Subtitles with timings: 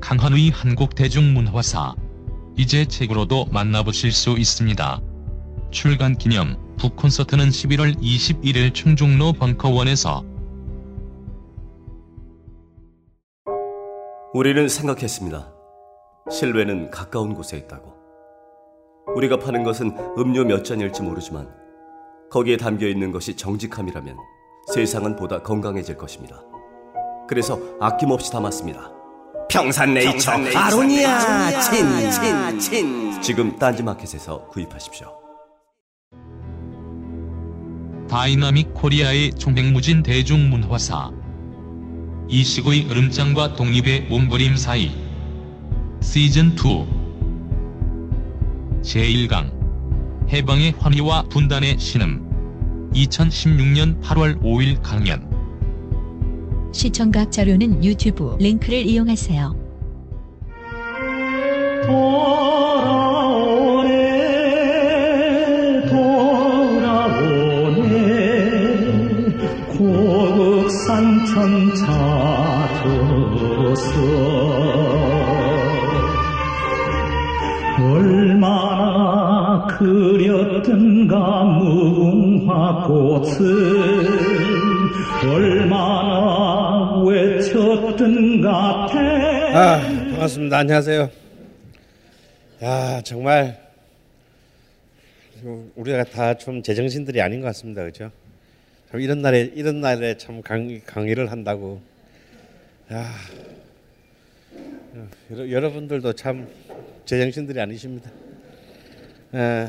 [0.00, 1.94] 강한의 한국 대중문화사
[2.56, 5.00] 이제 책으로도 만나보실 수 있습니다.
[5.70, 10.24] 출간 기념 북 콘서트는 11월 21일 충중로 벙커원에서
[14.32, 15.52] 우리는 생각했습니다.
[16.30, 17.94] 실외는 가까운 곳에 있다고.
[19.16, 21.48] 우리가 파는 것은 음료 몇 잔일지 모르지만
[22.30, 24.16] 거기에 담겨 있는 것이 정직함이라면
[24.72, 26.42] 세상은 보다 건강해질 것입니다.
[27.28, 28.99] 그래서 아낌없이 담았습니다.
[29.50, 30.30] 평산네이처.
[30.54, 33.20] 아로니아 친친친.
[33.20, 35.08] 지금 딴지마켓에서 구입하십시오.
[38.08, 41.10] 다이나믹 코리아의 총행무진 대중문화사
[42.28, 44.90] 이식의 으름장과 독립의 몸부림 사이
[46.00, 47.00] 시즌2
[48.82, 55.29] 제1강 해방의 환희와 분단의 신음 2016년 8월 5일 강연
[56.72, 59.70] 시청각 자료는 유튜브 링크를 이용하세요.
[63.40, 63.90] 돌아오네
[65.88, 67.30] 돌아오네.
[69.78, 71.34] 고국산천
[71.74, 73.10] 찾아서
[77.82, 84.49] 얼마나 그렸던가 무궁화 꽃을
[85.26, 88.98] 얼마나 외쳤던가 태
[89.54, 90.58] 아, 반갑습니다.
[90.58, 91.10] 안녕하세요.
[92.62, 93.58] 야, 정말
[95.76, 97.84] 우리가 다 좀 제정신들이 아닌 것 같습니다.
[97.84, 98.10] 그죠?
[98.90, 101.80] 참 이런 날에 이런 날에 참 강, 강의를 한다고.
[102.92, 103.06] 야,
[105.30, 106.48] 여러, 여러분들도 참
[107.04, 108.10] 제정신들이 아니십니다.
[109.34, 109.68] 에.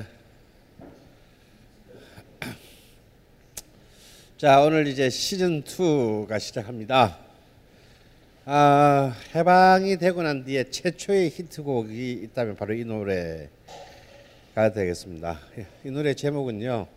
[4.42, 7.16] 자, 오늘 이제 시즌 2가 시작합니다.
[8.46, 13.52] 아, 해방이 되고 난 뒤에 최초의 히트곡이 있다면 바로 이 노래가
[14.74, 15.40] 되겠습니다.
[15.86, 16.88] 이 노래 제목은요.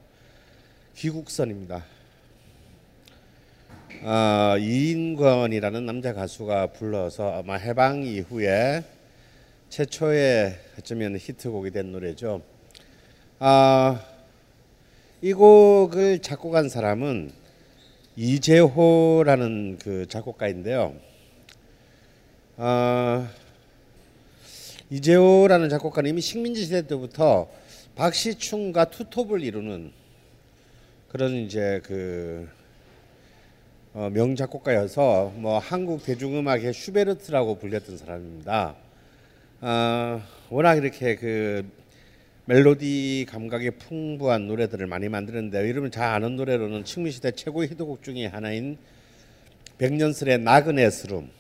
[0.97, 1.85] 귀국선입니다.
[4.05, 8.83] 아, 이인권이라는 남자 가수가 불러서 아마 해방 이후에
[9.69, 12.41] 최초의 어쩌면 히트곡이 된 노래죠.
[13.39, 14.14] 아,
[15.25, 17.31] 이 곡을 작곡한 사람은
[18.15, 20.95] 이재호라는 그 작곡가인데요.
[22.59, 23.27] 어,
[24.91, 27.49] 이재호라는 작곡가는 이미 식민지 시대 때부터
[27.95, 29.93] 박시충과 투톱을 이루는
[31.09, 32.47] 그런 이제 그
[33.95, 38.75] 어, 명작곡가여서 뭐 한국 대중음악의 슈베르트라고 불렸던 사람입니다.
[39.63, 41.67] 어, 워낙 이렇게 그
[42.47, 48.77] 멜로디 감각이 풍부한 노래들을 많이 만드는데 여러분 잘 아는 노래로는 식민시대 최고의 히트곡 중에 하나인
[49.79, 51.31] 백년슬의 나그네 스름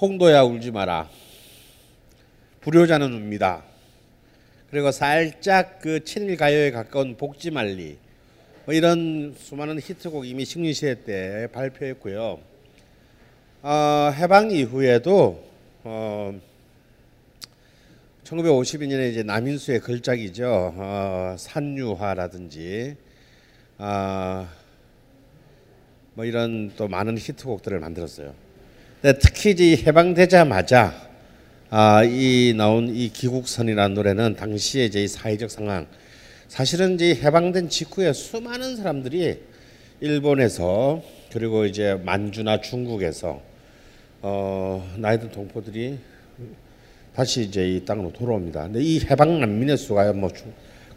[0.00, 1.10] 홍도야 울지 마라
[2.62, 3.64] 불효자는 웁니다.
[4.70, 7.98] 그리고 살짝 그 친일 가요에 가까운 복지말리
[8.64, 12.40] 뭐 이런 수많은 히트곡 이미 식민시대 때 발표했고요.
[13.62, 15.44] 어, 해방 이후에도
[15.82, 16.40] 어,
[18.24, 20.74] 1952년에 이제 남인수의 걸작이죠.
[20.76, 22.96] 어, 산유화라든지
[23.78, 24.48] 어,
[26.14, 28.34] 뭐 이런 또 많은 히트곡들을 만들었어요.
[29.02, 30.94] 근데 특히 이제 해방되자마자
[31.68, 35.86] 아, 이 나온 이 기국선이라는 노래는 당시에 이제 이 사회적 상황
[36.48, 39.42] 사실은 이제 해방된 직후에 수많은 사람들이
[40.00, 41.02] 일본에서
[41.32, 43.42] 그리고 이제 만주나 중국에서
[44.22, 45.98] 어, 나이든 동포들이
[47.14, 48.64] 다시 이제 이 땅으로 돌아옵니다.
[48.64, 50.44] 근데 이 해방 난민의 수가 뭐 주,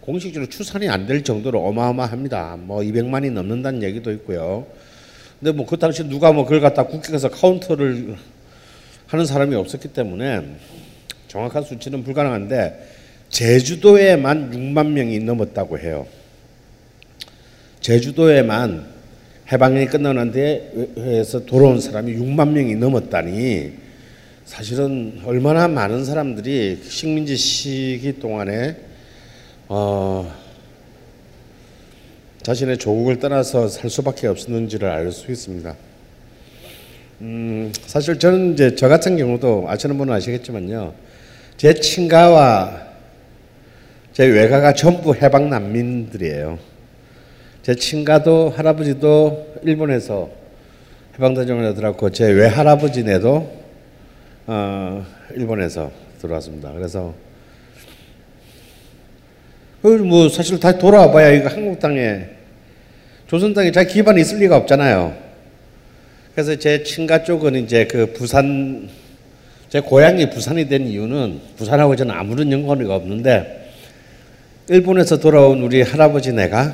[0.02, 2.58] 공식적으로 추산이 안 될 정도로 어마어마합니다.
[2.60, 4.66] 뭐 200만이 넘는다는 얘기도 있고요.
[5.40, 8.16] 근데 뭐 그 당시 누가 뭐 그걸 갖다 국격에서 카운터를
[9.06, 10.56] 하는 사람이 없었기 때문에
[11.28, 12.88] 정확한 수치는 불가능한데
[13.30, 16.08] 제주도에만 6만 명이 넘었다고 해요.
[17.82, 18.88] 제주도에만
[19.52, 23.87] 해방이 끝나는 데에서 돌아온 사람이 6만 명이 넘었다니
[24.48, 28.78] 사실은 얼마나 많은 사람들이 식민지 시기 동안에
[29.68, 30.34] 어,
[32.44, 35.76] 자신의 조국을 떠나서 살 수밖에 없었는지를 알 수 있습니다.
[37.20, 40.94] 음, 사실 저는 이제 저 같은 경우도 아시는 분은 아시겠지만요.
[41.58, 42.88] 제 친가와
[44.14, 46.58] 제 외가가 전부 해방 난민들이에요.
[47.64, 50.30] 제 친가도 할아버지도 일본에서
[51.16, 53.67] 해방대전에 들어왔고 제 외할아버지네도
[54.50, 55.06] 어,
[55.36, 55.92] 일본에서
[56.22, 56.72] 들어왔습니다.
[56.72, 57.14] 그래서
[59.82, 62.30] 그뭐 사실 다 돌아와 봐야 이거 한국 땅에
[63.28, 65.16] 조선 땅에 잘 기반이 있을 리가 없잖아요.
[66.34, 68.88] 그래서 제 친가 쪽은 이제 그 부산
[69.68, 73.74] 제 고향이 부산이 된 이유는 부산하고 저는 아무런 연관이 없는데
[74.70, 76.74] 일본에서 돌아온 우리 할아버지네가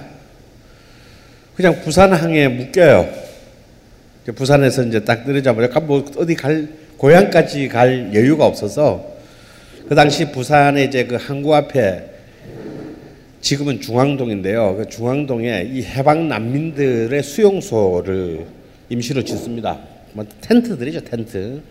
[1.55, 3.09] 그냥 부산항에 묶여요.
[4.35, 9.17] 부산에서 이제 딱 내려자마자 뭐 어디 갈 고향까지 갈 여유가 없어서
[9.89, 12.09] 그 당시 부산에 이제 그 항구 앞에
[13.41, 14.77] 지금은 중앙동인데요.
[14.77, 18.47] 그 중앙동에 이 해방 난민들의 수용소를
[18.87, 19.81] 임시로 짓습니다.
[20.13, 21.61] 뭐 텐트들이죠, 텐트.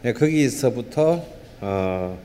[0.00, 1.22] 네, 거기서부터
[1.60, 2.18] 어,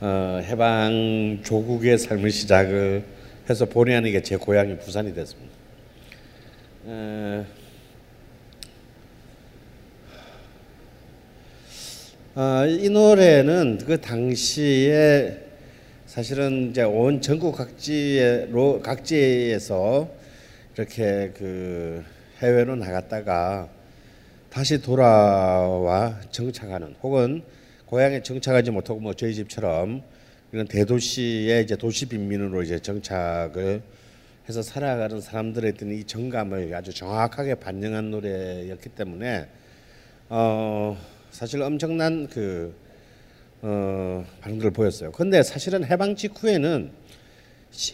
[0.00, 3.04] 어, 해방 조국의 삶을 시작을
[3.50, 5.52] 해서 본의 아니게 제 고향이 부산이 됐습니다.
[6.88, 7.44] 에,
[12.36, 15.38] 어, 이 노래는 그 당시에
[16.04, 20.10] 사실은 이제 온 전국 각지로 각지에서
[20.74, 22.04] 이렇게 그
[22.42, 23.68] 해외로 나갔다가
[24.50, 27.44] 다시 돌아와 정착하는 혹은
[27.86, 30.02] 고향에 정착하지 못하고 뭐 저희 집처럼
[30.50, 33.80] 이런 대도시에 이제 도시 빈민으로 이제 정착을
[34.48, 39.46] 해서 살아가는 사람들의 어떤 이 정감을 아주 정확하게 반영한 노래였기 때문에
[40.30, 42.72] 어 사실 엄청난 그
[43.60, 45.10] 어, 반응들을 보였어요.
[45.10, 46.92] 근데 사실은 해방 직후에는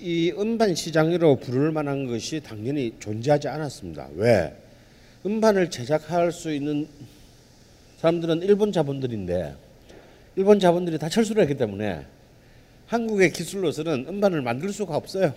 [0.02, 4.10] 이 음반 시장으로 부를 만한 것이 당연히 존재하지 않았습니다.
[4.16, 4.54] 왜?
[5.24, 6.86] 음반을 제작할 수 있는
[7.96, 9.56] 사람들은 일본 자본들인데
[10.36, 12.04] 일본 자본들이 다 철수를 했기 때문에
[12.88, 15.32] 한국의 기술로서는 음반을 만들 수가 없어요.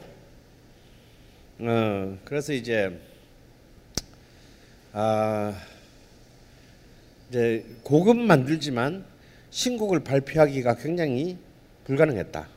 [1.60, 3.00] 어, 그래서 이제
[4.92, 5.54] 아
[7.34, 9.04] 이제 곡은 만들지만
[9.50, 11.36] 신곡을 발표하기가 굉장히
[11.84, 12.48] 불가능했다.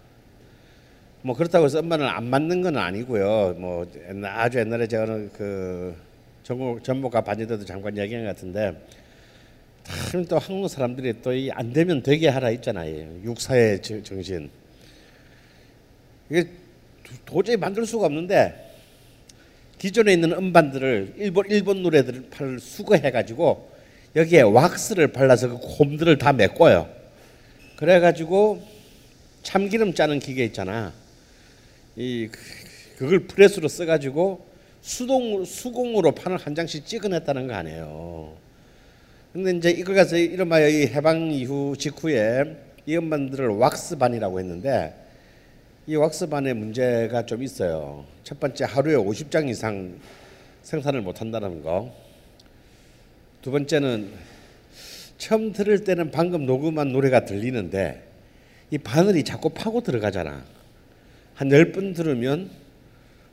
[1.23, 3.55] 뭐 그렇다고 해서 음반을 안 맞는 건 아니고요.
[3.56, 5.96] 뭐 옛날, 아주 옛날에 제가 그
[6.43, 8.76] 전국 전복과 반지대도 잠깐 얘기한 것 같은데
[10.11, 13.23] 참 또 한국 사람들이 또 이 안 되면 되게 하라 있잖아요.
[13.25, 14.50] 육사의 정신.
[16.28, 16.50] 이게
[17.25, 18.75] 도저히 만들 수가 없는데
[19.78, 23.75] 기존에 있는 음반들을 일본 일본 노래들을 팔 수거해 가지고
[24.16, 26.88] 여기에 왁스를 발라서 그 곰들을 다 메꿔요.
[27.76, 28.62] 그래 가지고
[29.42, 30.94] 참기름 짜는 기계 있잖아.
[31.96, 32.30] 이
[32.96, 34.46] 그걸 프레스로 써 가지고
[34.80, 38.34] 수동 수공으로 판을 한 장씩 찍어냈다는 거 아니에요.
[39.34, 44.94] 근데 이제 이걸 가서 이른바야 이 해방 이후 직후에 이 음반들을 왁스반이라고 했는데
[45.86, 48.06] 이 왁스반에 문제가 좀 있어요.
[48.24, 50.00] 첫 번째 하루에 50장 이상
[50.62, 52.05] 생산을 못 한다는 거.
[53.46, 54.10] 두 번째는
[55.19, 58.02] 처음 들을 때는 방금 녹음한 노래가 들리는데
[58.72, 60.44] 이 바늘이 자꾸 파고 들어가잖아.
[61.37, 62.50] 한 열 번 들으면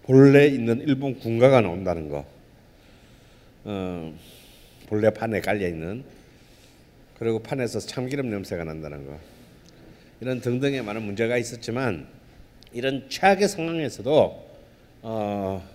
[0.03, 2.27] 본래 있는 일본 군가가 나온다는 거.
[3.63, 4.15] 어,
[4.85, 6.03] 본래 판에 깔려 있는
[7.17, 9.17] 그리고 판에서 참기름 냄새가 난다는 거.
[10.21, 12.05] 이런 등등의 많은 문제가 있었지만
[12.71, 14.47] 이런 최악의 상황에서도
[15.01, 15.67] 어,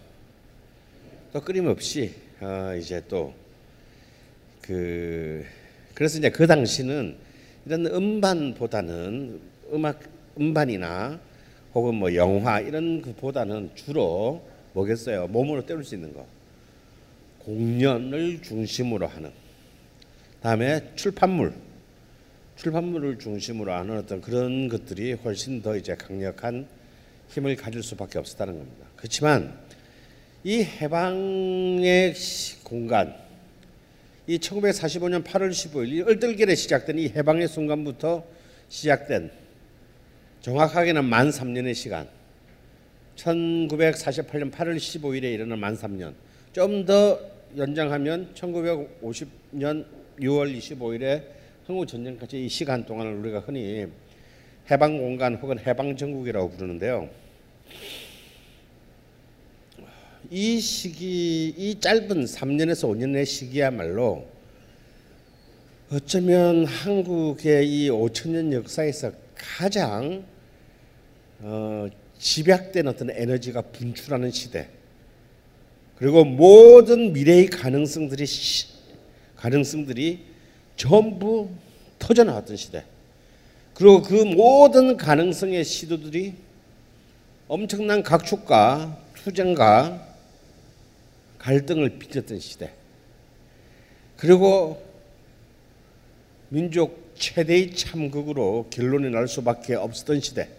[1.32, 3.34] 또 끊임없이 어, 이제 또
[4.68, 5.46] 그
[5.94, 7.16] 그래서 이제 그 당시는
[7.64, 9.40] 이런 음반보다는
[9.72, 10.00] 음악
[10.38, 11.18] 음반이나
[11.74, 15.26] 혹은 뭐 영화 이런 것보다는 주로 뭐겠어요?
[15.28, 16.26] 몸으로 때울 수 있는 거.
[17.38, 19.30] 공연을 중심으로 하는.
[20.42, 21.54] 다음에 출판물.
[22.56, 26.66] 출판물을 중심으로 하는 어떤 그런 것들이 훨씬 더 이제 강력한
[27.30, 28.86] 힘을 가질 수밖에 없었다는 겁니다.
[28.96, 29.58] 그렇지만
[30.44, 32.14] 이 해방의
[32.64, 33.27] 공간,
[34.28, 38.22] 이 1945년 8월 15일 이 얼떨결에 시작된 이 해방의 순간부터
[38.68, 39.30] 시작된
[40.42, 42.06] 정확하게는 만 3년의 시간,
[43.16, 46.12] 1948년 8월 15일에 이르는 만 3년,
[46.52, 47.18] 좀 더
[47.56, 49.86] 연장하면 1950년
[50.20, 51.22] 6월 25일에
[51.66, 53.86] 한국 전쟁까지 이 시간 동안을 우리가 흔히
[54.70, 57.08] 해방 공간 혹은 해방 전국이라고 부르는데요.
[60.30, 64.26] 이 시기, 이 짧은 3년에서 5년의 시기야말로
[65.90, 70.24] 어쩌면 한국의 이 5천 년 역사에서 가장
[71.40, 74.68] 어, 집약된 어떤 에너지가 분출하는 시대
[75.96, 78.66] 그리고 모든 미래의 가능성들이 시-
[79.36, 80.24] 가능성들이
[80.76, 81.48] 전부
[81.98, 82.84] 터져 나왔던 시대.
[83.74, 86.34] 그리고 그 모든 가능성의 시도들이
[87.48, 90.07] 엄청난 각축과 투쟁과
[91.48, 92.70] 갈등을 빚었던 시대.
[94.18, 94.84] 그리고
[96.50, 100.50] 민족 최대의 참극으로 결론이 날 수밖에 없었던 시대.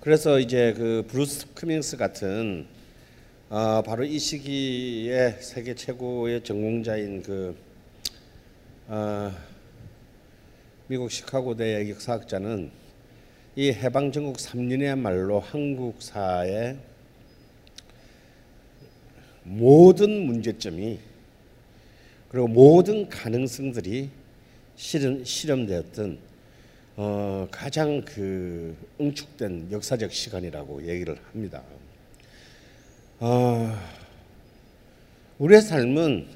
[0.00, 2.66] 그래서 이제 그 브루스 커밍스 같은
[3.48, 7.56] 아 바로 이 시기에 세계 최고의 전공자인 그
[8.88, 9.38] 아,
[10.88, 12.72] 미국 시카고대 역사학자는
[13.54, 16.87] 이 해방 전국 3년이야말로 한국사의
[19.48, 20.98] 모든 문제점이
[22.30, 24.10] 그리고 모든 가능성들이
[24.76, 26.18] 실현, 실험되었던
[26.96, 31.62] 어, 가장 그 응축된 역사적 시간이라고 얘기를 합니다.
[33.20, 33.74] 어,
[35.38, 36.26] 우리의 삶은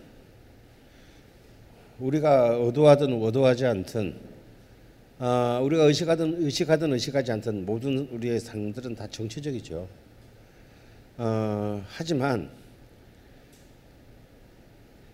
[1.99, 4.33] 우리가 의도하든 의도하지 않든
[5.19, 9.87] 아, 우리가 의식하든 의식하든 의식하지 않든 모든 우리의 삶들은 다 정치적이죠.
[11.19, 12.51] 어, 하지만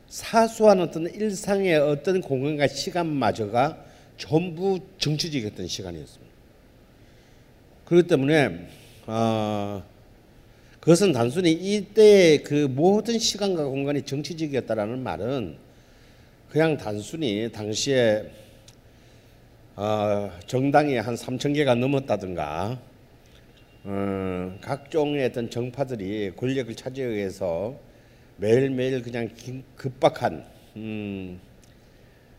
[0.09, 3.85] 사소한 어떤 일상의 어떤 공간과 시간마저가
[4.17, 6.35] 전부 정치적이었던 시간이었습니다.
[7.85, 8.69] 그렇기 때문에
[9.07, 9.83] 어,
[10.81, 15.57] 그것은 단순히 이때의 그 모든 시간과 공간이 정치적이었다라는 말은
[16.49, 18.31] 그냥 단순히 당시에
[19.77, 22.81] 어, 정당이 한 3천 개가 넘었다든가
[23.85, 27.88] 어, 각종의 어떤 정파들이 권력을 차지하기 위해서
[28.39, 30.45] 매일매일 그냥 긴- 급박한
[30.77, 31.41] 음,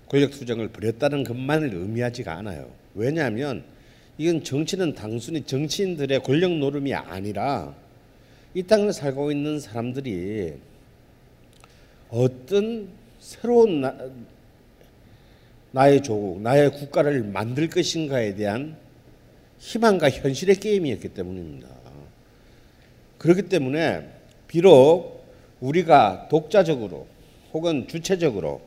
[0.08, 2.72] 권력 투쟁을 벌였다는 것만을 의미하지가 않아요.
[2.96, 3.64] 왜냐하면
[4.18, 7.76] 이건 정치는 단순히 정치인들의 권력 노름이 아니라
[8.54, 10.54] 이 땅을 살고 있는 사람들이
[12.10, 12.90] 어떤
[13.20, 13.96] 새로운 나,
[15.72, 18.76] 나의 조국, 나의 국가를 만들 것인가에 대한
[19.60, 21.68] 희망과 현실의 게임이었기 때문입니다.
[23.20, 24.10] 그렇기 때문에
[24.48, 25.19] 비록
[25.62, 27.08] 우리가 독자적으로
[27.54, 28.62] 혹은 주체적으로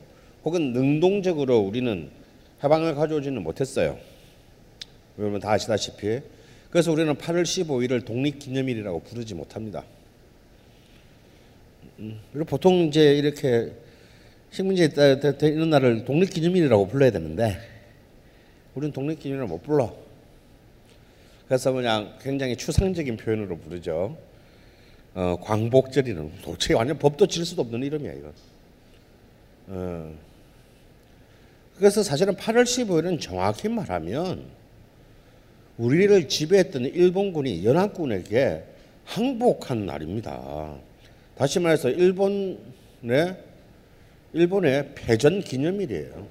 [0.44, 2.10] 혹은 능동적으로 우리는
[2.62, 3.98] 해방을 가져오지는 못했어요.
[5.18, 6.20] 여러분 다 아시다시피
[6.70, 9.84] 그래서 우리는 8월 15일을 독립기념일이라고 부르지 못합니다.
[11.98, 13.72] 음, 보통 이제 이렇게
[14.50, 17.58] 식민지에 있다- 되- 되- 있는 날을 독립기념일이라고 불러야 되는데
[18.74, 19.94] 우리는 독립기념일을 못 불러.
[21.46, 24.16] 그래서 그냥 굉장히 추상적인 표현으로 부르죠.
[25.14, 28.32] 어, 광복절이는 도대체 완전 법도 질 수도 없는 이름이야 이거.
[29.68, 30.14] 어.
[31.76, 34.44] 그래서 사실은 8월 15일은 정확히 말하면
[35.76, 38.64] 우리를 지배했던 일본군이 연합군에게
[39.04, 40.74] 항복한 날입니다.
[41.36, 42.56] 다시 말해서 일본의
[44.32, 46.26] 일본의 패전 기념일이에요.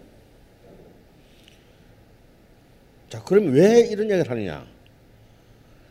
[3.09, 4.65] 자, 그럼 왜 이런 얘기를 하느냐?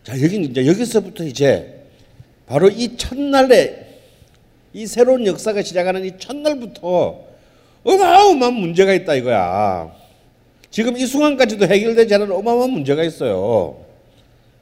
[0.02, 1.79] 자, 여기 이제 여기서부터 이제
[2.50, 3.86] 바로 이 첫날에
[4.72, 7.24] 이 새로운 역사가 시작하는 이 첫날부터
[7.84, 9.94] 어마어마한 문제가 있다 이거야.
[10.68, 13.84] 지금 이 순간까지도 해결되지 않은 어마어마한 문제가 있어요.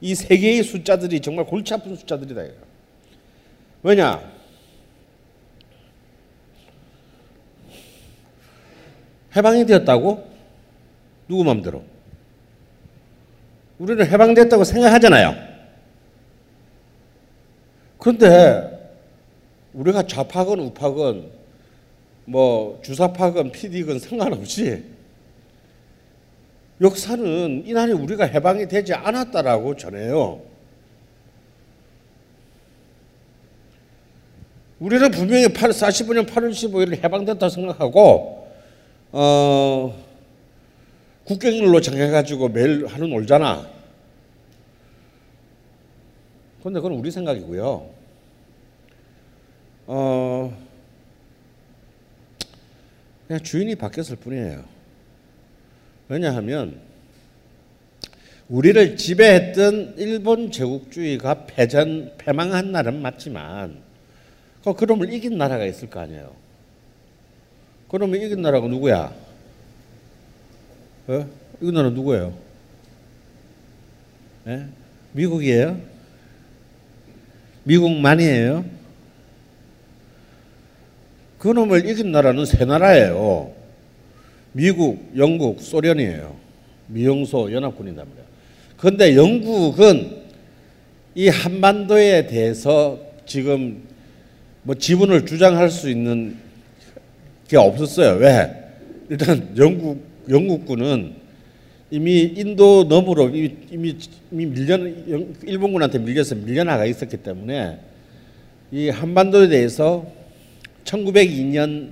[0.01, 2.43] 이 세 개의 숫자들이 정말 골치 아픈 숫자들이다.
[2.43, 2.53] 이거.
[3.81, 4.21] 왜냐?
[9.35, 10.29] 해방이 되었다고?
[11.27, 11.83] 누구 마음대로?
[13.79, 15.48] 우리는 해방됐다고 생각하잖아요.
[17.99, 18.79] 그런데
[19.73, 21.29] 우리가 좌파건 우파건
[22.25, 24.83] 뭐 주사파건 PD건 상관없이
[26.81, 30.41] 역사는 이날이 우리가 해방이 되지 않았다라고 전해요.
[34.79, 38.47] 우리는 분명히 8, 45년 8월 15일 해방됐다고 생각하고
[39.11, 39.93] 어,
[41.25, 43.78] 국경일로 정해가지고 매일 하루 놀잖아.
[46.59, 47.89] 그런데 그건 우리 생각이고요.
[49.87, 50.57] 어,
[53.27, 54.63] 그냥 주인이 바뀌었을 뿐이에요.
[56.09, 56.79] 왜냐하면
[58.49, 63.77] 우리를 지배했던 일본 제국주의가 패전 패망한 날은 맞지만
[64.63, 66.35] 그 그놈을 이긴 나라가 있을 거 아니에요.
[67.89, 69.13] 그놈을 이긴 나라가 누구야?
[71.07, 71.29] 어?
[71.61, 72.37] 이긴 나라 누구예요?
[74.47, 74.65] 예?
[75.13, 75.79] 미국이에요?
[77.69, 78.65] 미국만이에요?
[81.37, 83.51] 그놈을 이긴 나라는 세 나라예요.
[84.53, 86.35] 미국, 영국, 소련이에요.
[86.87, 88.27] 미영소 연합군이단 말이에요.
[88.77, 90.23] 그런데 영국은
[91.13, 93.83] 이 한반도에 대해서 지금
[94.63, 96.37] 뭐 지분을 주장할 수 있는
[97.47, 98.17] 게 없었어요.
[98.17, 98.51] 왜?
[99.09, 101.18] 일단 영국 영국군은
[101.91, 103.97] 이미 인도 너머로 이미 이미,
[104.31, 104.75] 이미 밀려
[105.09, 107.79] 영- 일본군한테 밀려서 밀려나가 있었기 때문에
[108.71, 110.05] 이 한반도에 대해서
[110.83, 111.89] 1902년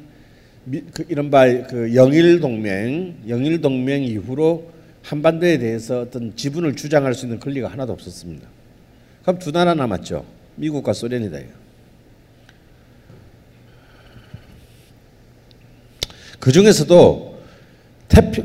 [0.65, 7.25] 미, 그 이른바 그 영일 동맹 영일 동맹 이후로 한반도에 대해서 어떤 지분을 주장할 수
[7.25, 8.47] 있는 권리가 하나도 없었습니다.
[9.23, 10.25] 그럼 두 나라 남았죠.
[10.55, 11.39] 미국과 소련이다.
[16.39, 17.37] 그 중에서도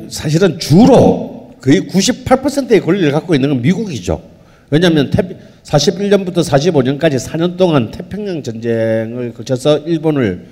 [0.09, 1.32] 사실은 주로
[1.63, 4.21] 거의 98%의 권리를 갖고 있는 건 미국이죠.
[4.69, 10.47] 왜냐하면 태평, 41년부터 45년까지 4년 동안 태평양 전쟁을 거쳐서 일본을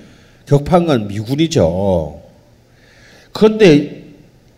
[0.45, 2.21] 격파한 건 미군이죠.
[3.33, 4.03] 그런데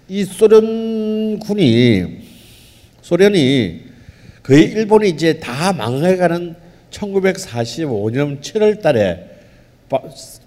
[0.08, 2.06] 이 소련군이
[3.02, 3.82] 소련이
[4.44, 6.56] 거의 일본이 이제 다 망해가는
[6.92, 9.28] 1945년 7월 달에
[9.90, 10.04] 밥,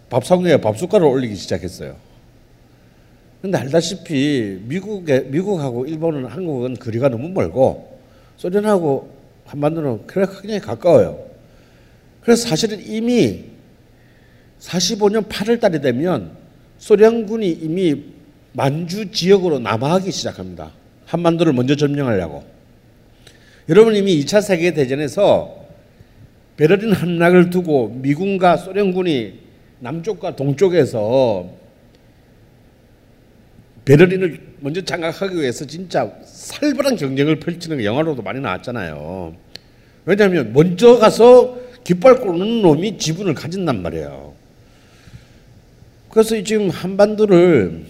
[0.08, 2.05] 밥상에 밥숟가락을 올리기 시작했어요.
[3.46, 7.96] 근데 알다시피 미국에 미국하고 일본은 한국은 거리가 너무 멀고
[8.38, 9.08] 소련하고
[9.44, 11.16] 한반도는 그래 굉장히 가까워요.
[12.22, 13.44] 그래서 사실은 이미
[14.58, 16.32] 45년 8월 달이 되면
[16.78, 18.02] 소련군이 이미
[18.52, 20.72] 만주 지역으로 남하하기 시작합니다.
[21.04, 22.42] 한반도를 먼저 점령하려고.
[23.68, 25.54] 여러분 이미 2차 세계 대전에서
[26.56, 29.34] 베를린 함락을 두고 미군과 소련군이
[29.78, 31.65] 남쪽과 동쪽에서
[33.86, 39.34] 베를린을 먼저 장악하기 위해서 진짜 살벌한 경쟁을 펼치는 게 영화로도 많이 나왔잖아요.
[40.04, 44.34] 왜냐하면 먼저 가서 깃발 꽂는 놈이 지분을 가진단 말이에요.
[46.10, 47.84] 그래서 지금 한반도를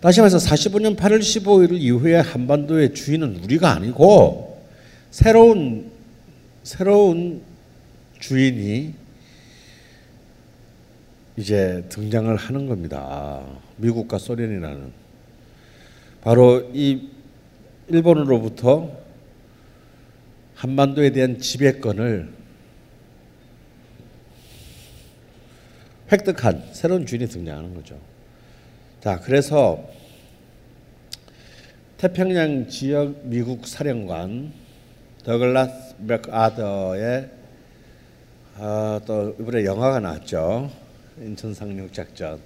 [0.00, 4.62] 다시 말해서 45년 8월 15일 이후에 한반도의 주인은 우리가 아니고
[5.10, 5.90] 새로운
[6.62, 7.42] 새로운
[8.20, 8.99] 주인이
[11.36, 13.42] 이제 등장을 하는 겁니다.
[13.76, 14.92] 미국과 소련이라는
[16.22, 17.08] 바로 이
[17.88, 18.90] 일본으로부터
[20.54, 22.40] 한반도에 대한 지배권을
[26.12, 27.98] 획득한 새로운 주인이 등장하는 거죠.
[29.00, 29.88] 자, 그래서
[31.96, 34.52] 태평양 지역 미국 사령관
[35.24, 37.30] 더글라스 맥아더의
[38.56, 40.70] 아, 또 이번에 영화가 나왔죠.
[41.20, 42.40] 인천 상륙 작전.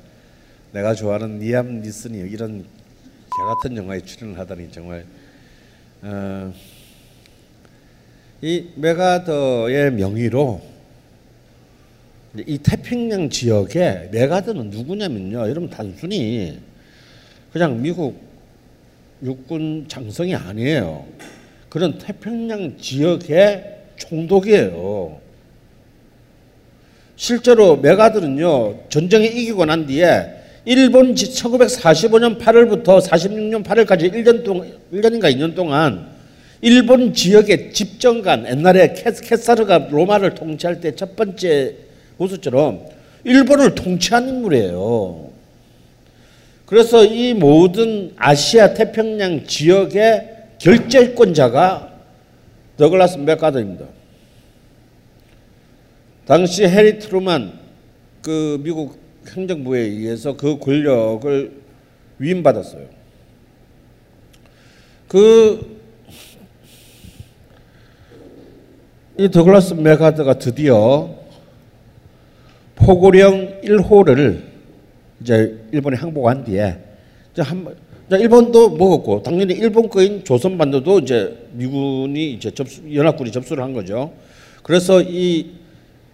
[0.73, 5.05] 내가 좋아하는 리암 니슨이 이런 개 같은 영화에 출연을 하다니 정말
[6.03, 6.53] 어,
[8.43, 10.61] 이 메가더의 명의로
[12.47, 15.39] 이 태평양 지역에 메가더는 누구냐면요.
[15.39, 16.59] 여러분 단순히
[17.53, 18.21] 그냥 미국
[19.23, 21.07] 육군 장성이 아니에요.
[21.69, 25.24] 그런 태평양 지역의 총독이에요.
[27.17, 30.27] 실제로 메가들은요 전쟁에 이기고 난 뒤에
[30.65, 36.09] 일본 1945년 8월부터 46년 8월까지 1년 동안 1년인가 2년 동안
[36.63, 41.75] 일본 지역의 집정관 옛날에 캐사르가 로마를 통치할 때 첫 번째
[42.17, 42.87] 모습처럼
[43.25, 45.31] 일본을 통치한 인물이에요.
[46.67, 51.93] 그래서 이 모든 아시아 태평양 지역의 결재권자가
[52.79, 53.85] 더글라스 맥아더입니다.
[56.27, 57.59] 당시 해리 트루만
[58.23, 61.53] 그 미국 행정부에 의해서 그 권력을
[62.19, 62.87] 위임받았어요.
[65.09, 65.75] 그
[69.17, 71.09] 이 더글라스 맥아더가 드디어
[72.75, 74.43] 포고령 1호를
[75.21, 76.77] 이제 일본에 항복한 뒤에
[77.33, 77.65] 이제 한
[78.09, 83.73] 이제 일본도 먹었고 당연히 일본 거인 조선 반도도 이제 미군이 이제 접수 연합군이 접수를 한
[83.73, 84.13] 거죠.
[84.65, 85.53] 그래서 이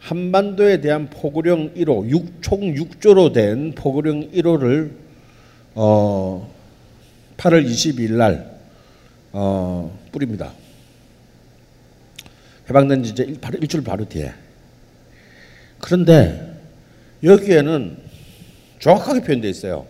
[0.00, 4.90] 한반도에 대한 포고령 1호, 6, 총 6조로 된 포고령 1호를
[5.74, 6.50] 어
[7.36, 8.58] 8월 22일 날
[9.32, 10.52] 어, 뿌립니다.
[12.68, 14.32] 해방된 지 이제 일- 바로 일주일 바로 뒤에.
[15.78, 16.56] 그런데
[17.22, 17.96] 여기에는
[18.80, 19.86] 정확하게 표현되어 있어요.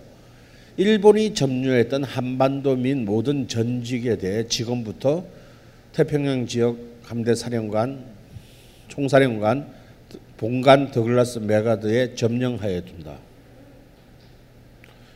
[0.76, 5.24] 일본이 점유했던 한반도 민 모든 전직에 대해 지금부터
[5.92, 8.04] 태평양 지역 함대 사령관,
[8.88, 9.66] 총사령관,
[10.36, 13.18] 본관 더글라스 메가드의 점령하에 둔다.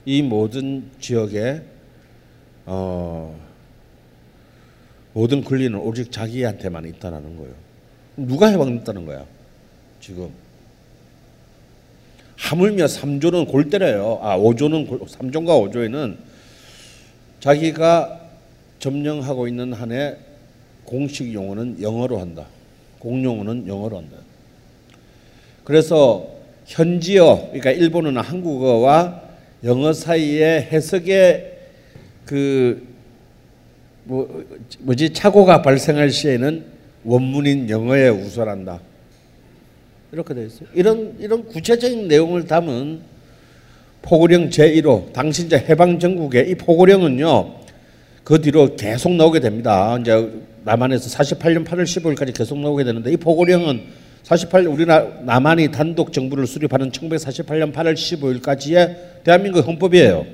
[0.04, 1.62] 이 모든 지역에
[2.66, 3.38] 어,
[5.12, 7.54] 모든 권리는 오직 자기한테만 있다라는 거예요.
[8.16, 9.24] 누가 해방됐다는 거야?
[10.00, 10.30] 지금
[12.36, 14.18] 하물며 3조는 골 때려요.
[14.22, 16.16] 아, 5조는 골, 3조과 5조에는
[17.40, 18.20] 자기가
[18.78, 20.16] 점령하고 있는 한해
[20.84, 22.46] 공식 용어는 영어로 한다.
[22.98, 24.16] 공용어는 영어로 한다.
[25.64, 26.28] 그래서
[26.66, 29.22] 현지어 그러니까 일본어나 한국어와
[29.64, 31.52] 영어 사이에 해석의
[32.26, 32.86] 그
[34.04, 34.44] 뭐,
[34.80, 36.64] 뭐지 착오가 발생할 시에는
[37.04, 38.80] 원문인 영어에 우선한다.
[40.12, 40.68] 이렇게 되어 있어요.
[40.74, 43.00] 이런 이런 구체적인 내용을 담은
[44.02, 47.64] 포고령 제1호 당신제 해방 전국의 이 포고령은요.
[48.22, 49.96] 그 뒤로 계속 나오게 됩니다.
[50.00, 50.30] 이제
[50.64, 56.90] 남한에서 48년 8월 15일까지 계속 나오게 되는데 이 포고령은 48 우리나라 남한이 단독 정부를 수립하는
[56.90, 60.26] 1948년 8월 15일까지의 대한민국 헌법이에요.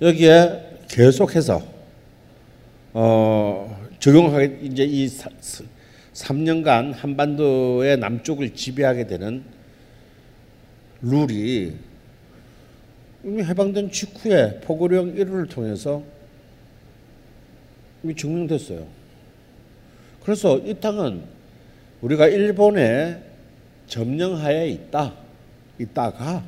[0.00, 1.62] 여기에 계속해서
[2.92, 5.08] 어, 적용하게 이제 이
[6.14, 9.42] 3년간 한반도의 남쪽을 지배하게 되는
[11.02, 11.74] 룰이
[13.24, 16.04] 이미 해방된 직후에 포고령 1호를 통해서
[18.04, 18.99] 이미 증명됐어요.
[20.22, 21.22] 그래서 이 땅은
[22.02, 23.22] 우리가 일본의
[23.86, 25.14] 점령하에 있다,
[25.78, 26.44] 있다가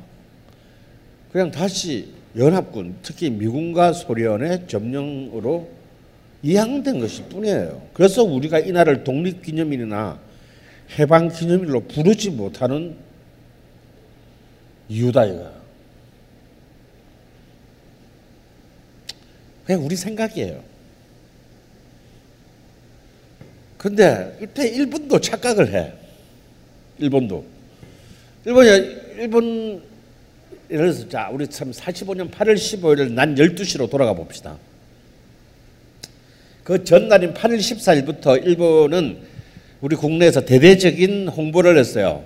[1.31, 5.69] 그냥 다시 연합군, 특히 미군과 소련의 점령으로
[6.41, 7.87] 이양된 것일 뿐이에요.
[7.93, 10.19] 그래서 우리가 이 날을 독립기념일이나
[10.99, 12.95] 해방기념일로 부르지 못하는
[14.89, 15.51] 이유다 이거.
[19.65, 20.72] 그냥 우리 생각이에요.
[23.83, 25.91] 근데 이때 일본도 착각을 해.
[26.99, 27.43] 일본도.
[28.45, 28.69] 일본이
[29.17, 29.83] 일본
[30.71, 34.57] 예를 들어서 자 우리 참 45년 8월 15일을 난 12시로 돌아가 봅시다.
[36.63, 39.17] 그 전날인 8월 14일부터 일본은
[39.81, 42.23] 우리 국내에서 대대적인 홍보를 했어요.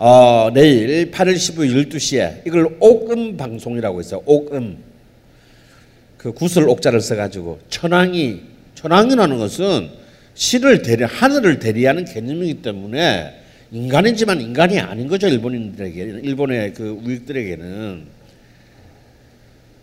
[0.00, 4.22] 어, 내일 8월 15일 12시에 이걸 옥음 방송이라고 했어요.
[4.26, 4.78] 옥음.
[6.16, 8.40] 그 구슬 옥자를 써가지고 천왕이
[8.74, 10.03] 천왕이라는 것은
[10.34, 18.04] 신을 대리 하늘을 대리하는 개념이기 때문에 인간이지만 인간이 아닌 거죠 일본인들에게 일본의 그 우익들에게는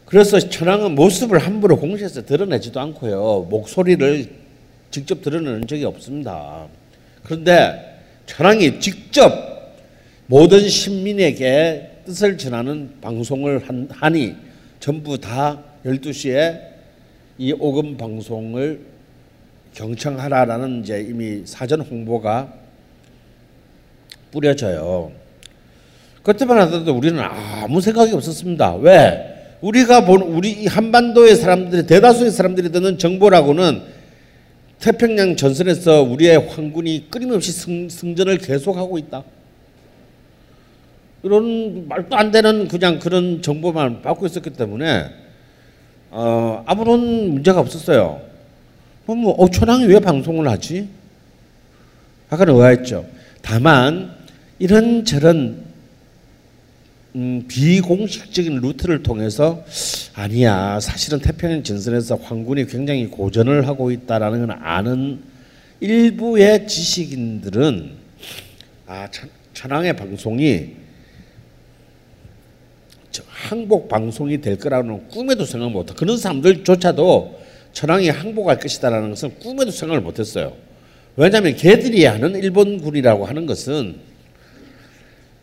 [0.06, 4.42] 그래서 천황은 모습을 함부로 공시해서 드러내지도 않고요 목소리를
[4.92, 6.68] 직접 드러내는 적이 없습니다.
[7.24, 9.74] 그런데 천황이 직접
[10.28, 14.36] 모든 신민에게 뜻을 전하는 방송을 하니
[14.80, 16.60] 전부 다 12시에
[17.38, 18.91] 이 오금 방송을
[19.74, 22.54] 경청하라라는 이제 이미 사전 홍보가
[24.32, 25.12] 뿌려져요.
[26.24, 28.76] 그때만 하더라도 우리는 아무 생각이 없었습니다.
[28.76, 29.58] 왜?
[29.62, 33.82] 우리가 본 우리 한반도의 사람들이 대다수의 사람들이 듣는 정보라고는
[34.80, 39.24] 태평양 전선에서 우리의 황군이 끊임없이 승, 승전을 계속하고 있다.
[41.24, 45.06] 이런 말도 안 되는 그냥 그런 정보만 받고 있었기 때문에
[46.10, 48.31] 어, 아무런 문제가 없었어요.
[49.06, 49.50] 뭐, 뭐 어,
[49.88, 50.88] 왜 방송을 하지?
[52.32, 53.06] 약간 의아했죠.
[53.42, 54.16] 다만
[54.60, 55.72] 이런 저런
[57.16, 59.66] 음, 비공식적인 루트를 통해서
[60.14, 65.22] 아니야 사실은 태평양 전선에서 황군이 굉장히 고전을 하고 있다라는 걸 아는
[65.82, 67.92] 일부의 지식인들은
[68.88, 69.10] 아
[69.54, 70.82] 천황의 방송이
[73.28, 75.94] 항복 방송이 될 거라는 꿈에도 생각 못해.
[75.98, 77.41] 그런 사람들조차도
[77.74, 80.54] 천황이 항복할 것이다라는 것은 꿈에도 생각을 못했어요.
[81.16, 84.00] 왜냐하면 걔들이 하는 일본군이라고 하는 것은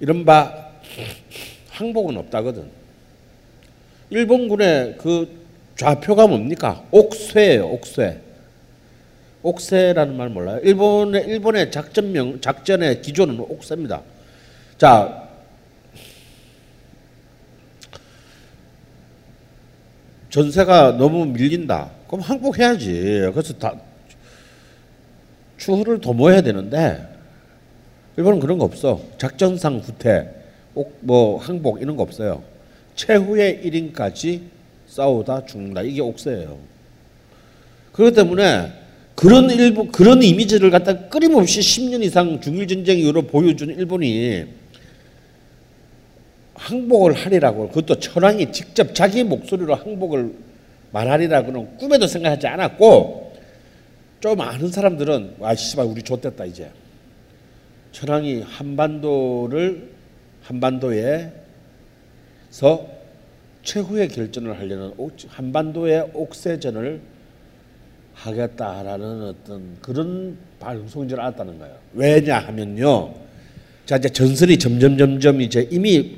[0.00, 0.72] 이른바
[1.70, 2.68] 항복은 없다거든.
[4.10, 5.38] 일본군의 그
[5.76, 6.84] 좌표가 뭡니까?
[6.90, 7.68] 옥쇠예요.
[7.68, 8.20] 옥쇠.
[9.42, 10.58] 옥쇠라는 말 몰라요?
[10.62, 14.02] 일본의 일본의 작전명 작전의 기조는 옥쇠입니다.
[14.76, 15.28] 자,
[20.30, 21.97] 전세가 너무 밀린다.
[22.08, 23.30] 그럼 항복해야지.
[23.32, 23.74] 그래서 다
[25.58, 27.06] 추후를 도모해야 되는데
[28.16, 29.00] 일본은 그런 거 없어.
[29.18, 30.28] 작전상 후퇴,
[31.00, 32.42] 뭐 항복 이런 거 없어요.
[32.96, 34.40] 최후의 1인까지
[34.88, 35.82] 싸우다 죽는다.
[35.82, 36.58] 이게 옥세예요.
[37.92, 38.72] 그렇기 때문에
[39.14, 44.46] 그런 일부 그런 이미지를 갖다 끊임없이 10년 이상 중일 전쟁 이후로 보여준 일본이
[46.54, 50.47] 항복을 하리라고 그것도 천황이 직접 자기 목소리로 항복을
[50.92, 53.34] 말하리라고는 꿈에도 생각하지 않았고
[54.20, 56.70] 좀 아는 사람들은 아 씨발 우리 좆됐다 이제
[57.92, 59.90] 천황이 한반도를
[60.42, 61.30] 한반도에서
[63.62, 64.92] 최후의 결전을 하려는
[65.28, 67.00] 한반도의 옥세전을
[68.14, 71.76] 하겠다라는 어떤 그런 방송인 줄 알았다는 거예요.
[71.94, 73.14] 왜냐 하면요.
[73.86, 76.16] 자 이제 전선이 점점 점점 이제 이미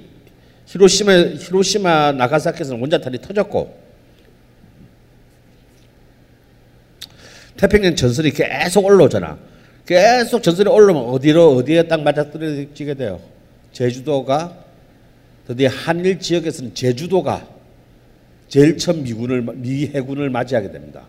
[0.67, 3.90] 히로시마 히로시마 나가사키에서는 원자탄이 터졌고
[7.61, 9.39] 태평양 전설이 계속 올라오잖아.
[9.85, 13.21] 계속 전설이 올라오면 어디로 어디에 딱 맞아떨어지게 돼요.
[13.73, 14.57] 제주도가
[15.47, 17.47] 드디어 한일 지역에서는 제주도가
[18.49, 21.03] 제일 처음 미군을 미 해군을 맞이하게 됩니다.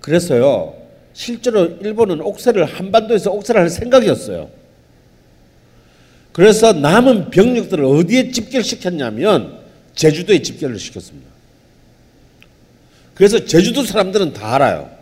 [0.00, 0.74] 그래서요
[1.12, 4.48] 실제로 일본은 옥새를 한반도에서 옥새를 할 생각이었어요.
[6.32, 9.58] 그래서 남은 병력들을 어디에 집결시켰냐면
[9.94, 11.28] 제주도에 집결을 시켰습니다.
[13.14, 14.95] 그래서 제주도 사람들은 다 알아요.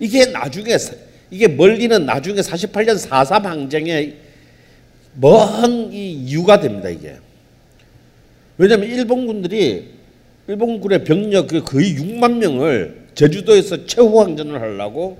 [0.00, 0.76] 이게 나중에
[1.30, 4.16] 이게 멀리는 나중에 48년 4.3 항쟁의
[5.14, 6.88] 먼 이유가 됩니다.
[6.88, 7.16] 이게
[8.58, 10.00] 왜냐하면 일본군들이
[10.48, 15.18] 일본군의 병력 그 거의 6만 명을 제주도에서 최후 항전을 하려고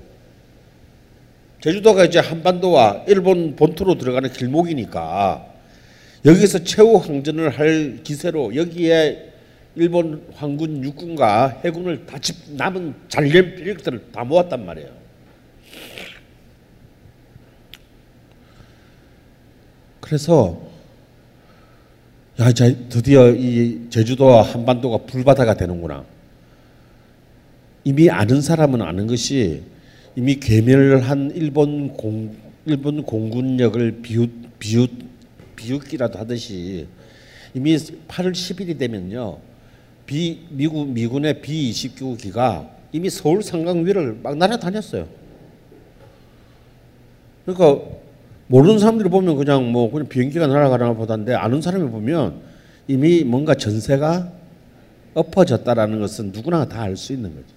[1.61, 5.45] 제주도가 이제 한반도와 일본 본토로 들어가는 길목이니까
[6.25, 9.30] 여기서 최후 항전을 할 기세로 여기에
[9.75, 14.89] 일본 황군 육군과 해군을 다 집, 남은 잘된 병력들을 다 모았단 말이에요.
[20.01, 20.61] 그래서
[22.39, 26.03] 야 이제 드디어 이 제주도와 한반도가 불바다가 되는구나.
[27.83, 29.63] 이미 아는 사람은 아는 것이
[30.15, 34.29] 이미 괴멸한 일본 공 일본 공군력을 비웃
[34.59, 34.91] 비웃
[35.55, 36.87] 비웃기라도 하듯이
[37.53, 39.50] 이미 8월 10일이 되면요.
[40.11, 45.07] 비 미국 미군의 B29기가 이미 서울 상강 위를 막 날아다녔어요.
[47.45, 47.85] 그러니까
[48.47, 52.41] 모르는 사람들이 보면 그냥 뭐 그냥 비행기가 날아가나 보다인데 아는 사람이 보면
[52.89, 54.29] 이미 뭔가 전세가
[55.13, 57.47] 엎어졌다라는 것은 누구나 다 알 수 있는 거죠.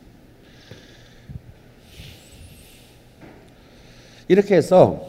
[4.28, 5.08] 이렇게 해서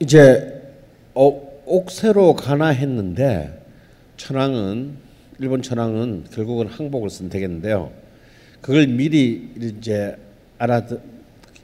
[0.00, 0.60] 이제
[1.14, 3.59] 어, 옥새로 가나 했는데
[4.20, 4.96] 천황은
[5.38, 7.90] 일본 천황은 결국은 항복을 선택했는데요.
[8.60, 10.14] 그걸 미리 이제
[10.58, 10.82] 알아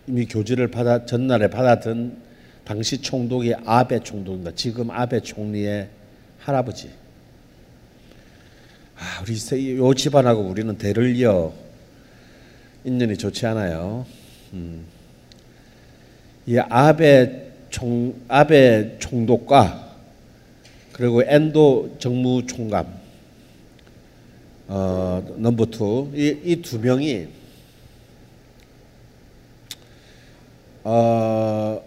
[0.07, 2.17] 이미 고지를 받아 전날에 받았던
[2.65, 4.53] 당시 총독이 아베 총독입니다.
[4.55, 5.89] 지금 아베 총리의
[6.39, 6.91] 할아버지.
[8.97, 11.53] 아, 우리 요 집안하고 우리는 대를 이어
[12.85, 14.07] 인연이 좋지 않아요.
[14.55, 14.85] 음.
[16.47, 19.86] 이 아베 총 아베 총독과
[20.97, 22.87] 그리고 엔도 정무총감
[24.69, 27.29] 어, number two 이 두 명이
[30.85, 31.83] 어,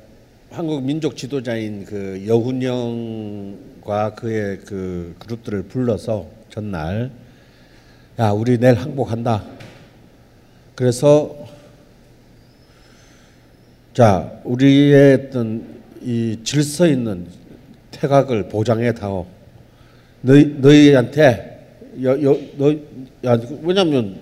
[0.52, 7.10] 한국 민족 지도자인 그 여훈영과 그의 그 그룹들을 불러서 전날
[8.20, 9.44] 야 우리 내일 항복한다.
[10.76, 11.48] 그래서
[13.96, 17.39] 자 우리의 어떤 이 질서 있는
[18.00, 19.26] 태각을 보장해 다오.
[20.22, 21.68] 너희 너희한테
[22.04, 22.76] 여 여너
[23.64, 24.18] 왜냐면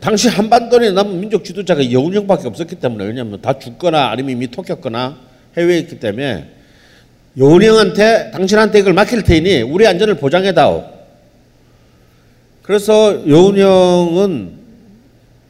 [0.00, 5.16] 당시 한반도에 남은 민족 지도자가 여운형밖에 없었기 때문에 왜냐하면 다 죽거나 아니면 이미 토꼈거나
[5.56, 6.48] 해외에 있기 때문에
[7.38, 10.84] 여운형한테 당신한테 이걸 맡길 테니 우리 안전을 보장해 다오.
[12.62, 14.52] 그래서 여운형은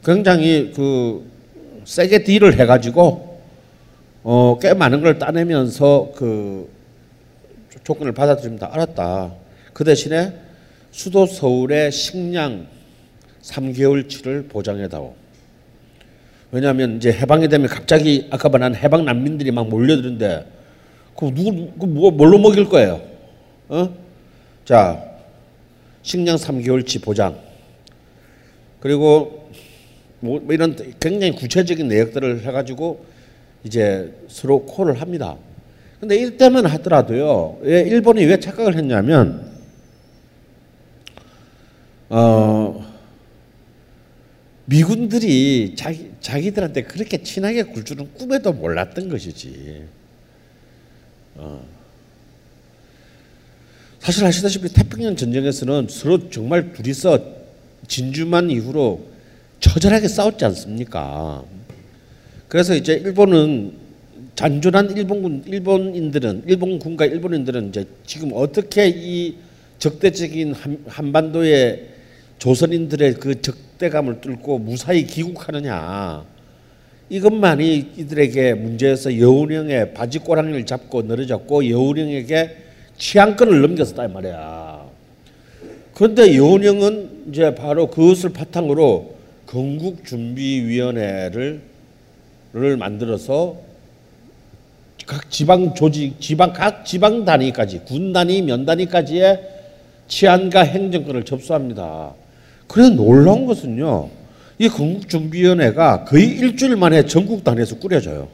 [0.03, 1.23] 굉장히 그
[1.85, 3.39] 세게 딜을 해가지고
[4.23, 6.67] 어, 꽤 많은 걸 따내면서 그
[7.91, 8.69] 조건을 받아들입니다.
[8.71, 9.33] 알았다.
[9.73, 10.33] 그 대신에
[10.91, 12.67] 수도 서울의 식량
[13.41, 15.15] 3개월치를 보장해다오.
[16.51, 20.45] 왜냐하면 이제 해방이 되면 갑자기 아까 말한 해방 난민들이 막 몰려드는데
[21.17, 23.01] 그 누구 그 뭐, 뭘로 먹일 거예요?
[23.69, 23.95] 어?
[24.65, 25.01] 자
[26.03, 27.39] 식량 3개월치 보장
[28.81, 29.49] 그리고
[30.19, 33.05] 뭐 이런 굉장히 구체적인 내역들을 해가지고
[33.63, 35.37] 이제 서로 콜을 합니다.
[36.01, 39.51] 근데 이때만 하더라도요, 일본이 왜 착각을 했냐면,
[42.09, 42.83] 어,
[44.65, 49.83] 미군들이 자기, 자기들한테 그렇게 친하게 굴 줄은 꿈에도 몰랐던 것이지.
[51.35, 51.63] 어.
[53.99, 57.19] 사실 아시다시피 태평양 전쟁에서는 서로 정말 둘이서
[57.87, 59.05] 진주만 이후로
[59.59, 61.43] 처절하게 싸웠지 않습니까?
[62.47, 63.80] 그래서 이제 일본은
[64.35, 69.35] 잔존한 일본군 일본인들은 일본군과 일본인들은 이제 지금 어떻게 이
[69.77, 71.87] 적대적인 한, 한반도의
[72.39, 76.23] 조선인들의 그 적대감을 뚫고 무사히 귀국하느냐
[77.09, 82.57] 이것만이 이들에게 문제여서 여운형의 바지꼬랑이를 잡고 늘어졌고 여운형에게
[82.97, 84.89] 취향권을 넘겼었다 이 말이야.
[85.93, 89.15] 그런데 여운형은 이제 바로 그것을 바탕으로
[89.45, 91.71] 건국준비위원회를
[92.53, 93.61] 를 만들어서
[95.11, 99.41] 각 지방 조직, 지방 각 지방 단위까지 군 단위, 면 단위까지의
[100.07, 102.13] 치안과 행정권을 접수합니다.
[102.65, 104.09] 그래 놀라운 것은요.
[104.57, 108.29] 이 건국준비위원회가 거의 일주일 만에 전국 단위에서 꾸려져요.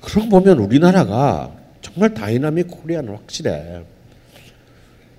[0.00, 3.82] 그런 거 보면 우리나라가 정말 dynamic Korea는 확실해.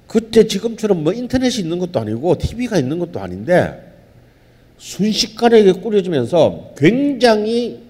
[0.08, 3.94] 그때 지금처럼 뭐 인터넷이 있는 것도 아니고 TV가 있는 것도 아닌데
[4.80, 7.85] 순식간에 꾸려지면서 굉장히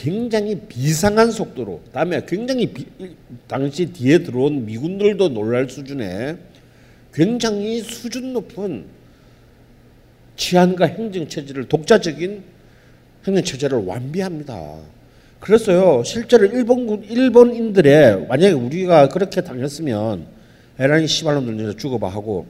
[0.00, 2.86] 굉장히 비상한 속도로 다음에 굉장히 비,
[3.46, 6.38] 당시 뒤에 들어온 미군들도 놀랄 수준의
[7.12, 8.84] 굉장히 수준 높은
[10.36, 12.42] 치안과 행정 체제를 독자적인
[13.26, 14.78] 행정 체제를 완비합니다.
[15.38, 20.24] 그래서요 실제로 일본군 일본인들의 만약에 우리가 그렇게 당했으면
[20.78, 22.46] 에라이 시발놈들 죽어봐 하고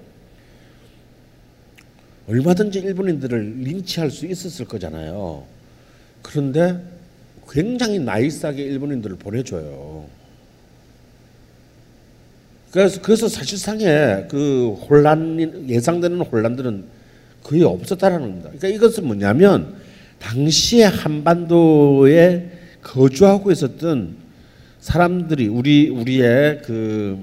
[2.29, 5.43] 얼마든지 일본인들을 린치할 수 있었을 거잖아요.
[6.23, 7.00] 그런데
[7.51, 10.07] 굉장히 나이스하게 일본인들을 보내줘요.
[12.71, 16.85] 그래서 그래서 사실상의 그 혼란 예상되는 혼란들은
[17.43, 18.51] 거의 없었다라는 겁니다.
[18.51, 19.75] 그러니까 이것은 뭐냐면
[20.21, 24.17] 당시에 한반도에 거주하고 있었던
[24.79, 27.19] 사람들이 우리 우리의 그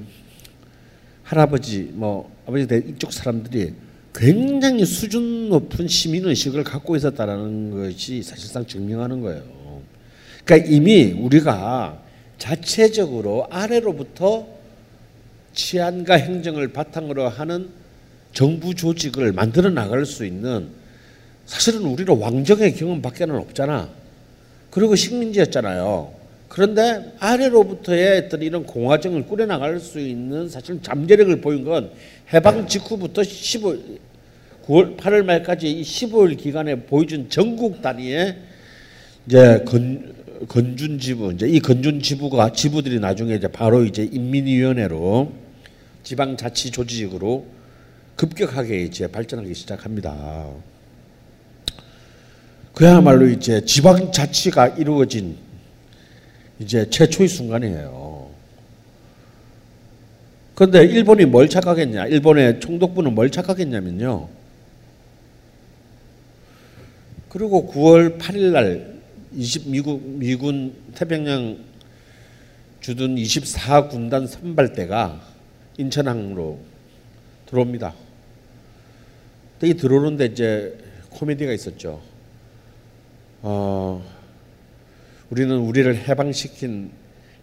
[1.24, 3.74] 할아버지 뭐 아버지 대 이쪽 사람들이
[4.14, 9.57] 굉장히 수준 높은 시민 의식을 갖고 있었다라는 것이 사실상 증명하는 거예요.
[10.48, 12.00] 그러니까 이미 우리가
[12.38, 14.48] 자체적으로 아래로부터
[15.54, 17.70] 치안과 행정을 바탕으로 하는
[18.32, 20.70] 정부 조직을 만들어 나갈 수 있는
[21.46, 23.90] 사실은 우리는 왕정의 경험밖에는 없잖아.
[24.70, 26.14] 그리고 식민지였잖아요.
[26.48, 31.92] 그런데 아래로부터의 어떤 이런 공화정을 꾸려 나갈 수 있는 사실 잠재력을 보인 건
[32.34, 33.76] 해방 직후부터 15,
[34.66, 38.38] 9월 8월 말까지 이 15일 기간에 보여준 전국 단위의
[39.26, 40.16] 이제 건,
[40.48, 45.32] 건준 지부 이제 이 건준 지부가 지부들이 나중에 이제 바로 이제 인민위원회로
[46.04, 47.48] 지방자치 조직으로
[48.16, 50.48] 급격하게 이제 발전하기 시작합니다.
[52.74, 55.38] 그야말로 이제 지방자치가 이루어진
[56.60, 58.30] 이제 최초의 순간이에요.
[60.56, 62.08] 그런데 일본이 뭘 착각했냐?
[62.08, 64.30] 일본의 총독부는 뭘 착각했냐면요.
[67.30, 68.97] 그리고 9월 8일 날
[69.34, 71.58] 20, 미국, 미군 태평양
[72.80, 75.22] 주둔 24군단 선발대가
[75.78, 76.60] 인천항으로
[77.48, 77.94] 들어옵니다.
[79.64, 80.78] 이 들어오는데 이제
[81.10, 82.02] 코미디가 있었죠.
[83.42, 84.04] 어,
[85.30, 86.92] 우리는 우리를 해방시킨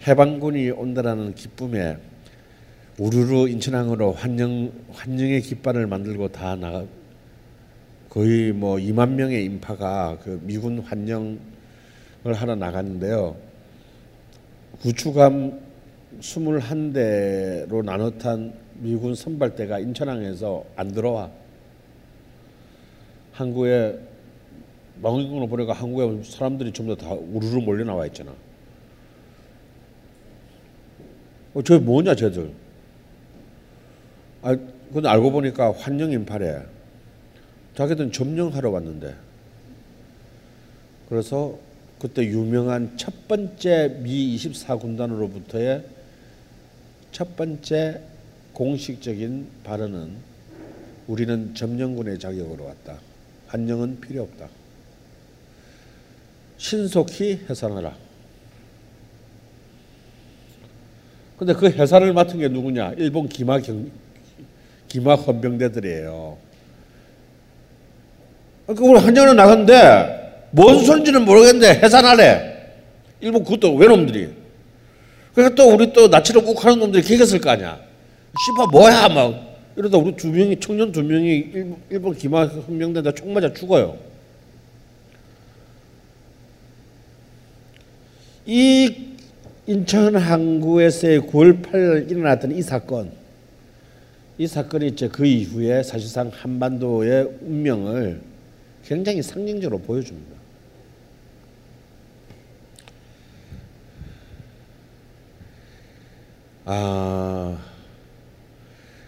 [0.06, 1.98] 해방군이 온다라는 기쁨에
[2.98, 6.84] 우르르 인천항으로 환영 환영의 깃발을 만들고 다 나가
[8.08, 11.38] 거의 뭐 2만 명의 인파가 그 미군 환영을
[12.32, 13.36] 하러 나갔는데요.
[14.80, 15.60] 구축함
[16.20, 21.30] 21대로 나눠 탄 미군 선발대가 인천항에서 안 들어와.
[23.32, 23.98] 항구에
[25.02, 28.32] 망원경으로 보니까 항구에 사람들이 전부 다 우르르 몰려 나와 있잖아.
[31.52, 32.52] 어, 저 뭐냐 쟤들.
[34.42, 34.56] 아,
[34.92, 36.62] 근데 알고 보니까 환영 인파래.
[37.74, 39.14] 자기들은 점령하러 왔는데.
[41.08, 41.58] 그래서
[41.98, 45.84] 그때 유명한 첫 번째 미 24군단으로부터의
[47.12, 48.00] 첫 번째
[48.52, 50.16] 공식적인 발언은
[51.06, 52.98] 우리는 점령군의 자격으로 왔다.
[53.48, 54.48] 환영은 필요 없다.
[56.56, 57.96] 신속히 해산하라.
[61.38, 62.94] 근데 그 해산을 맡은 게 누구냐?
[62.96, 63.90] 일본 기마 경
[64.88, 66.38] 기마 헌병대들이에요.
[68.66, 70.23] 그러니까 우리 한정은 나갔는데
[70.54, 72.54] 뭔 소리인지는 모르겠는데 해산하래.
[73.20, 74.28] 일본 그것도 외놈들이.
[75.34, 77.80] 그러니까 또 우리 또 나치를 꼭 하는 놈들이 기겠을 거 아니야.
[78.46, 83.34] 씨발 뭐야 막 이러다 우리 두 명이 청년 두 명이 일본, 일본 기마 헌병대다 총
[83.34, 83.96] 맞아 죽어요.
[88.46, 88.94] 이
[89.66, 93.10] 인천 항구에서의 9월 8일 일어났던 이 사건,
[94.38, 98.20] 이 사건이 이제 그 이후에 사실상 한반도의 운명을
[98.84, 100.33] 굉장히 상징적으로 보여줍니다.
[106.64, 107.58] 아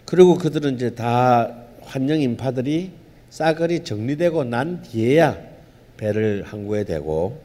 [0.05, 2.93] 그리고 그들은 이제 다 환영 인파들이
[3.31, 5.39] 싸그리 정리되고 난 뒤에야
[5.97, 7.41] 배를 항구에 대고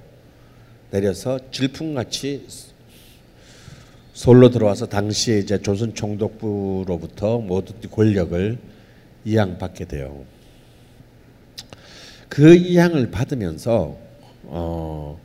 [0.92, 2.46] 내려서 질풍같이
[4.14, 8.58] 서울로 들어와서 당시에 이제 조선 총독부로부터 모든 권력을
[9.24, 10.26] 이양받게 돼요.
[12.28, 13.98] 그 이양을 받으면서
[14.44, 15.20] 어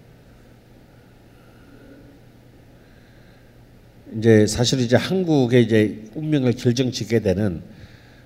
[4.14, 7.62] 이제 사실 이제 한국의 이제 운명을 결정짓게 되는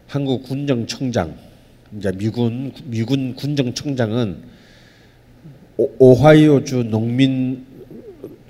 [0.07, 1.37] 한국 군정청장
[1.97, 4.43] 이제 미군 미군 군정청장은
[5.79, 7.65] 오- 오하이오주 농민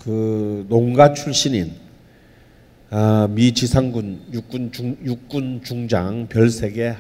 [0.01, 1.73] 그 농가 출신인
[2.91, 6.97] 아, 미 지상군 육군 중 육군 중장 별세계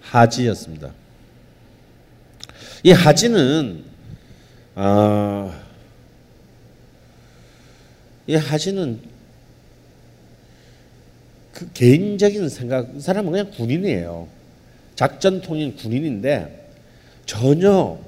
[0.00, 0.92] 하지였습니다.
[2.82, 3.84] 이 하지는
[4.74, 5.60] 아,
[8.26, 8.98] 이 하지는
[11.56, 14.28] 그 개인적인 생각, 이 사람은 그냥 군인이에요.
[14.94, 16.68] 작전 통인 군인인데
[17.24, 17.98] 전혀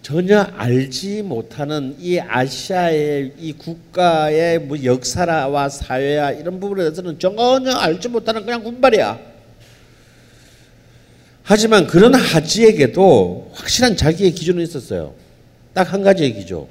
[0.00, 8.08] 전혀 알지 못하는 이 아시아의 이 국가의 뭐 역사와 사회와 이런 부분에 대해서는 전혀 알지
[8.08, 9.20] 못하는 그냥 군발이야.
[11.42, 15.12] 하지만 그런 하지에게도 확실한 자기의 기준은 있었어요.
[15.74, 16.66] 딱 한 가지의 기준.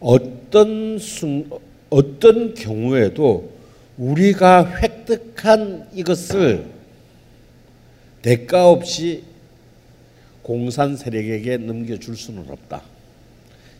[0.00, 1.48] 어떤 순
[1.90, 3.52] 어떤 경우에도
[3.98, 6.66] 우리가 획득한 이것을
[8.22, 9.24] 대가 없이
[10.42, 12.82] 공산 세력에게 넘겨줄 수는 없다.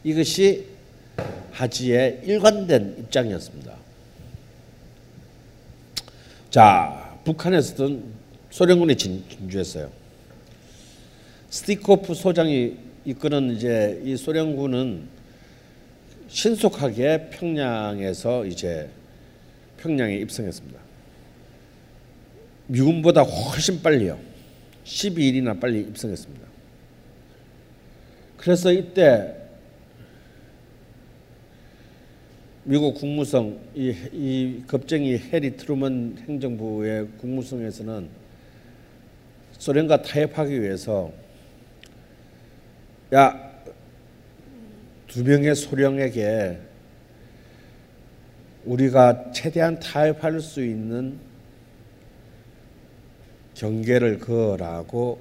[0.04, 0.66] 이것이
[1.52, 3.74] 하지의 일관된 입장이었습니다.
[6.50, 8.02] 자, 북한에서는
[8.50, 9.90] 소련군이 진, 진주했어요.
[11.50, 15.08] 스티코프 소장이 이끄는 이제 이 소련군은
[16.30, 18.88] 신속하게 평양에서 이제
[19.78, 20.80] 평양에 입성했습니다.
[22.68, 24.18] 미군보다 훨씬 빨리요.
[24.84, 26.46] 12일이나 빨리 입성했습니다.
[28.36, 29.34] 그래서 이때
[32.62, 38.08] 미국 국무성 이, 이 겁쟁이 해리 트루먼 행정부의 국무성에서는
[39.58, 41.10] 소련과 타협하기 위해서
[43.12, 43.49] 야
[45.10, 46.56] 두 명의 소령에게
[48.64, 51.18] 우리가 최대한 타협할 수 있는
[53.54, 55.18] 경계를 그어라고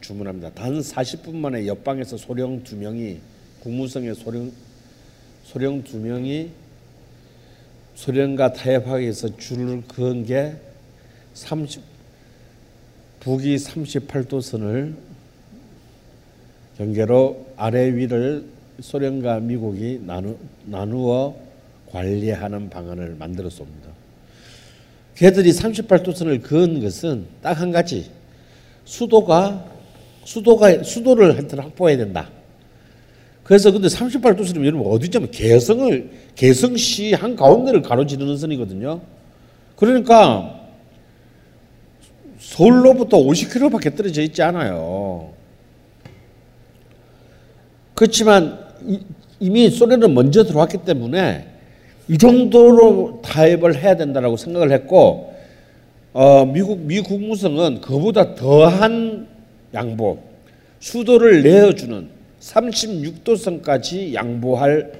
[0.00, 0.50] 주문합니다.
[0.54, 3.20] 단 40분 만에 옆방에서 소령 두 명이
[3.60, 4.50] 국무성의 소령
[5.44, 6.50] 소령 두 명이
[7.94, 10.56] 소련과 타협하기 위해서 줄을 그은 게
[11.34, 11.80] 30,
[13.20, 14.96] 북위 38도선을
[16.76, 21.34] 경계로 아래 위를 소련과 미국이 나누, 나누어
[21.90, 23.88] 관리하는 방안을 만들었습니다.
[25.14, 28.10] 걔들이 38도선을 그은 것은 딱 한 가지
[28.84, 29.64] 수도가
[30.24, 32.28] 수도가 수도를 하여튼 확보해야 된다.
[33.42, 39.00] 그래서 근데 38도선이면 여러분 어디냐면 개성을 개성시 한 가운데를 가로지르는 선이거든요.
[39.76, 40.60] 그러니까
[42.40, 45.32] 서울로부터 50km밖에 떨어져 있지 않아요.
[47.94, 49.00] 그렇지만 이-
[49.40, 51.46] 이미 소련은 먼저 들어왔기 때문에
[52.08, 55.34] 이 정도로 타협을 해야 된다라고 생각을 했고
[56.12, 59.26] 어, 미국 미 국무성은 그보다 더한
[59.74, 60.18] 양보
[60.80, 62.08] 수도를 내어주는
[62.40, 64.92] 36도선까지 양보할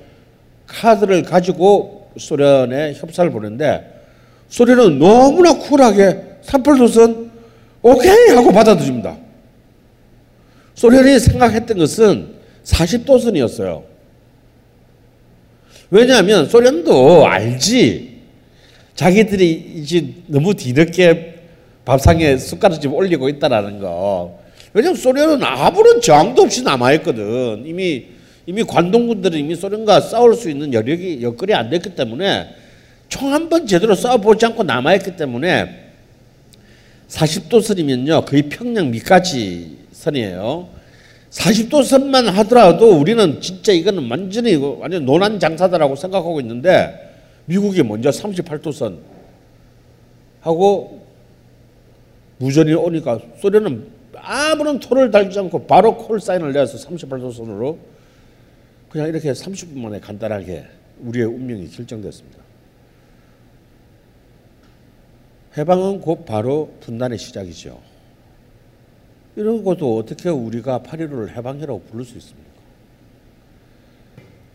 [0.67, 3.93] 카드를 가지고 소련에 협상을 보는데
[4.49, 7.31] 소련은 너무나 쿨하게 38도선
[7.83, 9.17] 오케이 하고 받아들입니다.
[10.75, 12.36] 소련이 생각했던 것은
[12.67, 13.85] 40도선이었어요.
[15.91, 18.17] 왜냐하면 소련도 알지.
[18.97, 21.35] 자기들이 이제 너무 뒤늦게
[21.85, 24.39] 밥상에 숟가락 좀 올리고 있다라는 거.
[24.73, 27.65] 왜냐하면 소련은 아무런 저항도 없이 남아있거든.
[27.67, 28.07] 이미
[28.49, 32.49] 이미 관동군들은 이미 소련과 싸울 수 있는 여력이 여건이 안 됐기 때문에
[33.09, 35.85] 총 한 번 제대로 싸워보지 않고 남아있기 때문에
[37.09, 40.69] 40도 선이면요 거의 평양 밑까지 선이에요.
[41.37, 47.15] 40도 선만 하더라도 우리는 진짜 이거는 완전히 완전 노란 장사다라고 생각하고 있는데
[47.45, 49.01] 미국이 먼저 38도 선
[50.41, 51.07] 하고
[52.39, 57.79] 무전이 오니까 소련은 아무런 토를 달지 않고 바로 콜 사인을 내서 38도 선으로
[58.89, 60.65] 그냥 이렇게 30분 만에 간단하게
[61.01, 62.39] 우리의 운명이 결정됐습니다.
[65.59, 67.96] 해방은 곧 바로 분단의 시작이죠.
[69.37, 72.51] 이런 것도 어떻게 우리가 8.15를 해방이라고 부를 수 있습니까?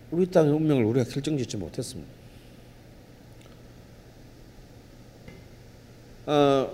[0.09, 2.11] 우리 땅의 운명을 우리가 결정짓지 못했습니다.
[6.25, 6.69] 어,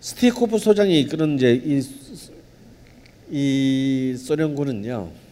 [0.00, 1.80] 스티코프 소장이 이끄는 이제 이,
[3.30, 5.23] 이 소련군은요.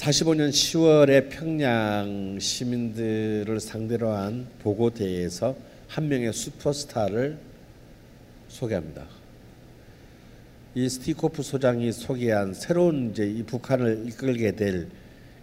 [0.00, 5.54] 45년 10월에 평양 시민들을 상대로 한 보고 대회에서
[5.88, 7.38] 한 명의 슈퍼스타를
[8.48, 9.04] 소개합니다.
[10.74, 14.88] 이 스티코프 소장이 소개한 새로운 이제 이 북한을 이끌게 될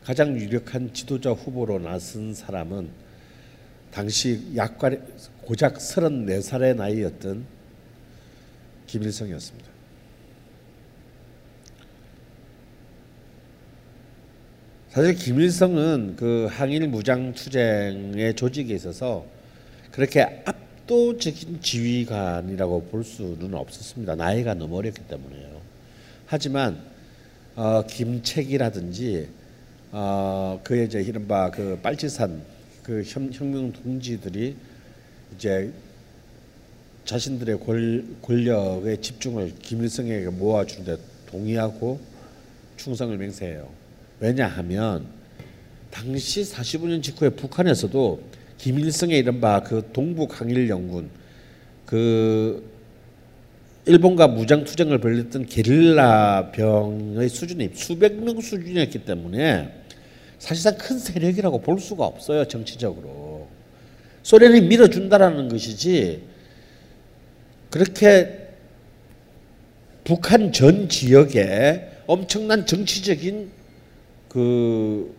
[0.04, 2.90] 가장 유력한 지도자 후보로 나선 사람은
[3.92, 5.06] 당시 약관
[5.44, 7.46] 고작 34살의 나이였던
[8.88, 9.77] 김일성이었습니다.
[14.90, 19.26] 사실 김일성은 그 항일 무장 투쟁의 조직에 있어서
[19.92, 24.16] 그렇게 압도적인 지휘관이라고 볼 수는 없었습니다.
[24.16, 25.62] 나이가 너무 어렸기 때문에요.
[26.26, 26.80] 하지만
[27.56, 29.28] 어, 김책이라든지
[29.92, 32.42] 어, 그의 이제 이른바 그 빨치산
[32.82, 34.56] 그 혁, 혁명 동지들이
[35.36, 35.72] 이제
[37.06, 42.00] 자신들의 권, 권력의 집중을 김일성에게 모아주는데 동의하고
[42.78, 43.77] 충성을 맹세해요.
[44.20, 45.06] 왜냐하면
[45.92, 48.22] 당시 45년 직후에 북한에서도
[48.58, 51.10] 김일성의 이른바 그 동북 항일 연군
[51.86, 52.78] 그
[53.86, 59.72] 일본과 무장 투쟁을 벌였던 게릴라 병의 수준이 수백 명 수준이었기 때문에
[60.40, 63.48] 사실상 큰 세력이라고 볼 수가 없어요 정치적으로.
[64.24, 66.22] 소련이 밀어준다라는 것이지
[67.70, 68.50] 그렇게
[70.04, 73.57] 북한 전 지역에 엄청난 정치적인
[74.30, 75.14] 그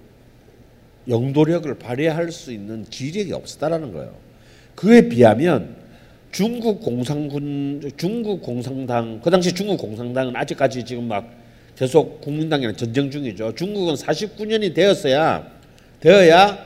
[1.09, 4.15] 영도력을 발휘할 수 있는 기력이 없었다라는 거예요.
[4.75, 5.77] 그에 비하면
[6.31, 11.29] 중국 공산군, 중국 공산당, 그 당시 중국 공산당은 아직까지 지금 막
[11.77, 13.55] 계속 국민당이랑 전쟁 중이죠.
[13.55, 15.47] 중국은 49년이 되었어야
[16.01, 16.59] 되어야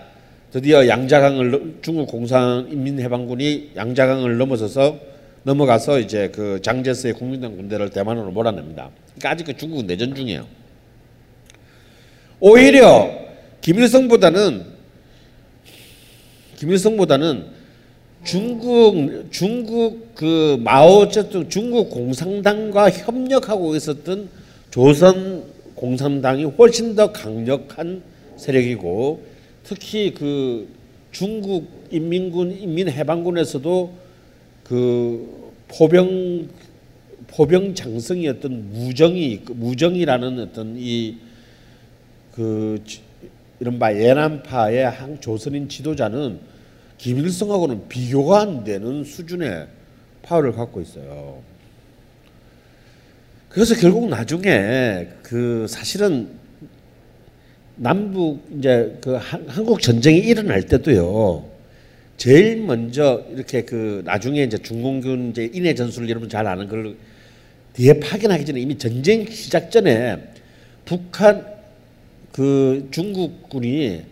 [0.50, 4.98] 드디어 양자강을 중국 공산인민해방군이 양자강을 넘어서서
[5.44, 8.90] 넘어가서 이제 그 장제스의 국민당 군대를 대만으로 몰아냅니다.
[9.16, 10.46] 그러니까 아직 그 중국은 내전 중이에요.
[12.44, 13.08] 오히려
[13.60, 14.64] 김일성보다는
[16.56, 17.44] 김일성보다는
[18.24, 24.28] 중국 중국 그 마오쩌둥 중국 공산당과 협력하고 있었던
[24.72, 25.44] 조선
[25.76, 28.02] 공산당이 훨씬 더 강력한
[28.36, 29.22] 세력이고
[29.62, 30.66] 특히 그
[31.12, 33.92] 중국 인민군 인민해방군에서도
[34.64, 36.48] 그 포병
[37.28, 41.18] 포병 장성이었던 무정이 무정이라는 어떤 이
[42.34, 42.82] 그
[43.60, 46.40] 이른바 예남파의 한 조선인 지도자는
[46.98, 49.66] 김일성하고는 비교가 안 되는 수준의
[50.22, 51.42] 파워를 갖고 있어요.
[53.48, 56.28] 그래서 결국 나중에 그 사실은
[57.76, 61.44] 남북 이제 그 한국 전쟁이 일어날 때도요.
[62.16, 66.96] 제일 먼저 이렇게 그 나중에 이제 중공군 이제 인해 전술을 여러분 잘 아는 걸
[67.74, 70.22] 뒤에 파견하기 전에 이미 전쟁 시작 전에
[70.84, 71.51] 북한
[72.32, 74.02] 그 중국군이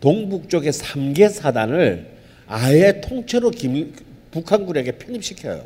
[0.00, 2.06] 동북 쪽의 3개 사단을
[2.46, 3.92] 아예 통째로 김,
[4.30, 5.64] 북한군에게 편입시켜요.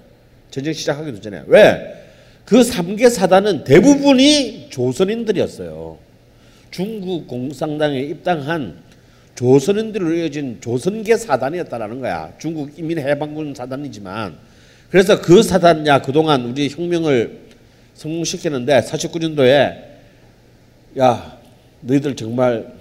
[0.51, 1.43] 전쟁 시작하기도 전에.
[1.47, 1.95] 왜?
[2.45, 5.99] 그 3개 사단은 대부분이 조선인들이었어요.
[6.71, 8.79] 중국 공산당에 입당한
[9.35, 12.33] 조선인들로 이어진 조선계 사단이었다라는 거야.
[12.39, 14.37] 중국 인민해방군 사단이지만.
[14.91, 17.41] 그래서 그 사단야 그동안 우리 혁명을
[17.95, 19.83] 성공시키는데 49년도에
[20.99, 21.42] 야
[21.83, 22.73] 너희들 정말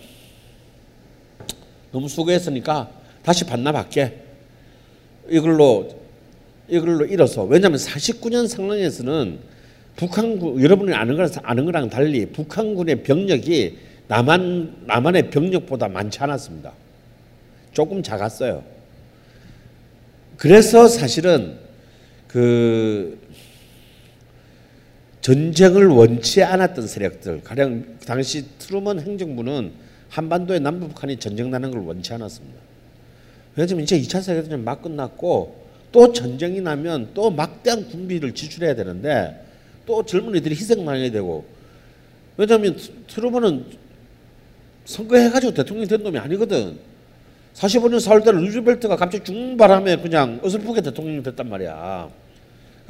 [1.92, 2.90] 너무 수고했으니까
[3.24, 4.20] 다시 반납할게.
[5.30, 6.02] 이걸로
[6.68, 9.40] 이걸로 잃어서 왜냐하면 49년 상황에서는
[9.96, 13.78] 북한군 여러분이 아는 거랑 아는 거랑 달리 북한군의 병력이
[14.08, 16.72] 남한 남한의 병력보다 많지 않았습니다.
[17.74, 18.64] 조금 작았어요.
[20.38, 21.58] 그래서 사실은
[22.28, 23.20] 그
[25.22, 29.72] 전쟁을 원치 않았던 세력들 가령 당시 트루먼 행정부는
[30.10, 32.60] 한반도의 남북한이 전쟁 나는 걸 원치 않았습니다.
[33.56, 35.62] 왜냐하면 이제 2차 세계대전 막 끝났고
[35.92, 39.46] 또 전쟁이 나면 또 막대한 군비를 지출해야 되는데
[39.86, 41.46] 또 젊은이들이 희생당해야 되고
[42.38, 43.66] 왜냐하면 트루먼은
[44.86, 46.78] 선거해가지고 대통령 된 놈이 아니거든.
[47.54, 52.10] 45년 4월달에 루즈벨트가 갑자기 죽는 바람에 그냥 어설프게 대통령이 됐단 말이야.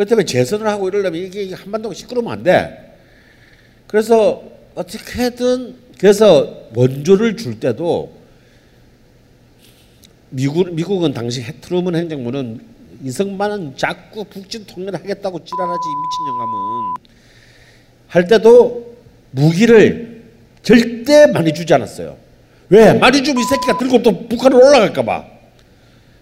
[0.05, 2.95] 때문에 재선을 하고 이러려면 이게 한반도가 시끄러우면 안 돼.
[3.87, 4.43] 그래서
[4.75, 8.13] 어떻게든 그래서 원조를 줄 때도
[10.29, 12.61] 미국 미국은 당시 트루먼 행정부는
[13.03, 16.93] 이승만은 자꾸 북진 통일하겠다고 지랄하지 미친 영감은
[18.07, 18.95] 할 때도
[19.31, 20.23] 무기를
[20.63, 22.17] 절대 많이 주지 않았어요.
[22.69, 22.93] 왜?
[22.93, 25.25] 많이 주면 이 새끼가 들고 또 북한으로 올라갈까 봐.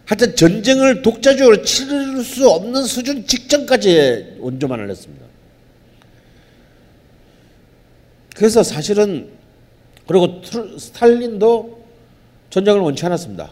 [0.10, 5.24] 하여튼 전쟁을 독자적으로 치를 수 없는 수준 직전까지 원조만을 했습니다.
[8.36, 9.30] 그래서 사실은
[10.08, 10.42] 그리고
[10.80, 11.86] 스탈린도
[12.50, 13.52] 전쟁을 원치 않았습니다.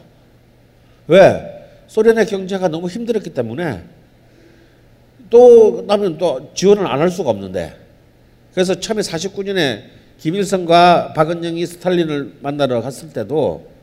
[1.06, 1.68] 왜?
[1.86, 3.84] 소련의 경제가 너무 힘들었기 때문에
[5.30, 7.78] 또 나면 또 지원을 안 할 수가 없는데
[8.56, 9.84] 그래서 처음에 49년에
[10.18, 13.77] 김일성과 박은영이 스탈린을 만나러 갔을 때도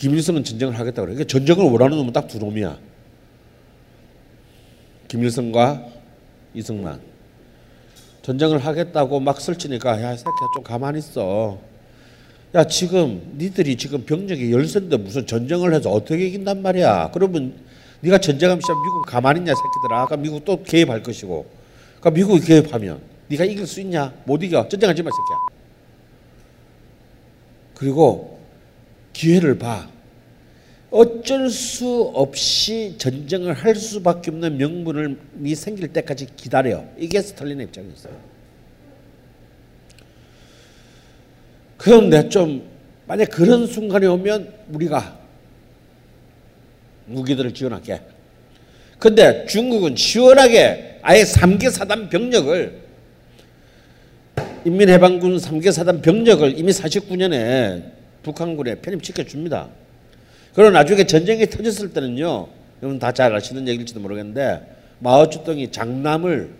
[0.00, 1.14] 김일성은 전쟁을 하겠다고 그래.
[1.14, 2.78] 그러니까 전쟁을 원하는 놈은 딱 두 놈이야.
[5.08, 5.84] 김일성과
[6.54, 7.00] 이승만.
[8.22, 11.58] 전쟁을 하겠다고 막 설치니까 야, 이 새끼야 좀 가만히 있어.
[12.54, 17.10] 야, 지금 니들이 지금 병력이 열세인데 무슨 전쟁을 해서 어떻게 이긴단 말이야.
[17.12, 17.52] 그러면
[18.00, 20.02] 네가 전쟁하면 미국 가만히 있냐 새끼들아.
[20.02, 21.44] 아까 미국 또 개입할 것이고.
[22.00, 24.14] 그러니까 미국이 개입하면 네가 이길 수 있냐?
[24.24, 24.66] 못 이겨.
[24.66, 25.60] 전쟁하지 마, 새끼야.
[27.74, 28.39] 그리고
[29.12, 29.88] 기회를 봐.
[30.90, 36.84] 어쩔 수 없이 전쟁을 할 수밖에 없는 명분이 생길 때까지 기다려.
[36.98, 38.12] 이게 스탈린의 입장이었어요.
[41.76, 42.68] 그런데 좀
[43.06, 45.18] 만약 그런 순간이 오면 우리가
[47.06, 48.00] 무기들을 지원할게.
[48.98, 52.80] 근데 중국은 시원하게 아예 3개 사단 병력을
[54.64, 59.68] 인민해방군 3개 사단 병력을 이미 49년에 북한군에 편입시켜 줍니다.
[60.54, 62.48] 그리고 나중에 전쟁이 터졌을 때는요.
[62.82, 66.50] 여러분 다 잘 아시는 얘기일지도 모르겠는데 마오쩌둥이 장남을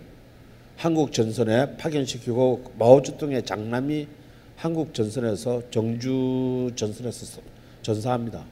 [0.76, 4.06] 한국 전선에 파견시키고 마오쩌둥의 장남이
[4.56, 7.40] 한국 전선에서 정주 전선에서
[7.82, 8.44] 전사합니다.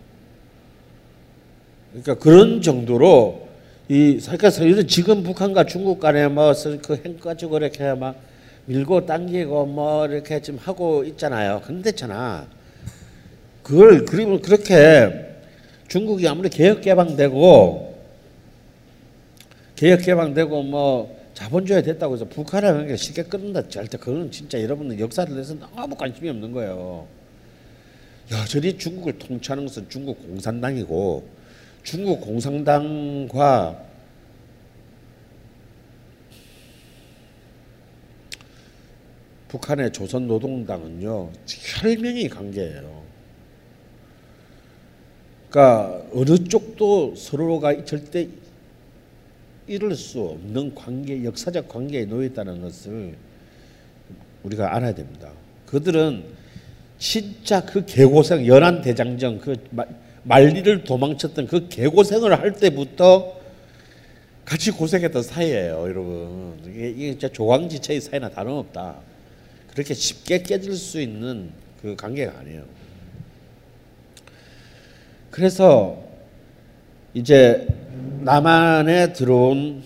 [1.91, 3.49] 그러니까 그런 정도로
[3.89, 4.51] 이 그러니까
[4.87, 8.17] 지금 북한과 중국 간에 뭐그 행가지고 이렇게 막
[8.67, 11.63] 밀고 당기고 뭐 이렇게 좀 하고 있잖아요.
[11.65, 12.47] 근데잖아.
[13.69, 15.27] 그걸 그리고 그렇게
[15.89, 17.99] 중국이 아무리 개혁 개방되고
[19.77, 25.55] 개혁 개방되고 뭐 자본주의 됐다고 해서 북한을 쉽게 끊는다 절대 그거는 진짜 여러분들 역사를 내서
[25.77, 27.07] 아무 관심이 없는 거예요.
[28.33, 31.29] 여전히 중국을 통치하는 것은 중국 공산당이고
[31.83, 33.85] 중국 공산당과
[39.49, 42.98] 북한의 조선노동당은요 혈명이 관계예요.
[45.51, 48.29] 그러니까 어느 쪽도 서로가 절대
[49.67, 53.15] 이룰 수 없는 관계, 역사적 관계에 놓여 있다는 것을
[54.43, 55.31] 우리가 알아야 됩니다.
[55.67, 56.25] 그들은
[56.99, 59.57] 진짜 그 개고생, 연안 대장정, 그
[60.25, 63.39] 말리를 도망쳤던 그 개고생을 할 때부터
[64.45, 66.59] 같이 고생했던 사이예요, 여러분.
[66.67, 68.97] 이게, 이게 진짜 조광지체의 사이나 다름없다.
[69.73, 71.51] 그렇게 쉽게 깨질 수 있는
[71.83, 72.65] 그 관계가 아니에요.
[75.31, 76.03] 그래서
[77.15, 77.67] 이제
[78.21, 79.83] 남한에 들어온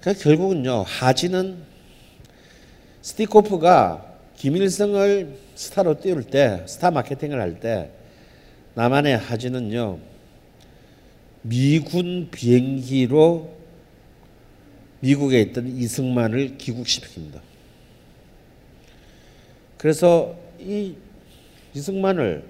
[0.00, 1.58] 그러니까 결국은요 하지는
[3.02, 7.90] 스티코프가 김일성을 스타로 띄울 때 스타 마케팅을 할 때
[8.74, 9.98] 남한의 하지는요
[11.42, 13.56] 미군 비행기로
[15.00, 17.40] 미국에 있던 이승만을 귀국시킵니다.
[19.78, 20.94] 그래서 이
[21.74, 22.42] 이승만을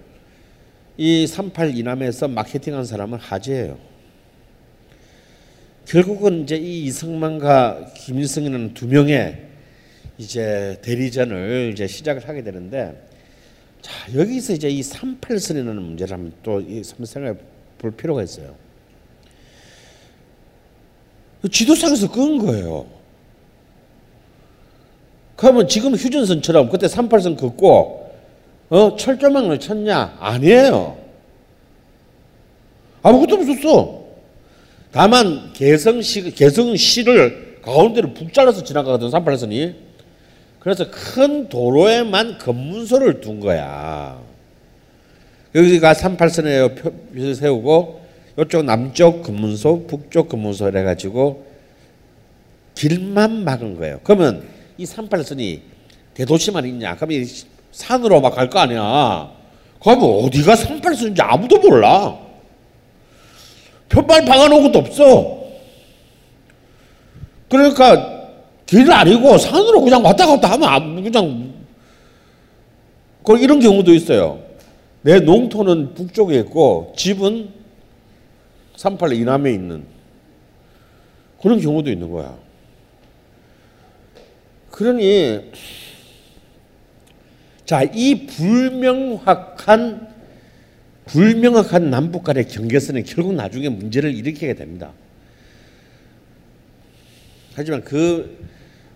[0.96, 3.78] 이 38 이남에서 마케팅한 사람은 하재예요.
[5.84, 9.46] 결국은 이제 이 이승만과 김일성이라는 두 명의
[10.18, 13.08] 이제 대리전을 이제 시작을 하게 되는데
[13.82, 17.38] 자 여기서 이제 이 38선이라는 문제를 한번 또 생각해
[17.78, 18.54] 볼 필요가 있어요.
[21.50, 22.86] 지도상에서 끄은 거예요.
[25.36, 28.05] 그러면 지금 휴전선처럼 그때 38선 긋고
[28.68, 30.16] 어 철조망을 쳤냐?
[30.20, 30.98] 아니에요.
[33.02, 34.04] 아무것도 없었어.
[34.90, 39.74] 다만 개성시 개성시를 가운데로 북 잘라서 지나가거든 38선이.
[40.58, 44.20] 그래서 큰 도로에만 검문소를 둔 거야.
[45.54, 46.76] 여기가 38선에
[47.14, 48.00] 표를 세우고
[48.38, 51.46] 이쪽 남쪽 검문소, 북쪽 검문소 해가지고
[52.74, 54.00] 길만 막은 거예요.
[54.02, 54.42] 그러면
[54.76, 55.60] 이 38선이
[56.14, 56.96] 대도시만 있냐?
[57.10, 57.24] 이
[57.80, 59.30] 산으로 막 갈 거 아니야.
[59.82, 62.16] 그러면 어디가 38선인지 아무도 몰라.
[63.90, 65.38] 표발 박아놓은 것도 없어.
[67.50, 68.30] 그러니까
[68.64, 71.54] 길 아니고 산으로 그냥 왔다 갔다 하면 그냥
[73.22, 74.40] 그 이런 경우도 있어요.
[75.02, 77.50] 내 농토는 북쪽에 있고 집은
[78.76, 79.84] 38 이남에 있는
[81.40, 82.34] 그런 경우도 있는 거야.
[84.70, 85.52] 그러니
[87.66, 90.14] 자, 이 불명확한
[91.06, 94.92] 불명확한 남북 간의 경계선이 결국 나중에 문제를 일으키게 됩니다.
[97.54, 98.46] 하지만 그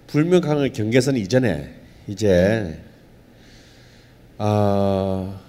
[0.07, 1.71] 불명확한 경계선 이전에
[2.07, 2.79] 이제
[4.39, 5.41] 어,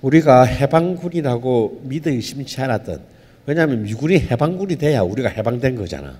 [0.00, 3.02] 우리가 해방군이라고 믿어 의심치 않았던
[3.46, 6.16] 왜냐하면 미군이 해방군이 돼야 우리가 해방된 거잖아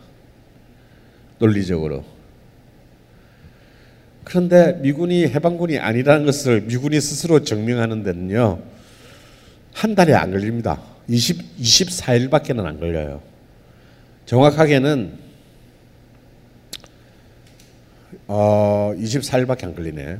[1.39, 2.05] 논리적으로
[4.25, 8.61] 그런데 미군이 해방군이 아니라는 것을 미군이 스스로 증명하는 데는요.
[9.73, 10.81] 한 달에 안 걸립니다.
[11.09, 13.21] 20, 24일밖에는 안 걸려요.
[14.27, 15.13] 정확하게는
[18.29, 20.19] 어, 24일밖에 안 걸리네.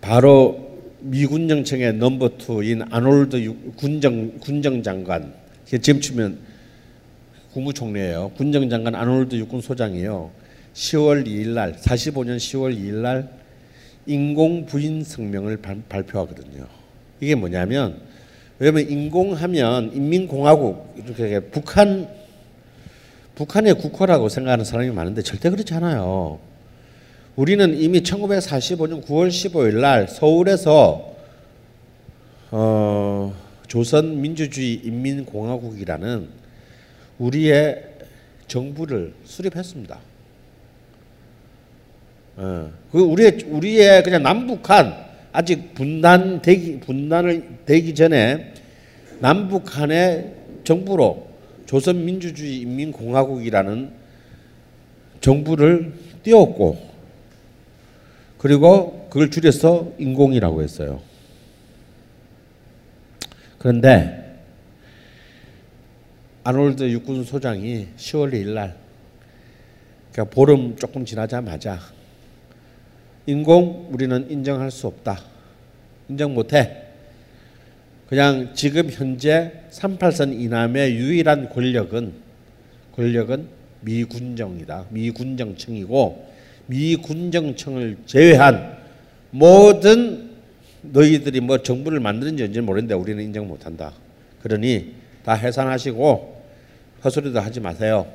[0.00, 0.70] 바로
[1.00, 5.32] 미군 정청의 넘버 투인 아놀드 육- 군정 군정 장관
[5.66, 6.38] 지금 치면
[7.52, 8.32] 국무총리예요.
[8.36, 10.30] 군정 장관 아놀드 육군 소장이요.
[10.74, 13.30] 10월 2일 날 45년 10월 2일 날
[14.06, 16.66] 인공 부인 성명을 발, 발표하거든요.
[17.20, 18.00] 이게 뭐냐면
[18.58, 22.08] 왜냐면 인공하면 인민공화국 이렇게 북한
[23.34, 26.38] 북한의 국호라고 생각하는 사람이 많은데 절대 그렇지 않아요.
[27.36, 31.16] 우리는 이미 1945년 9월 15일 날 서울에서
[32.50, 33.34] 어,
[33.66, 36.28] 조선 민주주의 인민공화국이라는
[37.18, 37.84] 우리의
[38.46, 40.09] 정부를 수립했습니다.
[42.42, 44.94] 어, 그 우리의 우리의 그냥 남북한
[45.30, 48.54] 아직 분단 되기 분단을 되기 전에
[49.18, 50.34] 남북한의
[50.64, 51.28] 정부로
[51.66, 53.90] 조선 민주주의 인민공화국이라는
[55.20, 56.90] 정부를 띄웠고
[58.38, 61.02] 그리고 그걸 줄여서 인공이라고 했어요.
[63.58, 64.40] 그런데
[66.42, 68.76] 아놀드 육군 소장이 10월 2일 날
[70.10, 71.99] 그러니까 보름 조금 지나자마자
[73.26, 75.20] 인공 우리는 인정할 수 없다.
[76.08, 76.84] 인정 못해.
[78.08, 82.12] 그냥 지금 현재 38선 이남의 유일한 권력은
[82.96, 83.46] 권력은
[83.82, 84.86] 미군정이다.
[84.90, 86.28] 미군정청이고
[86.66, 88.78] 미군정청을 제외한
[89.30, 90.30] 모든
[90.82, 93.92] 너희들이 뭐 정부를 만드는지 언제 모르는데 우리는 인정 못한다.
[94.42, 94.94] 그러니
[95.24, 96.42] 다 해산하시고
[97.04, 98.06] 헛소리도 하지 마세요.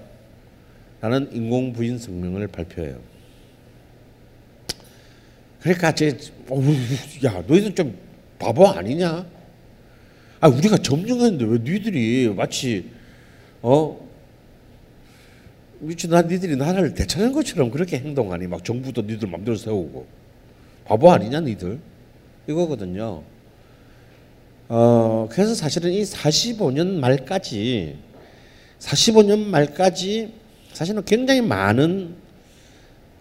[1.01, 3.14] 라는 인공 부인 성명을 발표해요.
[5.65, 6.15] 그러니까 제,
[6.47, 6.63] 어우,
[7.25, 7.97] 야 너희들 좀
[8.37, 9.25] 바보 아니냐?
[10.39, 12.91] 아 우리가 점령했는데 왜 너희들이 마치
[13.63, 13.99] 어
[15.79, 20.05] 미치 나 니들이 나라를 대처하는 것처럼 그렇게 행동하니 막 정부도 니들 맘대로 세우고
[20.85, 21.79] 바보 아니냐 니들
[22.47, 23.23] 이거거든요.
[24.69, 27.97] 어 그래서 사실은 이 45년 말까지
[28.77, 30.31] 45년 말까지
[30.73, 32.13] 사실은 굉장히 많은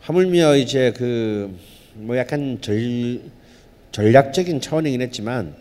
[0.00, 1.56] 하물며 이제 그
[1.94, 3.30] 뭐 약간 전
[3.92, 5.54] 전략적인 차원이긴 했지만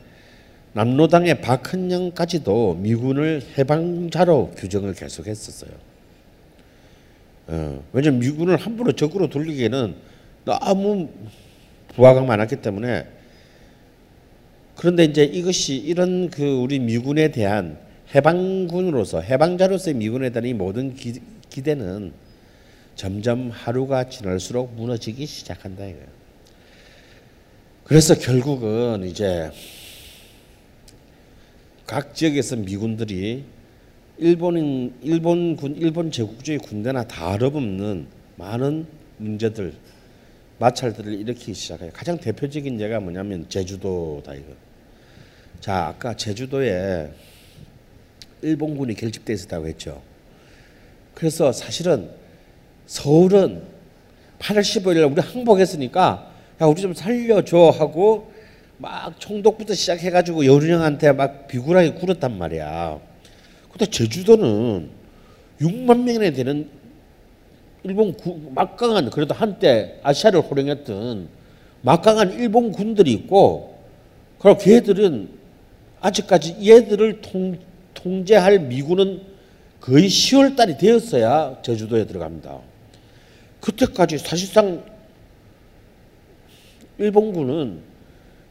[0.73, 5.71] 남로당의 박헌영까지도 미군을 해방자로 규정을 계속했었어요.
[7.47, 9.95] 어, 왜냐면 미군을 함부로 적으로 돌리기에는
[10.45, 11.09] 너무
[11.89, 13.05] 부하가 많았기 때문에
[14.75, 17.77] 그런데 이제 이것이 이런 그 우리 미군에 대한
[18.15, 21.21] 해방군으로서 해방자로서의 미군에 대한 이 모든 기,
[21.51, 22.13] 기대는
[22.95, 26.22] 점점 하루가 지날수록 무너지기 시작한다 이거예요.
[27.83, 29.51] 그래서 결국은 이제
[31.85, 33.43] 각 지역에서 미군들이
[34.17, 38.07] 일본인 일본 군 일본 제국주의 군대나 다름없는
[38.37, 39.73] 많은 문제들
[40.59, 41.91] 마찰들을 일으키기 시작해요.
[41.93, 44.53] 가장 대표적인 예가 뭐냐면 제주도다 이거.
[45.59, 47.11] 자 아까 제주도에
[48.41, 50.01] 일본군이 결집돼 있었다고 했죠.
[51.13, 52.09] 그래서 사실은
[52.85, 53.63] 서울은
[54.39, 56.32] 8월 15일 우리 항복했으니까
[56.63, 58.31] 야 우리 좀 살려줘 하고
[58.77, 62.99] 막 총독부터 시작해가지고 여륜형한테 막 비굴하게 굴었단 말이야.
[63.69, 64.89] 근데 제주도는
[65.59, 66.69] 6만 명이나 되는
[67.83, 71.27] 일본 구, 막강한 그래도 한때 아시아를 호령했던
[71.81, 73.77] 막강한 일본 군들이 있고
[74.39, 75.29] 그리고 걔들은
[75.99, 77.57] 아직까지 얘들을 통,
[77.93, 79.21] 통제할 미군은
[79.81, 82.57] 거의 10월 달이 되었어야 제주도에 들어갑니다.
[83.59, 84.92] 그때까지 사실상
[86.97, 87.79] 일본군은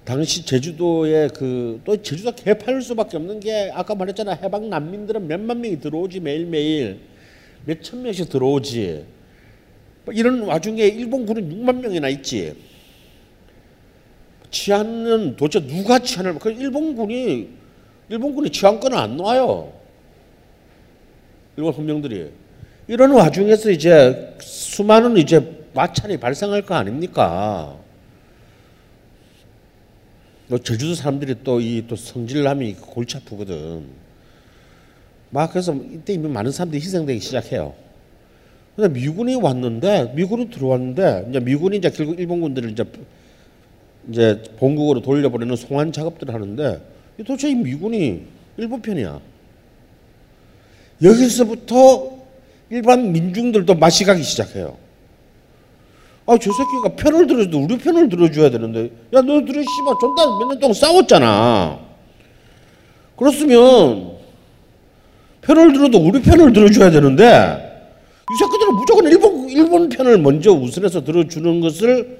[0.04, 4.32] 당시 제주도에 그또 제주도 개판일 수밖에 없는 게 아까 말했잖아.
[4.32, 6.98] 해방 난민들은 몇만 명이 들어오지 매일매일.
[7.64, 9.04] 몇 천 명씩 들어오지.
[10.04, 12.54] 뭐 이런 와중에 일본군은 6만 명이나 있지.
[14.50, 17.48] 치안은 도대체 누가 치안을 그 일본군이
[18.08, 19.72] 일본군이 치안권을 안 놔요.
[21.56, 22.30] 일본 헌병들이.
[22.88, 27.78] 이런 와중에서 이제 수많은 이제 마찰이 발생할 거 아닙니까?
[30.52, 33.86] 뭐 제주도 사람들이 또 이 또 성질남이 골치 아프거든.
[35.30, 37.72] 막 그래서 이때 이미 많은 사람들이 희생되기 시작해요.
[38.76, 42.84] 근데 미군이 왔는데 미군이 들어왔는데 이제 미군이 이제 결국 일본군들을 이제
[44.10, 46.82] 이제 본국으로 돌려보내는 송환 작업들을 하는데
[47.16, 48.22] 도대체 이 미군이
[48.58, 49.20] 일본 편이야.
[51.02, 52.12] 여기서부터
[52.68, 54.76] 일반 민중들도 맛이 가기 시작해요.
[56.32, 60.72] 아 저 새끼가 편을 들어도 우리 편을 들어줘야 되는데 야 너들이 씨발 존나 몇년 동안
[60.72, 61.78] 싸웠잖아.
[63.16, 64.16] 그렇으면
[65.42, 67.24] 편을 들어도 우리 편을 들어줘야 되는데
[68.32, 72.18] 이 새끼들은 무조건 일본 일본 편을 먼저 우선해서 들어주는 것을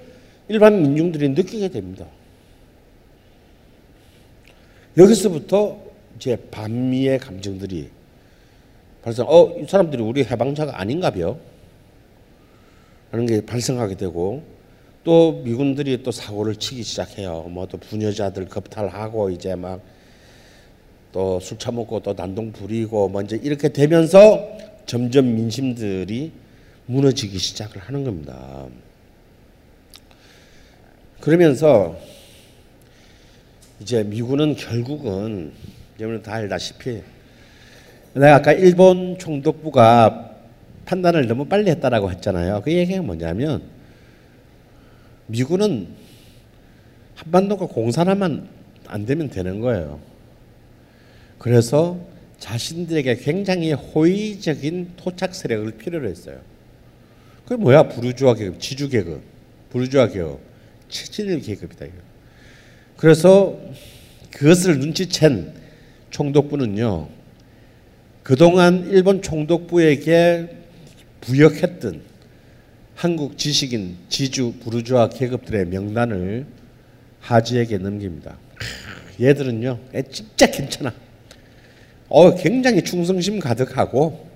[0.49, 2.05] 일반 민중들이 느끼게 됩니다.
[4.99, 5.79] 여기서부터
[6.17, 7.89] 이제 반미의 감정들이
[9.03, 9.25] 발생.
[9.27, 11.37] 어 이 사람들이 우리 해방자가 아닌가벼.
[13.13, 14.43] 하는 게 발생하게 되고
[15.05, 17.43] 또 미군들이 또 사고를 치기 시작해요.
[17.43, 19.81] 뭐 또 부녀자들 겁탈하고 이제 막
[21.13, 24.57] 또 술 처먹고 또 난동 부리고 뭐 이제 이렇게 되면서
[24.87, 26.33] 점점 민심들이
[26.87, 28.65] 무너지기 시작을 하는 겁니다.
[31.21, 31.97] 그러면서
[33.79, 35.53] 이제 미군은 결국은
[36.01, 37.03] 여러분 다 알다시피
[38.15, 40.32] 내가 아까 일본 총독부가
[40.85, 42.62] 판단을 너무 빨리 했다라고 했잖아요.
[42.62, 43.62] 그 얘기가 뭐냐면
[45.26, 45.89] 미군은
[47.14, 48.49] 한반도가 공산화만
[48.87, 50.01] 안 되면 되는 거예요.
[51.39, 51.99] 그래서
[52.39, 56.41] 자신들에게 굉장히 호의적인 토착 세력을 필요로 했어요.
[57.45, 57.85] 그게 뭐야?
[57.89, 59.22] 부르주아 계급, 지주 계급,
[59.70, 60.41] 부르주아 계급,
[60.89, 61.87] 최진일 계급이다.
[62.97, 63.59] 그래서
[64.30, 65.53] 그것을 눈치챈
[66.11, 67.09] 총독부는요.
[68.22, 70.62] 그동안 일본 총독부에게
[71.23, 72.03] 부역했던
[72.95, 76.47] 한국 지식인 지주 부르주아 계급들의 명단을
[77.20, 78.37] 하지에게 넘깁니다.
[79.20, 80.93] 얘들은요, 애 진짜 괜찮아.
[82.09, 84.29] 어, 굉장히 충성심 가득하고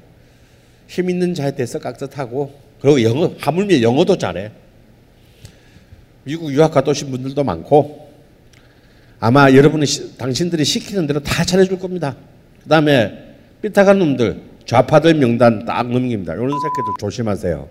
[0.86, 4.50] 힘 있는 자에 대해서 깍듯하고 그리고 영어 하물며 영어도 잘해.
[6.24, 8.10] 미국 유학 갔다 오신 분들도 많고
[9.18, 12.16] 아마 여러분이 시, 당신들이 시키는 대로 다 잘해줄 겁니다.
[12.62, 16.34] 그다음에 삐딱한 놈들 좌파들 명단 딱 넘깁니다.
[16.34, 17.68] 이런 새끼들 조심하세요.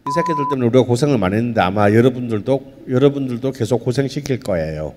[0.00, 4.94] 이 새끼들 때문에 우리가 고생을 많이 했는데 아마 여러분들도 여러분들도 계속 고생 시킬 거예요.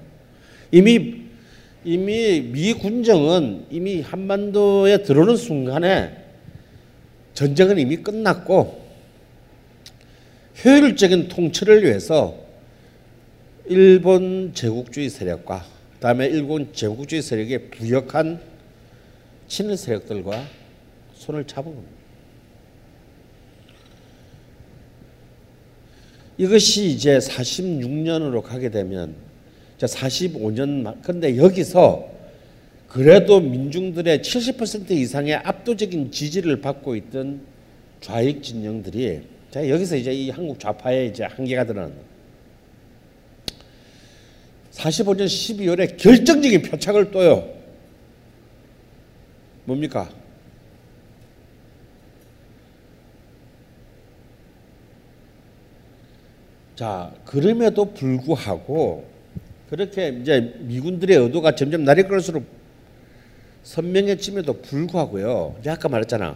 [0.72, 1.24] 이미
[1.86, 6.18] 이미 미 군정은 이미 한반도에 들어오는 순간에
[7.34, 8.82] 전쟁은 이미 끝났고
[10.64, 12.36] 효율적인 통치를 위해서
[13.66, 15.66] 일본 제국주의 세력과
[15.96, 18.40] 그다음에 일본 제국주의 세력에 부역한
[19.48, 20.63] 친일 세력들과
[21.24, 22.04] 손을 잡은 겁니다.
[26.38, 29.16] 이것이 이제 46년으로 가게 되면
[29.78, 32.12] 자 45년 근데 여기서
[32.88, 37.42] 그래도 민중들의 70% 이상의 압도적인 지지를 받고 있던
[38.02, 39.22] 좌익 진영들이
[39.52, 42.02] 자 여기서 이제 이 한국 좌파의 이제 한계가 드러난다.
[44.72, 47.48] 45년 12월에 결정적인 표착을 둬요.
[49.66, 50.10] 뭡니까?
[56.76, 59.06] 자, 그럼에도 불구하고
[59.70, 62.44] 그렇게 이제 미군들의 의도가 점점 날이 끌수록
[63.64, 65.56] 선명해짐에도 불구하고요.
[65.64, 66.36] 내가 아까 말했잖아.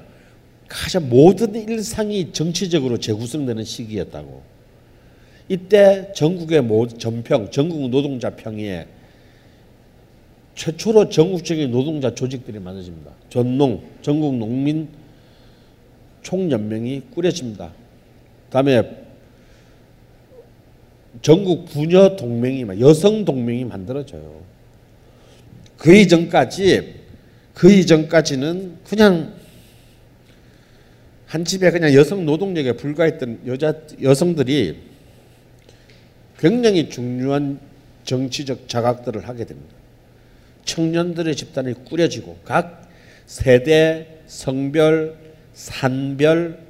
[0.67, 4.41] 가장 모든 일상이 정치적으로 재구성되는 시기였다고.
[5.49, 8.87] 이때 전국의 모 전평, 전국 노동자 평의에
[10.55, 13.11] 최초로 전국적인 노동자 조직들이 만들어집니다.
[13.29, 14.89] 전농, 전국 농민
[16.21, 17.71] 총연맹이 꾸려집니다.
[18.49, 19.06] 다음에
[21.21, 24.41] 전국 부녀 동맹이 여성 동맹이 만들어져요.
[25.77, 26.95] 그 이전까지
[27.53, 29.33] 그 이전까지는 그냥
[31.25, 34.77] 한 집에 그냥 여성 노동력에 불과했던 여자 여성들이
[36.39, 37.59] 굉장히 중요한
[38.03, 39.75] 정치적 자각들을 하게 됩니다.
[40.65, 42.87] 청년들의 집단이 꾸려지고 각
[43.25, 45.15] 세대, 성별,
[45.53, 46.66] 산별,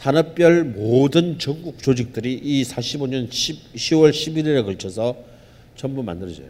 [0.00, 5.14] 산업별 모든 전국 조직들이 이 45년 10, 10월 11일에 걸쳐서
[5.76, 6.46] 전부 만들어져요.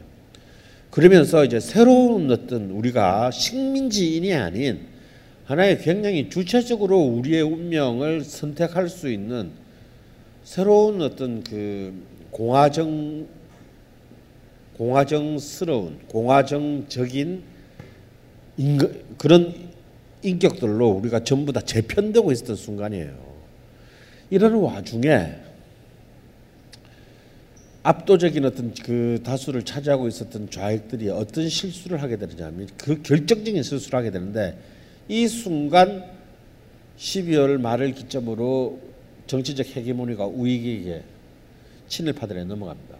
[0.90, 4.86] 그러면서 이제 새로운 어떤 우리가 식민지인이 아닌
[5.46, 9.50] 하나의 굉장히 주체적으로 우리의 운명을 선택할 수 있는
[10.44, 11.92] 새로운 어떤 그
[12.30, 13.26] 공화정
[14.76, 17.42] 공화정스러운 공화정적인
[18.58, 19.54] 인거, 그런
[20.22, 23.29] 인격들로 우리가 전부 다 재편되고 있었던 순간이에요.
[24.30, 25.34] 이런 와중에
[27.82, 34.10] 압도적인 어떤 그 다수를 차지하고 있었던 좌익들이 어떤 실수를 하게 되느냐면 그 결정적인 실수를 하게
[34.10, 34.58] 되는데
[35.08, 36.04] 이 순간
[36.98, 38.78] 12월 말을 기점으로
[39.26, 41.02] 정치적 헤게모니가 우익에게
[41.88, 42.96] 친일파들에 넘어갑니다.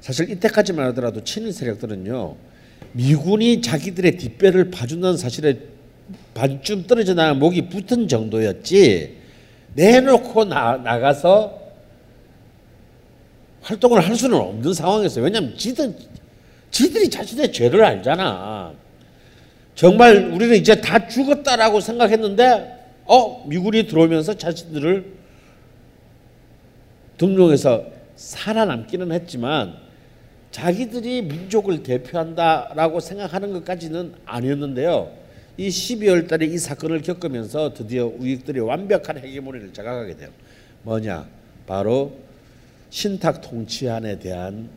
[0.00, 2.36] 사실 이때까지만 하더라도 친일 세력들은요
[2.92, 5.58] 미군이 자기들의 뒷배를 봐준다는 사실에
[6.34, 9.25] 반쯤 떨어져 나가 목이 붙은 정도였지
[9.76, 11.66] 내놓고 나, 나가서
[13.62, 15.94] 활동을 할 수는 없는 상황에서 왜냐하면 지들
[16.70, 18.72] 지들이 자신의 죄를 알잖아.
[19.74, 22.74] 정말 우리는 이제 다 죽었다라고 생각했는데
[23.04, 25.04] 어 미군이 들어오면서 자신들을
[27.18, 27.84] 등록해서
[28.16, 29.74] 살아남기는 했지만
[30.50, 35.25] 자기들이 민족을 대표한다라고 생각하는 것까지는 아니었는데요.
[35.58, 40.30] 이 12월 달에 이 사건을 겪으면서 드디어 우익들이 완벽한 헤게모니를 자각하게 돼요.
[40.82, 41.26] 뭐냐?
[41.66, 42.18] 바로
[42.90, 44.68] 신탁 통치안에 대한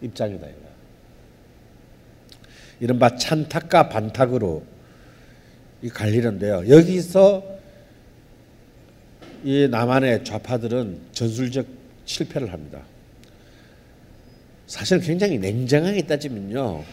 [0.00, 0.46] 입장이다.
[0.46, 0.66] 이거.
[2.80, 4.64] 이른바 찬탁과 반탁으로
[5.82, 6.68] 이 갈리는데요.
[6.68, 7.56] 여기서
[9.44, 11.66] 이 남한의 좌파들은 전술적
[12.04, 12.82] 실패를 합니다.
[14.66, 16.84] 사실 굉장히 냉정하게 따지면요.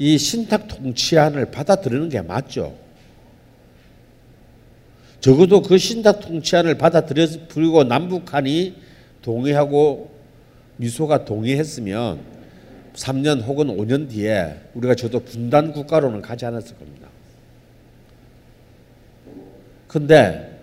[0.00, 2.74] 이 신탁 통치안을 받아들이는 게 맞죠.
[5.20, 8.76] 적어도 그 신탁 통치안을 받아들이고 남북한이
[9.20, 10.10] 동의하고
[10.78, 12.18] 미소가 동의했으면
[12.94, 17.06] 3년 혹은 5년 뒤에 우리가 저도 분단 국가로는 가지 않았을 겁니다.
[19.86, 20.58] 근데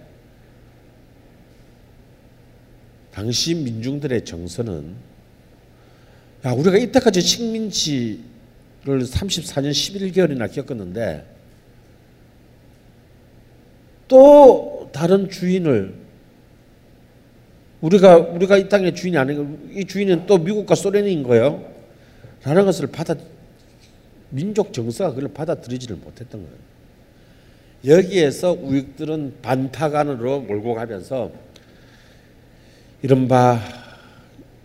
[3.12, 4.96] 당시 민중들의 정서는
[6.44, 8.37] 야 우리가 이때까지 식민지
[8.86, 11.26] 를 34년 11개월이나 겪었는데
[14.08, 15.94] 또 다른 주인을
[17.82, 21.64] 우리가 우리가 이 땅의 주인이 아니고 이 주인은 또 미국과 소련인 거예요.
[22.44, 23.16] 라는 것을 받아
[24.30, 26.58] 민족 정서가 그걸 받아들이지를 못했던 거예요.
[27.86, 31.32] 여기에서 우익들은 반타간으로 몰고 가면서
[33.02, 33.60] 이른바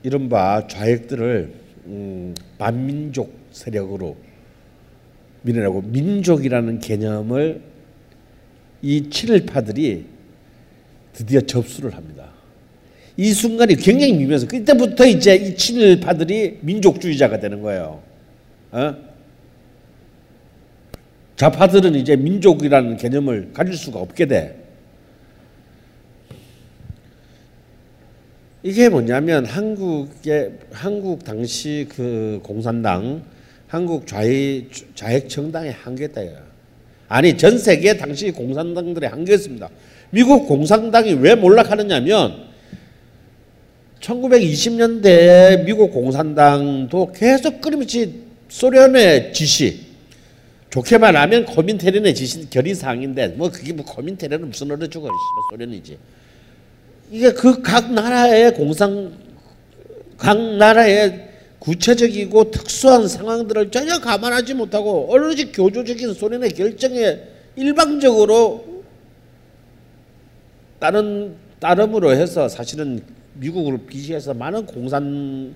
[0.03, 1.55] 이른바 좌익들을
[1.87, 4.17] 음, 반민족 세력으로
[5.43, 7.61] 밀어내고 민족이라는 개념을
[8.83, 10.07] 이 친일파들이
[11.13, 12.31] 드디어 접수를 합니다.
[13.17, 18.03] 이 순간이 굉장히 미묘해서 그때부터 이제 이 친일파들이 민족주의자가 되는 거예요.
[18.73, 18.97] 어?
[21.37, 24.63] 좌파들은 이제 민족이라는 개념을 가질 수가 없게 돼.
[28.63, 33.25] 이게 뭐냐면 한국의 한국 당시 그 공산당
[33.73, 36.20] 한국 좌익 좌익 정당의 한계다.
[37.09, 39.70] 아니 전 세계 당시 공산당들의 한계였습니다.
[40.11, 42.49] 미국 공산당이 왜 몰락하느냐면
[43.99, 48.20] 1920년대 미국 공산당도 계속 끊임없이
[48.51, 49.87] 소련의 지시,
[50.68, 55.09] 좋게 말하면 코민테른의 지시 결의사항인데 뭐 그게 뭐 코민테른은 무슨 어느 죽어
[55.51, 55.97] 소련이지.
[57.11, 59.14] 이게 그 각 나라의 공산
[60.18, 61.32] 각 나라의
[61.63, 67.21] 구체적이고 특수한 상황들을 전혀 감안하지 못하고 오로지 교조적인 소련의 결정에
[67.55, 68.83] 일방적으로
[70.81, 73.01] 따른 따름으로 해서 사실은
[73.35, 75.55] 미국을 비시해서 많은 공산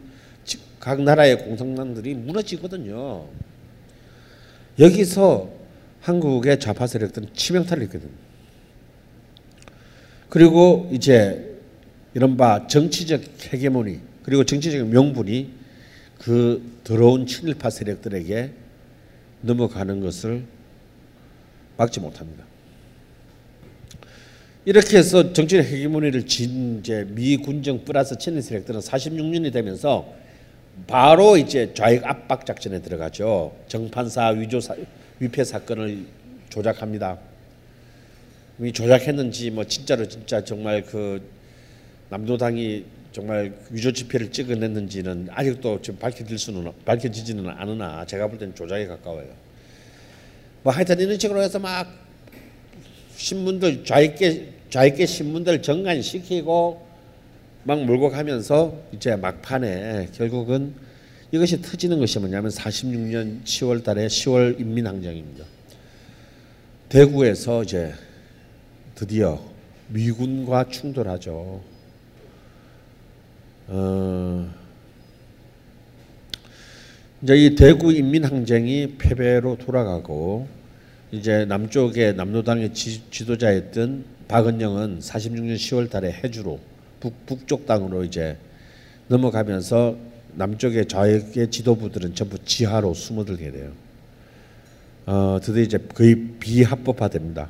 [0.79, 3.27] 각 나라의 공산당들이 무너지거든요.
[4.79, 5.51] 여기서
[6.03, 8.09] 한국의 좌파 세력들은 치명타를 입거든.
[10.29, 11.57] 그리고 이제
[12.15, 15.66] 이른바 정치적 헤게모니 그리고 정치적 명분이
[16.27, 18.51] 그 더러운 친일파 세력들에게
[19.43, 20.43] 넘어가는 것을
[21.77, 22.45] 막지 못합니다.
[24.65, 30.13] 이렇게 해서 정치적 헤게모니를 진 이제 미 군정 플러스 친일 세력들은 46년이 되면서
[30.89, 33.57] 바로 이제 좌익 압박 작전에 들어가죠.
[33.69, 34.75] 정판사 위조 사,
[35.21, 36.07] 위패 사건을
[36.49, 37.19] 조작합니다.
[38.63, 41.23] 이 조작했는지 뭐 진짜로 진짜 정말 그
[42.11, 48.87] 남도당이 정말 위조 지표를 찍어냈는지는 아직도 지금 밝혀질 수는 밝혀지지는 않으나 제가 볼 때는 조작에
[48.87, 49.27] 가까워요.
[50.63, 51.89] 뭐 하여튼 이런 식으로 해서 막
[53.17, 56.87] 신문들 좌익계 좌익계 신문들 정관시키고
[57.65, 60.75] 막 몰고 가면서 이제 막판에 결국은
[61.33, 65.43] 이것이 터지는 것이 뭐냐면 46년 10월 달에 10월 인민항쟁입니다.
[66.91, 67.95] 대구에서 이제
[68.95, 69.41] 드디어
[69.89, 71.76] 미군과 충돌하죠.
[73.69, 74.49] 어,
[77.23, 80.47] 이제 이 대구 인민항쟁이 패배로 돌아가고
[81.11, 86.61] 이제 남쪽에 남노당의 지, 지도자였던 박은영은 46년 10월 달에 해주로
[87.01, 88.37] 북, 북쪽 땅으로 이제
[89.09, 89.97] 넘어가면서
[90.35, 93.73] 남쪽의 좌익의 지도부들은 전부 지하로 숨어들게 돼요.
[95.07, 97.49] 어, 드디어 이제 거의 비합법화됩니다.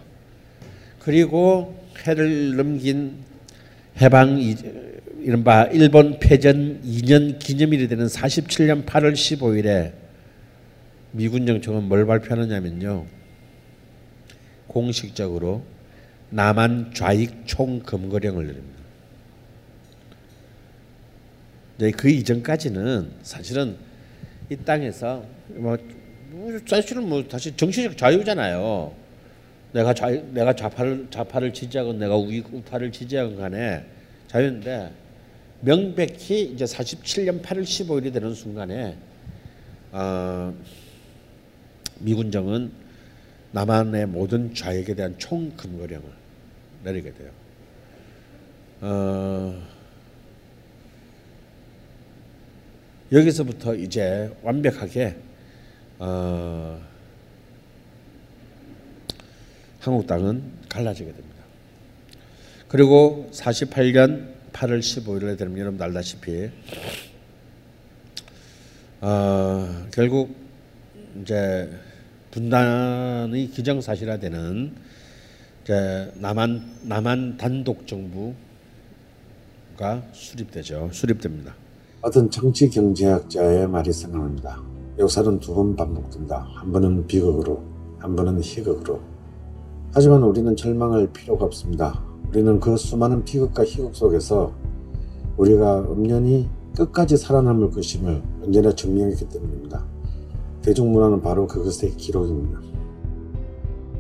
[1.01, 3.17] 그리고 해를 넘긴
[4.01, 4.39] 해방
[5.27, 9.93] 이, 이른바 일본 패전 2년 기념일이 되는 47년 8월 15일에
[11.11, 13.07] 미군 정청은 뭘 발표하느냐면요.
[14.69, 15.65] 공식적으로
[16.31, 18.77] 남한 좌익 총검거령을 내립니다.
[21.97, 23.77] 그 이전까지는 사실은
[24.49, 25.77] 이 땅에서 뭐,
[26.31, 28.95] 뭐 사실은 뭐 다시 정치적 자유잖아요.
[29.73, 33.85] 내가 좌 내가 좌파를 좌파를 지지하건 내가 우- 우파를 지지하건 간에
[34.29, 35.06] 자유인데
[35.61, 38.97] 명백히 이제 47년 8월 15일이 되는 순간에
[39.93, 40.55] 어,
[42.01, 42.71] 미군정은
[43.53, 46.05] 남한의 모든 좌익에 대한 총 금거령을
[46.85, 47.31] 내리게 돼요.
[48.83, 49.63] 어,
[53.11, 55.17] 여기서부터 이제 완벽하게
[55.99, 56.81] 어,
[59.81, 61.37] 한국 땅은 갈라지게 됩니다.
[62.69, 66.51] 그리고 48년 8월 15일에 되면 여러분 알다시피
[69.03, 70.35] 어, 결국
[71.21, 71.71] 이제
[72.31, 74.73] 분단의 기정사실화되는
[75.63, 78.37] 이제 남한 남한 단독 정부가
[80.13, 80.89] 수립되죠.
[80.93, 81.55] 수립됩니다.
[82.01, 84.63] 어떤 정치 경제학자의 말이 생각납니다.
[84.99, 86.47] 역사는 두 번 반복된다.
[86.55, 87.63] 한 번은 비극으로,
[87.99, 89.01] 한 번은 희극으로.
[89.93, 92.03] 하지만 우리는 절망할 필요가 없습니다.
[92.37, 94.53] 우리는 그 수많은 비극과 희극 속에서
[95.39, 99.83] 우리가 엄연히 끝까지 살아남을 것임을 언제나 증명했기 때문입니다.
[100.61, 102.61] 대중문화는 바로 그것의 기록입니다.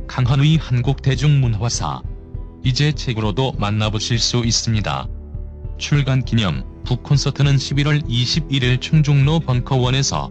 [0.06, 2.02] 강한의 한국 대중문화사
[2.62, 5.08] 이제 책으로도 만나보실 수 있습니다.
[5.78, 10.30] 출간 기념 북 콘서트는 11월 21일 충정로 벙커원에서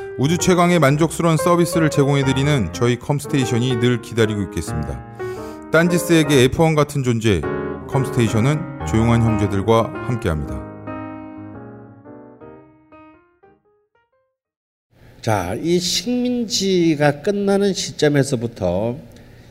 [0.21, 5.03] 우주 최강의 만족스러운 서비스를 제공해드리는 저희 컴스테이션이 늘 기다리고 있겠습니다.
[5.71, 7.41] 딴지스에게 F1 같은 존재,
[7.87, 10.63] 컴스테이션은 조용한 형제들과 함께합니다.
[15.23, 18.97] 자, 이 식민지가 끝나는 시점에서부터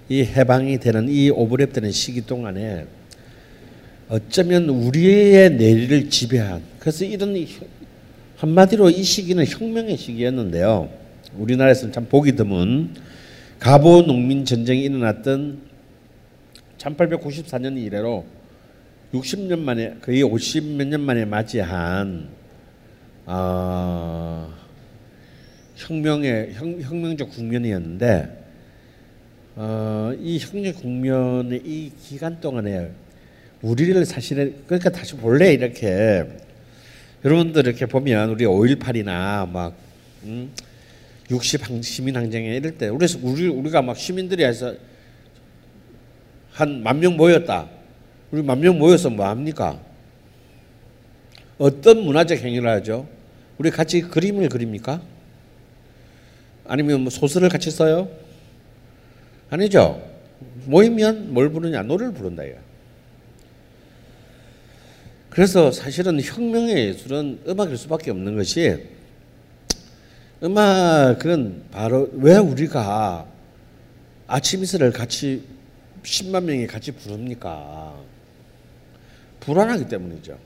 [0.08, 2.86] 이 해방이 되는 이 오버랩 되는 시기 동안에
[4.08, 7.34] 어쩌면 우리의 내리를 지배한 그래서 이런
[8.40, 10.88] 한마디로 이 시기는 혁명의 시기였는데요.
[11.36, 12.94] 우리나라에서는 참 보기 드문
[13.58, 15.60] 가보 농민 전쟁이 일어났던
[16.78, 18.24] 1894년 이래로
[19.12, 22.28] 60년 만에 거의 50몇 년 만에 맞이한
[23.26, 24.48] 아
[25.76, 28.38] 혁명의 혁, 혁명적 국면이었는데
[29.56, 32.90] 어, 이 혁명 국면의 이 기간 동안에
[33.60, 36.24] 우리를 사실은 그러니까 다시 본래 이렇게
[37.24, 39.74] 여러분들 이렇게 보면 우리 5.18이나 막
[40.24, 40.50] 음,
[41.30, 44.74] 60 항- 시민 항쟁에 이럴 때 우리 우리 우리가 막 시민들이 해서
[46.52, 47.68] 한 만 명 모였다.
[48.30, 49.80] 우리 만 명 모여서 뭐 합니까?
[51.58, 53.06] 어떤 문화적 행위를 하죠?
[53.58, 55.02] 우리 같이 그림을 그립니까?
[56.66, 58.08] 아니면 뭐 소설을 같이 써요?
[59.50, 60.02] 아니죠.
[60.64, 61.82] 모이면 뭘 부르냐?
[61.82, 62.56] 노래를 부른다 이거.
[65.30, 68.84] 그래서 사실은 혁명의 예술은 음악일 수밖에 없는 것이
[70.42, 73.26] 음악은 바로 왜 우리가
[74.26, 75.44] 아침 이슬을 같이
[76.02, 77.94] 10만 명이 같이 부릅니까?
[79.38, 80.36] 불안하기 때문이죠.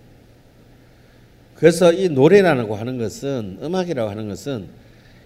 [1.54, 4.68] 그래서 이 노래라고 하는 것은 음악이라고 하는 것은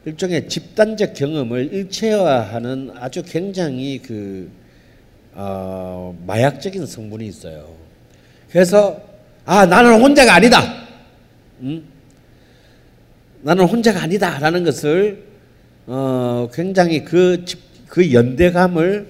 [0.04, 4.50] 일종의 집단적 경험을 일체화하는 아주 굉장히 그
[5.32, 7.74] 어, 마약적인 성분이 있어요.
[8.50, 9.07] 그래서
[9.50, 10.86] 아 나는 혼자가 아니다.
[11.62, 11.82] 음?
[13.40, 15.24] 나는 혼자가 아니다라는 것을
[15.86, 19.06] 어, 굉장히 그, 집- 그 연대감을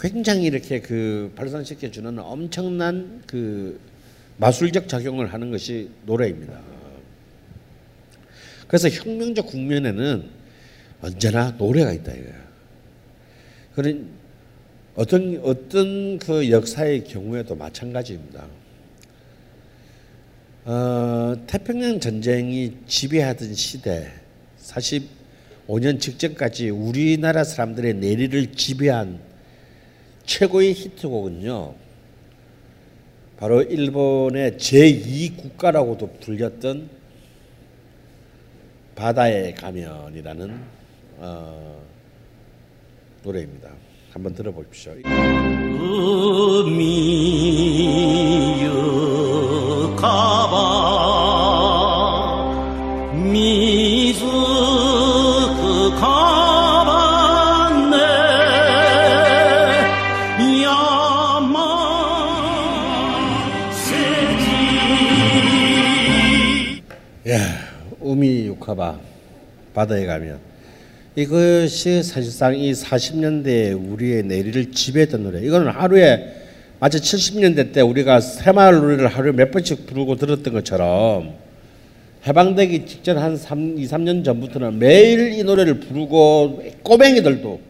[0.00, 3.78] 굉장히 이렇게 그 발산시켜 주는 엄청난 그
[4.38, 6.58] 마술적 작용을 하는 것이 노래입니다.
[8.66, 10.24] 그래서 혁명적 국면에는
[11.00, 12.34] 언제나 노래가 있다 이거야.
[13.76, 14.08] 그런
[14.96, 18.55] 어떤 어떤 그 역사의 경우에도 마찬가지입니다.
[20.68, 24.10] 어, 태평양 전쟁이 지배하던 시대
[24.60, 29.20] 45년 직전까지 우리나라 사람들의 내리를 지배한
[30.24, 31.74] 최고의 히트곡은요.
[33.36, 36.90] 바로 일본의 제2 국가라고도 불렸던
[38.96, 40.60] 바다의 가면이라는
[41.18, 41.80] 어,
[43.22, 43.70] 노래입니다.
[44.10, 44.94] 한번 들어보십시오.
[47.86, 49.65] 음이여
[49.96, 50.56] 가봐
[53.32, 57.96] 미즈 그 가봤네.
[60.62, 61.54] 야마
[63.72, 64.52] 세지.
[67.30, 67.38] 야
[68.00, 68.98] 우미 유카바
[69.74, 70.38] 바다에 가면
[71.16, 75.40] 이것이 사실상 이 40년대 우리의 내리를 지배했던 노래.
[75.40, 76.45] 이거는 하루에
[76.78, 81.34] 마치 70년대 때 우리가 새마을 노래를 하루에 몇 번씩 부르고 들었던 것처럼
[82.26, 87.60] 해방되기 직전 한 3, 2, 3년 전부터는 매일 이 노래를 부르고 꼬맹이들도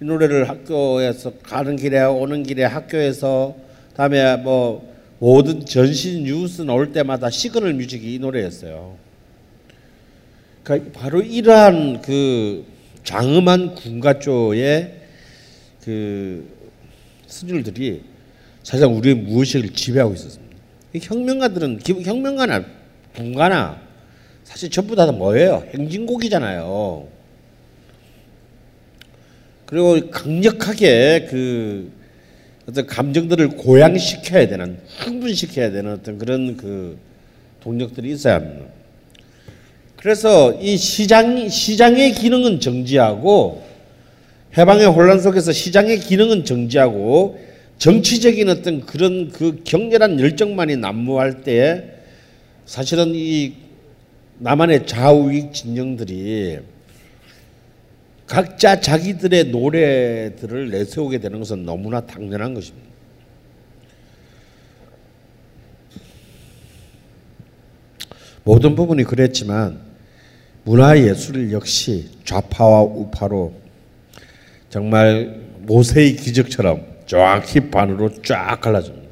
[0.00, 3.56] 이 노래를 학교에서 가는 길에 오는 길에 학교에서
[3.94, 8.96] 다음에 뭐 모든 전신 뉴스 나올 때마다 시그널 뮤직이 이 노래였어요.
[10.62, 12.64] 그러니까 바로 이러한 그
[13.04, 14.94] 장엄한 군가조의
[15.84, 16.48] 그
[17.26, 18.13] 스줄들이
[18.64, 20.56] 사실상 우리의 무의식을 지배하고 있었습니다.
[20.94, 22.64] 이 혁명가들은 기- 혁명가나
[23.14, 23.80] 군가나
[24.42, 25.64] 사실 전부 다 뭐예요?
[25.74, 27.06] 행진곡이잖아요.
[29.66, 31.92] 그리고 강력하게 그
[32.68, 36.98] 어떤 감정들을 고양시켜야 되는 흥분시켜야 되는 어떤 그런 그
[37.62, 38.66] 동력들이 있어야 합니다.
[39.96, 43.62] 그래서 이 시장 시장의 기능은 정지하고
[44.56, 47.38] 해방의 혼란 속에서 시장의 기능은 정지하고
[47.78, 51.90] 정치적인 어떤 그런 그 격렬한 열정만이 난무할 때
[52.66, 53.54] 사실은 이
[54.38, 56.58] 남한의 좌우익 진영들이
[58.26, 62.88] 각자 자기들의 노래들을 내세우게 되는 것은 너무나 당연한 것입니다.
[68.44, 69.80] 모든 부분이 그랬지만
[70.64, 73.54] 문화 예술 역시 좌파와 우파로
[74.70, 79.08] 정말 모세의 기적처럼 정확히 반으로 쫙 갈라집니다.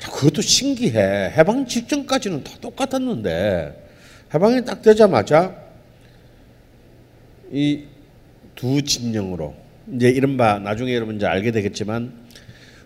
[0.00, 1.32] 자, 그것도 신기해.
[1.36, 3.88] 해방 직전까지는 다 똑같았는데
[4.34, 5.54] 해방이 딱 되자마자
[7.52, 7.84] 이
[8.56, 9.54] 두 진영으로
[9.94, 12.12] 이제 이른바 나중에 여러분 이제 알게 되겠지만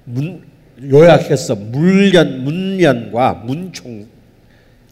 [0.05, 0.45] 문
[0.83, 4.07] 요약해서 물련 문련과 문총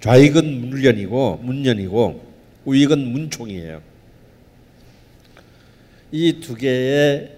[0.00, 2.22] 좌익은 문련이고 문련이고
[2.64, 3.82] 우익은 문총이에요.
[6.12, 7.35] 이 두 개의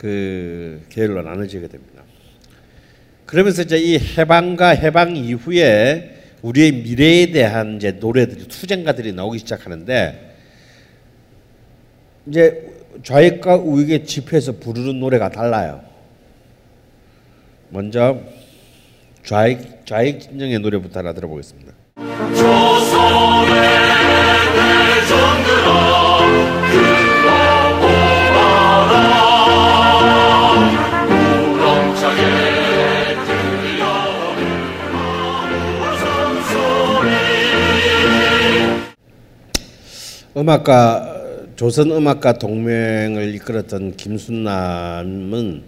[0.00, 2.02] 그 계열로 나눠지게 됩니다.
[3.26, 10.36] 그러면서 이제 이 해방과 해방 이후에 우리의 미래에 대한 이제 노래들이 투쟁가들이 나오기 시작하는데
[12.26, 12.66] 이제
[13.02, 15.82] 좌익과 우익의 집회에서 부르는 노래가 달라요.
[17.68, 18.22] 먼저
[19.22, 21.74] 좌익 좌익 진영의 노래부터 하나 들어보겠습니다.
[40.40, 41.20] 음악가
[41.54, 45.62] 조선 음악가 동맹을 이끌었던 김순남은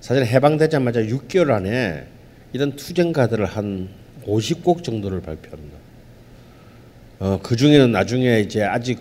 [0.00, 2.06] 사실 해방되자마자 6개월 안에
[2.54, 3.90] 이런 투쟁가들을 한
[4.24, 5.76] 50곡 정도를 발표합니다.
[7.18, 9.00] 어, 그 중에는 나중에 이제 아직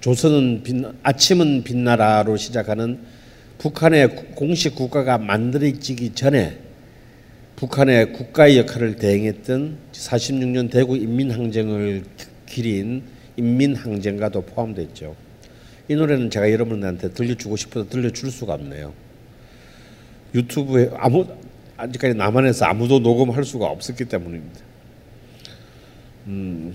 [0.00, 3.00] 조선은 빛, 아침은 빛나라로 시작하는
[3.58, 6.58] 북한의 구- 공식 국가가 만들어지기 전에
[7.56, 12.04] 북한의 국가의 역할을 대행했던 46년 대구 인민항쟁을
[12.46, 13.02] 기린
[13.36, 15.14] 인민항쟁가도 포함됐죠.
[15.88, 18.92] 이 노래는 제가 여러분들한테 들려주고 싶어도 들려줄 수가 없네요.
[20.34, 21.26] 유튜브에 아무
[21.76, 24.60] 아직까지 남한에서 아무도 녹음할 수가 없었기 때문입니다.
[26.28, 26.74] 음,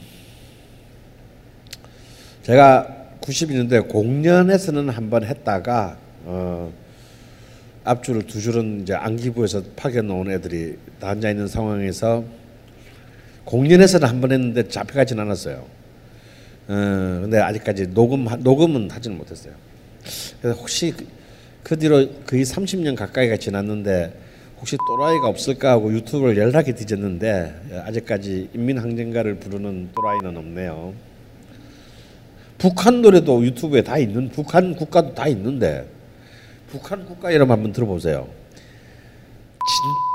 [2.43, 6.73] 제가 92년도에 공연에서는 한번 했다가 어,
[7.83, 12.23] 앞줄을 두 줄은 이제 안기부에서 파견 온 애들이 다 앉아 있는 상황에서
[13.45, 15.65] 공연에서는 한 번 했는데 잡혀가진 않았어요.
[16.67, 19.53] 어, 근데 아직까지 녹음 녹음은 하지는 못했어요.
[20.41, 21.07] 그래서 혹시 그-
[21.63, 24.13] 그 뒤로 거의 30년 가까이가 지났는데
[24.59, 30.93] 혹시 또라이가 없을까 하고 유튜브를 연락이 뒤졌는데 아직까지 인민항쟁가를 부르는 또라이는 없네요.
[32.57, 35.87] 북한 노래도 유튜브에 다 있는 북한 국가도 다 있는데
[36.69, 38.27] 북한 국가 이름 한번 들어보세요.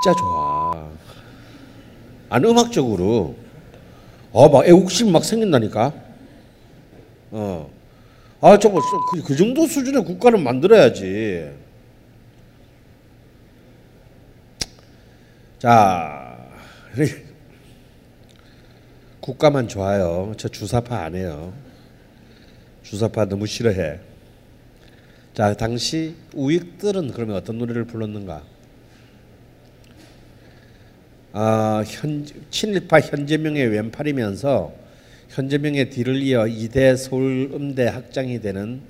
[0.03, 0.91] 진짜 좋아.
[2.29, 3.37] 안 음악적으로
[4.33, 5.93] 어막 애국심 막 생긴다니까.
[7.33, 7.71] 어.
[8.43, 8.81] 아, 저거
[9.11, 11.51] 그, 그 정도 수준의 국가는 만들어야지.
[15.59, 16.39] 자,
[19.21, 20.35] 국가만 좋아요.
[20.37, 21.55] 저 주사파 안 해요.
[22.83, 24.01] 주사파 너무 싫어해.
[25.33, 28.43] 자, 당시 우익들은 그러면 어떤 노래를 불렀는가?
[31.33, 34.82] 아, 현 친일파 현재명의 왼팔이면서
[35.33, 38.83] 현재명의 뒤를 이어 이대 서울음대 학장이 되는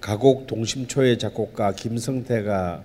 [0.00, 2.84] 가곡 동심초의 작곡가 김성태가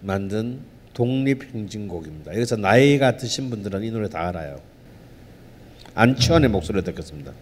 [0.00, 0.60] 만든
[0.94, 2.34] 독립행진곡입니다.
[2.34, 4.58] 여기서 나이가 드신 분들은 이 노래 다 알아요.
[5.94, 7.32] 안치환의 목소리를 듣겠습니다.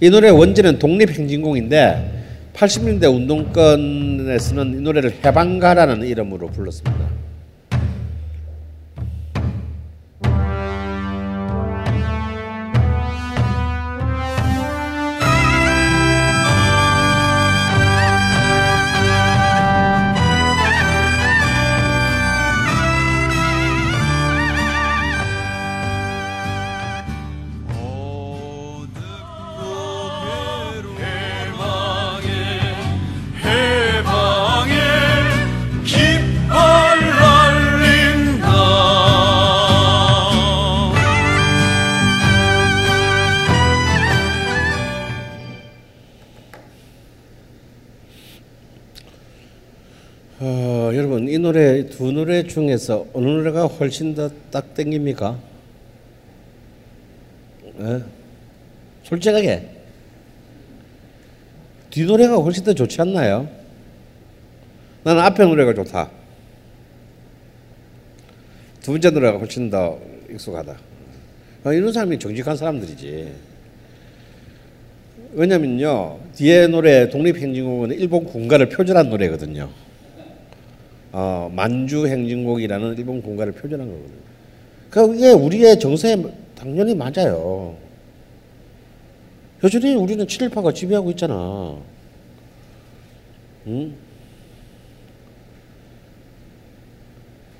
[0.00, 2.18] 이 노래 원제는 독립행진곡인데
[2.54, 7.27] 80년대 운동권에서는 이 노래를 해방가라는 이름으로 불렀습니다.
[52.62, 55.38] 중에서 어느 노래가 훨씬 더 딱 땡깁니까?
[57.80, 58.02] 예?
[59.04, 59.68] 솔직하게
[61.90, 63.48] 뒤 노래가 훨씬 더 좋지 않나요?
[65.04, 66.10] 나는 앞에 노래가 좋다.
[68.82, 69.98] 두 번째 노래가 훨씬 더
[70.30, 70.76] 익숙하다.
[71.64, 73.32] 아, 이런 사람이 정직한 사람들이지.
[75.34, 79.70] 왜냐면요 뒤에 노래 독립행진곡은 일본 군가를 표절한 노래거든요.
[81.12, 84.18] 어, 만주 행진곡이라는 일본 군가를 표절한 거거든요.
[84.90, 86.16] 그게 우리의 정서에
[86.54, 87.76] 당연히 맞아요.
[89.62, 91.76] 여전히 우리는 718가 지배하고 있잖아.
[93.66, 93.94] 응?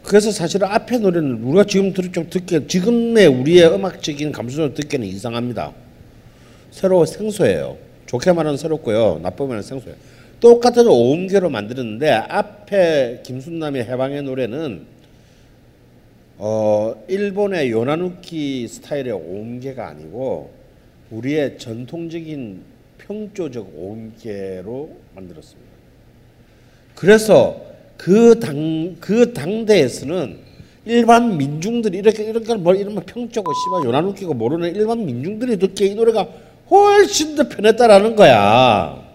[0.03, 5.73] 그래서 사실 앞에 노래는 우리가 지금 들, 좀 듣기 지금의 우리의 음악적인 감수를 듣기는 이상합니다.
[6.71, 7.77] 새로 생소해요.
[8.07, 9.21] 좋게 말하면 새롭고요.
[9.23, 9.99] 나쁘게 말하면 생소해요.
[10.41, 14.87] 똑같은 오음계로 만들었는데 앞에 김순남의 해방의 노래는
[16.39, 20.51] 어 일본의 요나누키 스타일의 오음계가 아니고
[21.11, 22.61] 우리의 전통적인
[22.99, 25.69] 평조적 오음계로 만들었습니다.
[26.95, 27.61] 그래서
[27.97, 30.37] 그 당 그 당대에서는
[30.85, 36.29] 일반 민중들이 이렇게 이렇게 뭐 이런 평조고 씨발 요나누키고 모르는 일반 민중들이 듣기에 이 노래가
[36.71, 39.08] 훨씬 더 편했다라는 거야.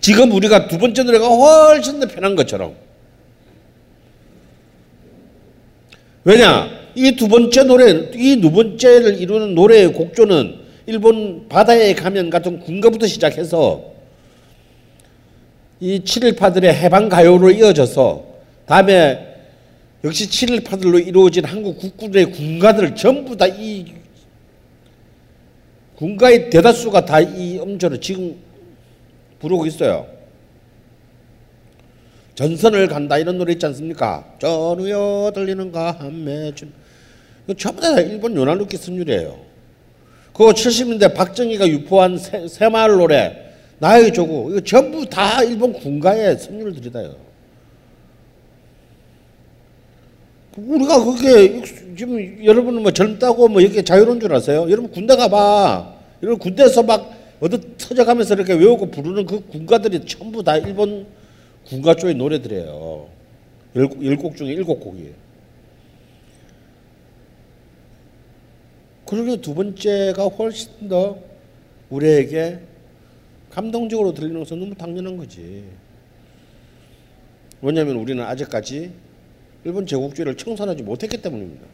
[0.00, 2.74] 지금 우리가 두 번째 노래가 훨씬 더 편한 것처럼.
[6.24, 6.70] 왜냐?
[6.94, 13.06] 이 두 번째 노래, 이 두 번째를 이루는 노래의 곡조는 일본 바다의 가면 같은 군가부터
[13.06, 13.92] 시작해서
[15.80, 18.24] 이 7.18들의 해방 가요로 이어져서
[18.66, 19.34] 다음에
[20.04, 23.86] 역시 7.18들로 이루어진 한국 국군의 군가들 전부 다 이
[25.96, 28.36] 군가의 대다수가 다 이 음절을 지금
[29.38, 30.06] 부르고 있어요.
[32.34, 34.34] 전선을 간다 이런 노래 있지 않습니까?
[34.38, 36.72] 전우여 들리는가 한매춘
[37.56, 39.38] 전부 다 일본 요나누키 선율이에요.
[40.32, 47.26] 그거 70년대 박정희가 유포한 새, 새마을 노래 나의 조국 이거 전부 다 일본 군가의 선율들이다요.
[50.56, 51.62] 우리가 그게
[51.96, 54.66] 지금 여러분은 뭐 젊다고 뭐 이렇게 자유로운 줄 아세요?
[54.70, 55.94] 여러분 군대 가봐.
[56.22, 61.06] 여러분 군대에서 막 어디 터져가면서 이렇게 외우고 부르는 그 군가들이 전부 다 일본
[61.66, 63.08] 군가 쪽의 노래들이에요.
[63.74, 65.12] 열곡 중에 일곱 곡이에요.
[69.04, 71.18] 그러니 두 번째가 훨씬 더
[71.90, 72.60] 우리에게
[73.50, 75.64] 감동적으로 들리는 것은 너무 당연한 거지.
[77.62, 78.90] 왜냐하면 우리는 아직까지
[79.64, 81.66] 일본 제국주의를 청산하지 못했기 때문입니다.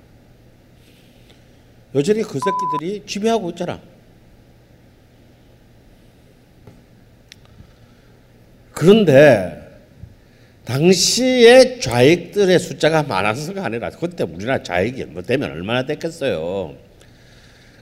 [1.94, 3.80] 여전히 그 새끼들이 지배하고 있잖아.
[8.82, 9.62] 그런데
[10.64, 16.74] 당시에 좌익들의 숫자가 많아서가 아니라 그때 우리나라 좌익이 뭐 되면 얼마나 됐겠어요.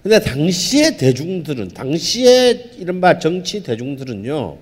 [0.02, 4.58] 근데 당시의 대중들은 당시의 이른바 정치 대중들은요.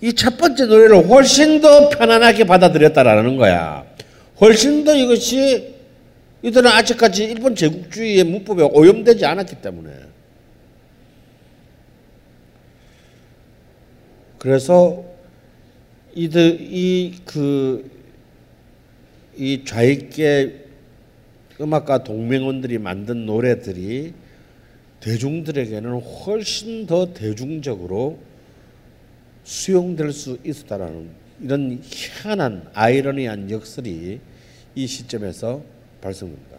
[0.00, 3.84] 이 첫 번째 노래를 훨씬 더 편안하게 받아들였다라는 거야.
[4.40, 5.74] 훨씬 더 이것이
[6.42, 9.90] 이들은 아직까지 일본 제국주의의 문법에 오염되지 않았기 때문에.
[14.38, 15.07] 그래서
[16.18, 17.88] 이들 이그
[19.36, 20.64] 이 좌익계
[21.60, 24.14] 음악가 동맹원들이 만든 노래들이
[24.98, 28.18] 대중들에게는 훨씬 더 대중적으로
[29.44, 31.08] 수용될 수 있었다라는
[31.40, 34.18] 이런 희한한 아이러니한 역설이
[34.74, 35.62] 이 시점에서
[36.00, 36.58] 발생됩니다.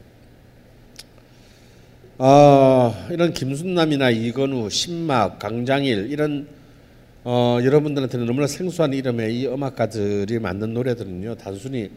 [2.17, 6.47] 아, 이런 김순남이나 이건우, 신막, 강장일 이런
[7.25, 11.91] 어, 여러분들한테는 너무나 생소한 이름의 이 음악가들이 만든 노래들은요 단순히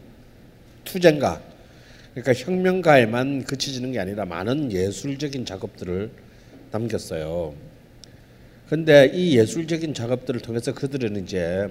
[0.83, 1.41] 투쟁가
[2.13, 6.11] 그러니까 혁명가에만 그치지는 게 아니라 많은 예술적인 작업들을
[6.71, 7.53] 남겼어요.
[8.67, 11.69] 근데 이 예술적인 작업들을 통해서 그들은 이제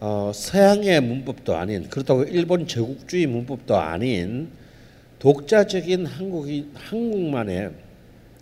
[0.00, 4.50] 어, 서양의 문법도 아닌 그렇다고 일본 제국주의 문법도 아닌
[5.20, 7.70] 독자적인 한국이 한국만의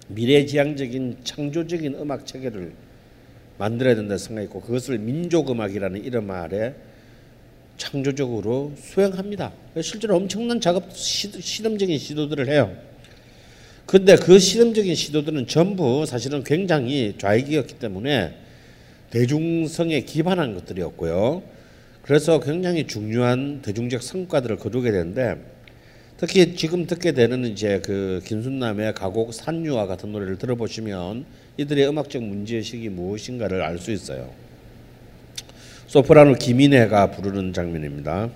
[0.09, 2.73] 미래지향적인 창조적인 음악 체계를
[3.61, 6.75] 만들어야 된다 생각했고 그것을 민족 음악이라는 이름 아래
[7.77, 9.53] 창조적으로 수행합니다.
[9.83, 12.75] 실제로 엄청난 작업 실험적인 시도들을 해요.
[13.85, 18.35] 근데 그 실험적인 시도들은 전부 사실은 굉장히 좌익이었기 때문에
[19.11, 21.43] 대중성에 기반한 것들이었고요.
[22.01, 25.37] 그래서 굉장히 중요한 대중적 성과들을 거두게 되는데
[26.17, 31.27] 특히 지금 듣게 되는 이제 그 김순남의 가곡 산유와 같은 노래를 들어보시면
[31.61, 34.31] 이들의 음악적 문제의식이 무엇인가를 알 수 있어요.
[35.87, 38.31] 소프라노 김인혜가 부르는 장면입니다.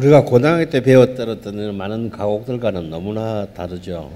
[0.00, 4.10] 우리가 고등학교 때 배웠던 많은 가곡들과는 너무나 다르죠.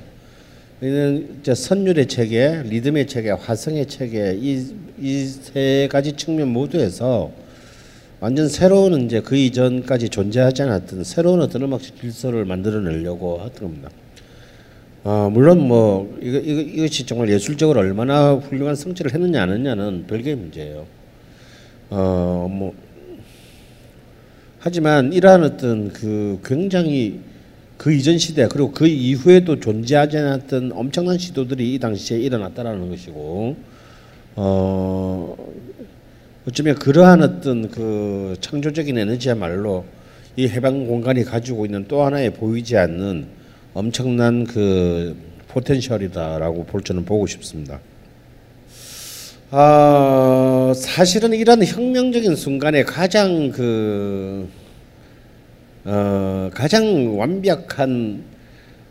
[0.81, 7.31] 이는 이제 선율의 체계, 리듬의 체계, 화성의 체계 이이 세 가지 측면 모두에서
[8.21, 13.91] 완전 새로운 이제 그 이전까지 존재하지 않았던 새로운 어떤 음악적 질서를 만들어내려고 했던 겁니다.
[15.03, 20.37] 어, 물론 뭐 이거, 이거 이것이 정말 예술적으로 얼마나 훌륭한 성취를 했느냐 안 했느냐는 별개의
[20.37, 20.87] 문제예요.
[21.91, 22.73] 어, 뭐
[24.65, 27.21] 하지만 이러한 어떤 그 굉장히
[27.77, 33.57] 그 이전 시대 그리고 그 이후에도 존재하지 않았던 엄청난 시도들이 이 당시에 일어났다라는 것이고
[34.37, 35.37] 어
[36.49, 39.85] 어쩌면 그러한 어떤 그 창조적인 에너지야말로
[40.35, 43.27] 이 해방 공간이 가지고 있는 또 하나의 보이지 않는
[43.75, 45.15] 엄청난 그
[45.49, 47.81] 포텐셜이다라고 볼 저는 보고 싶습니다.
[49.51, 50.34] 아
[50.75, 54.49] 사실은 이런 혁명적인 순간에 가장 그
[55.85, 58.25] 어, 가장 완벽한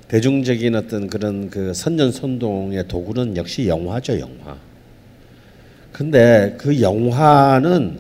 [0.07, 4.57] 대중적인 어떤 그런 그 선전선동의 도구는 역시 영화죠 영화.
[5.91, 7.99] 근데 그 영화는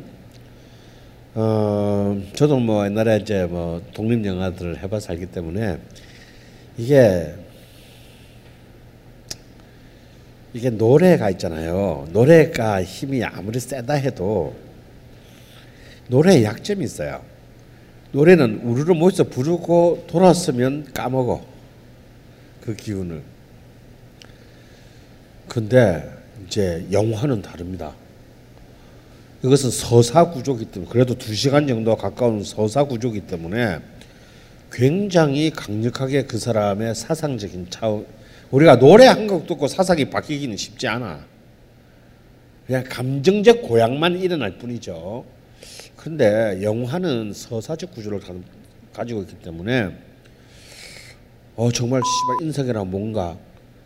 [1.35, 5.79] 어 저도 뭐 옛날에 이제 뭐 독립 영화들을 해봐서 알기 때문에
[6.77, 7.33] 이게
[10.53, 12.07] 이게 노래가 있잖아요.
[12.11, 14.55] 노래가 힘이 아무리 세다 해도
[16.07, 17.21] 노래에 약점이 있어요.
[18.11, 21.43] 노래는 우르르 모여서 부르고 돌았으면 까먹어
[22.61, 23.21] 그 기운을.
[25.47, 26.09] 근데
[26.45, 27.93] 이제 영화는 다릅니다.
[29.43, 33.79] 이것은 서사 구조기 때문에 그래도 두 시간 정도 가까운 서사 구조기 때문에
[34.71, 38.05] 굉장히 강력하게 그 사람의 사상적인 차원
[38.53, 41.25] 우리가 노래 한 곡 듣고 사상이 바뀌기는 쉽지 않아.
[42.67, 45.25] 그냥 감정적 고양만 일어날 뿐이죠.
[45.95, 48.33] 근데 영화는 서사적 구조를 가,
[48.93, 49.95] 가지고 있기 때문에
[51.55, 53.37] 어 정말 씨발 인생이란 뭔가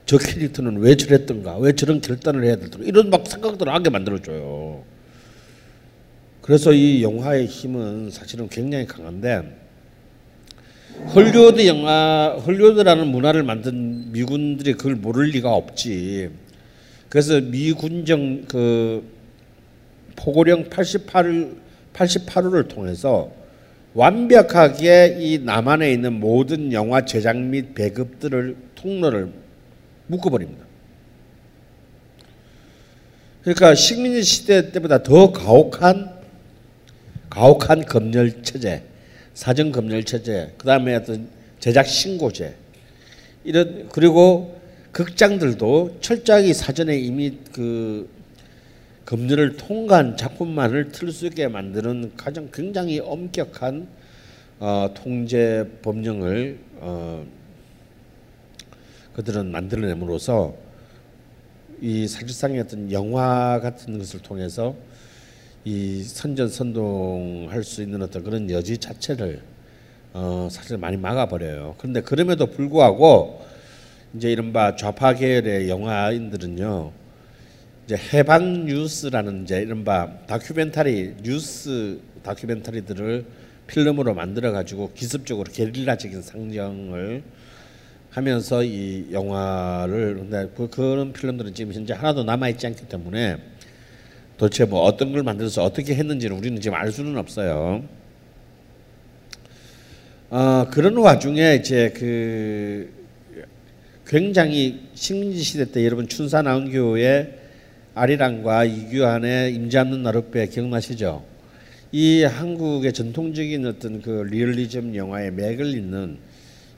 [0.06, 4.84] 저 캐릭터는 왜 저랬던가 왜 저런 결단을 해야 될까 이런 막 생각들을 하게 만들어줘요.
[6.42, 9.67] 그래서 이 영화의 힘은 사실은 굉장히 강한데
[11.14, 16.30] 헐리우드 영화 헐리우드라는 문화를 만든 미군들이 그걸 모를 리가 없지.
[17.10, 19.04] 그래서 미군정 그
[20.16, 23.32] 포고령 88 88호를 통해서
[23.94, 29.32] 완벽하게 이 남한에 있는 모든 영화 제작 및 배급들을 통로를
[30.08, 30.66] 묶어버립니다.
[33.42, 36.18] 그러니까 식민지 시대 때보다 더 가혹한
[37.30, 38.84] 가혹한 검열 체제,
[39.38, 41.28] 사정 검열 체제, 그 다음에 어떤
[41.60, 42.56] 제작 신고제.
[43.44, 44.60] 이런 그리고
[44.92, 48.10] 극장들도 철저하게 사전에 이미 그
[49.06, 53.88] 검열을 통과한 작품만을 틀 수 있게 만드는 가장 굉장히 엄격한
[54.58, 57.24] 어, 통제 법령을 어,
[59.14, 60.56] 그들은 만들어냄으로써
[61.80, 64.76] 이 사실상의 어떤 영화 같은 것을 통해서
[65.66, 69.42] 이 선전 선동할 수 있는 어떤 그런 여지 자체를
[70.14, 71.76] 어, 사실 많이 막아버려요.
[71.78, 73.46] 그런데 그럼에도 불구하고
[74.16, 76.92] 이제 이른바 좌파 계열의 영화인들은요
[77.86, 83.26] 이제 해방 뉴스라는 이제 이른바 다큐멘터리 뉴스 다큐멘터리들을
[83.68, 87.24] 필름으로 만들어 가지고 기습적으로 게릴라적인 상정을
[88.10, 93.38] 하면서 이 영화를 근데 그- 그런 필름들은 지금 현재 하나도 남아 있지 않기 때문에
[94.38, 97.84] 도대체 뭐 어떤 걸 만들어서 어떻게 했는지는 우리는 지금 알 수는 없어요.
[100.30, 102.90] 어, 그런 와중에 이제 그
[104.06, 107.34] 굉장히 식민지 시대 때 여러분 춘사 나은교의
[107.96, 111.26] 아리랑과 이규환의 임자없는 나룻배 기억나시죠?
[111.92, 116.18] 이 한국의 전통적인 어떤 그 리얼리즘 영화의 맥을 잇는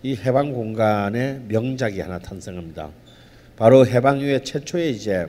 [0.02, 2.90] 이 해방 공간의 명작이 하나 탄생합니다.
[3.58, 5.28] 바로 해방 이후에 최초의 이제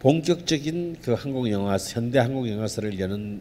[0.00, 3.40] 본격적인 그 한국 영화 현대 한국 영화사를 여는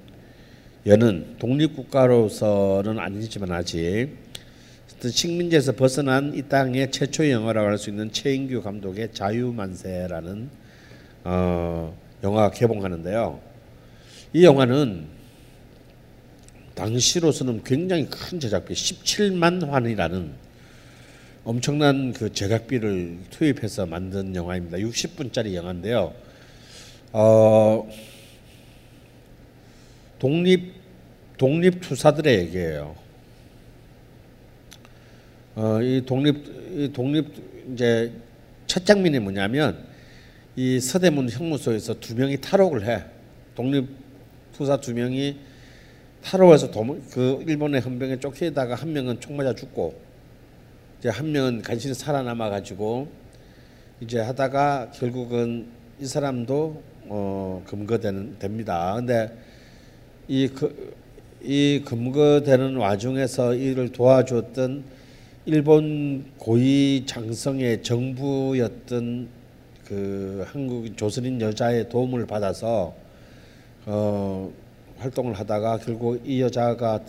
[0.87, 4.09] 여는 독립국가로서는 아니지만 아직
[4.99, 10.49] 식민지에서 벗어난 이 땅의 최초의 영화라고 할 수 있는 최인규 감독의 자유만세라는
[11.25, 13.39] 어, 영화가 개봉하는데요.
[14.33, 15.05] 이 영화는
[16.73, 20.31] 당시로서는 굉장히 큰 제작비 17만 환이라는
[21.43, 24.77] 엄청난 그 제작비를 투입해서 만든 영화입니다.
[24.79, 26.13] 60분짜리 영화인데요.
[27.13, 27.87] 어,
[30.19, 30.73] 독립
[31.37, 32.95] 독립 투사들의 얘기예요.
[35.55, 36.35] 어, 이 독립
[36.75, 37.27] 이 독립
[37.73, 38.11] 이제
[38.65, 39.85] 첫 장면이 뭐냐면
[40.55, 43.03] 이 서대문 형무소에서 두 명이 탈옥을 해.
[43.55, 43.87] 독립
[44.53, 45.37] 투사 두 명이
[46.23, 49.99] 탈옥해서 도망, 그 일본의 헌병에 쫓기다가 한 명은 총 맞아 죽고
[50.99, 53.07] 이제 한 명은 간신히 살아남아 가지고
[54.01, 55.67] 이제 하다가 결국은
[55.99, 58.93] 이 사람도 어 검거되는 됩니다.
[58.95, 59.31] 근데
[60.27, 60.93] 이 그,
[61.41, 64.83] 이 검거되는 와중에서 이를 도와줬던
[65.45, 69.29] 일본 고위 장성의 정부였던
[69.85, 72.93] 그 한국 조선인 여자의 도움을 받아서
[73.85, 74.51] 어
[74.97, 76.99] 활동을 하다가 결국 이 여자가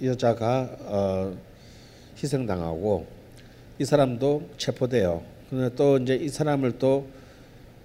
[0.00, 1.36] 이 여자가 어
[2.22, 3.06] 희생당하고
[3.78, 5.22] 이 사람도 체포돼요.
[5.48, 7.20] 근데 또 이제 이 사람을 또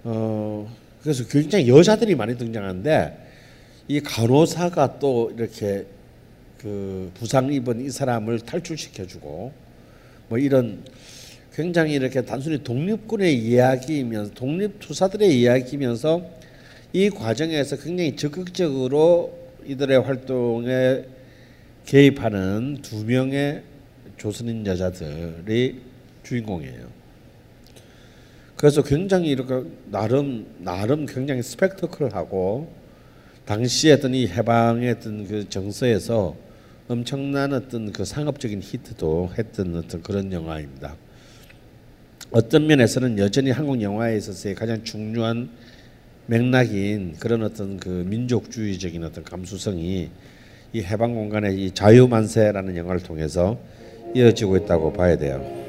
[0.07, 0.67] 어
[1.05, 3.15] 그래서 굉장히 여자들이 많이 등장하는데
[3.87, 5.85] 이 간호사가 또 이렇게
[6.57, 9.51] 그 부상 입은 이 사람을 탈출시켜주고
[10.29, 10.83] 뭐 이런
[11.53, 16.27] 굉장히 이렇게 단순히 독립군의 이야기이면서 독립투사들의 이야기이면서
[16.91, 21.03] 이 과정에서 굉장히 적극적으로 이들의 활동에
[21.85, 23.61] 개입하는 두 명의
[24.17, 25.81] 조선인 여자들이
[26.23, 26.94] 주인공이에요.
[28.57, 32.71] 그래서 굉장히 이렇게 나름 나름 굉장히 스펙터클하고
[33.45, 36.35] 당시에 어떤 이 해방의 어떤 그 정서에서
[36.87, 40.95] 엄청난 어떤 그 상업적인 히트도 했던 어떤 그런 영화입니다.
[42.31, 45.49] 어떤 면에서는 여전히 한국 영화에 있어서의 가장 중요한
[46.27, 50.09] 맥락인 그런 어떤 그 민족주의적인 어떤 감수성이
[50.73, 53.59] 이 해방 공간의 이 자유만세라는 영화를 통해서
[54.15, 55.64] 이어지고 있다고 봐야 돼요.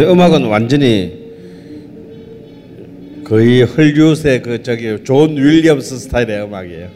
[0.00, 1.12] 근데 음악은 완전히
[3.22, 6.88] 거의 헐리우드의 그 저기 존 윌리엄스 스타일의 음악이에요.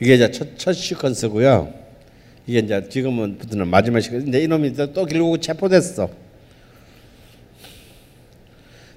[0.00, 1.72] 이게 이제 첫, 첫 시퀀스고요.
[2.46, 4.28] 이게 이제 지금은 부터는 마지막 시퀀스.
[4.28, 6.10] 이제 이놈이 또, 또 결국 체포됐어.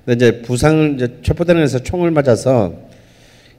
[0.06, 2.74] 근데 이제 부상을 이제 체포되는 데서 총을 맞아서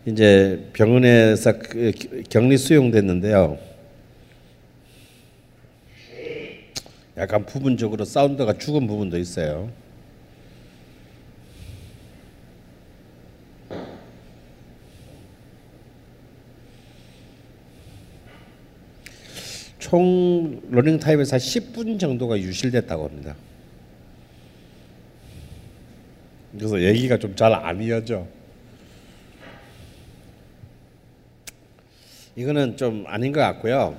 [0.07, 1.93] 이제 병원에서 그
[2.29, 3.59] 격리 수용됐는데요.
[7.17, 9.71] 약간 부분적으로 사운드가 죽은 부분도 있어요.
[19.95, 23.37] 총 러닝 타임에서 한 10분 정도가 유실됐다고 합니다.
[26.53, 28.27] 그래서 얘기가 좀 잘 안 이어져.
[32.35, 33.97] 이거는 좀 아닌 것 같고요.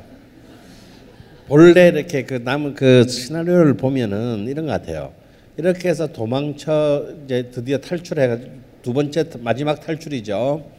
[1.48, 5.14] 본래 이렇게 그 남은 그 시나리오를 보면은 이런 것 같아요.
[5.56, 8.38] 이렇게 해서 도망쳐 이제 드디어 탈출해
[8.82, 10.70] 두 번째 마지막 탈출이죠.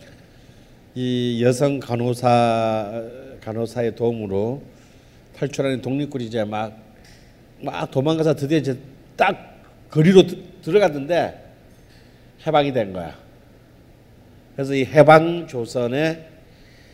[0.94, 3.02] 이 여성 간호사
[3.40, 4.75] 간호사의 도움으로
[5.36, 8.78] 탈출하는 독립군이 이제 막막 도망가서 드디어 이제
[9.16, 11.44] 딱 거리로 드- 들어갔는데
[12.46, 13.16] 해방이 된 거야.
[14.54, 16.26] 그래서 이 해방 조선의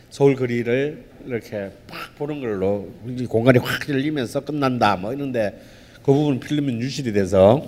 [0.09, 5.59] 서울 거리를 이렇게 팍 보는 걸로 이 공간이 확 열리면서 끝난다 뭐 이런데
[6.03, 7.65] 그 부분 필름은 유실이 돼서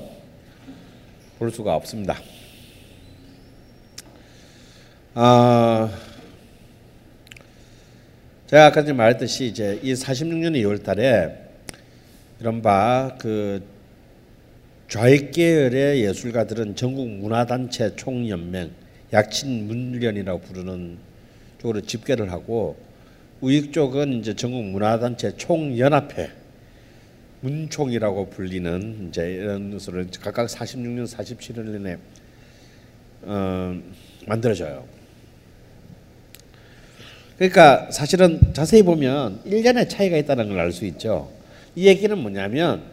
[1.40, 2.18] 볼 수가 없습니다.
[5.14, 5.90] 아
[8.48, 11.36] 제가 아까 말했듯이 이제 이 46년의 2월 달에
[12.40, 13.64] 이른바 그
[14.88, 18.70] 좌익 계열의 예술가들은 전국 문화단체 총연맹
[19.14, 20.98] 약친 문련이라고 부르는
[21.60, 22.78] 쪽으로 집계를 하고
[23.42, 26.30] 우익 쪽은 이제 전국 문화단체 총연합회
[27.42, 31.98] 문총이라고 불리는 이제 이런 것으로 각각 46년, 47년에
[33.24, 33.82] 어,
[34.28, 34.95] 만들어져요.
[37.38, 41.30] 그러니까 사실은 자세히 보면 1년의 차이가 있다는 걸 알 수 있죠.
[41.76, 42.84] 이 얘기는 뭐냐면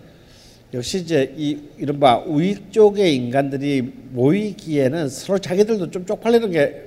[0.74, 6.82] 역시 이제 이 이른바 우익 쪽의 인간들이 모이기에는 서로 자기들도 좀 쪽팔리는 게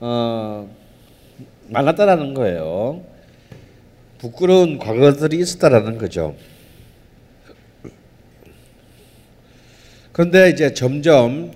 [0.00, 0.68] 어,
[1.68, 3.02] 많았다라는 거예요.
[4.18, 6.34] 부끄러운 과거들이 있었다라는 거죠.
[10.12, 11.52] 그런데 이제 점점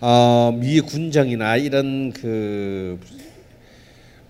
[0.00, 3.00] 어, 미 군정이나 이런 그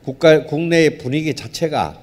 [0.07, 2.01] 국가 국내의 분위기 자체가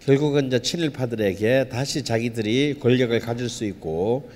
[0.00, 4.30] 결국은 이제 친일파들에게 다시 자기들이 권력을 가질 수 있고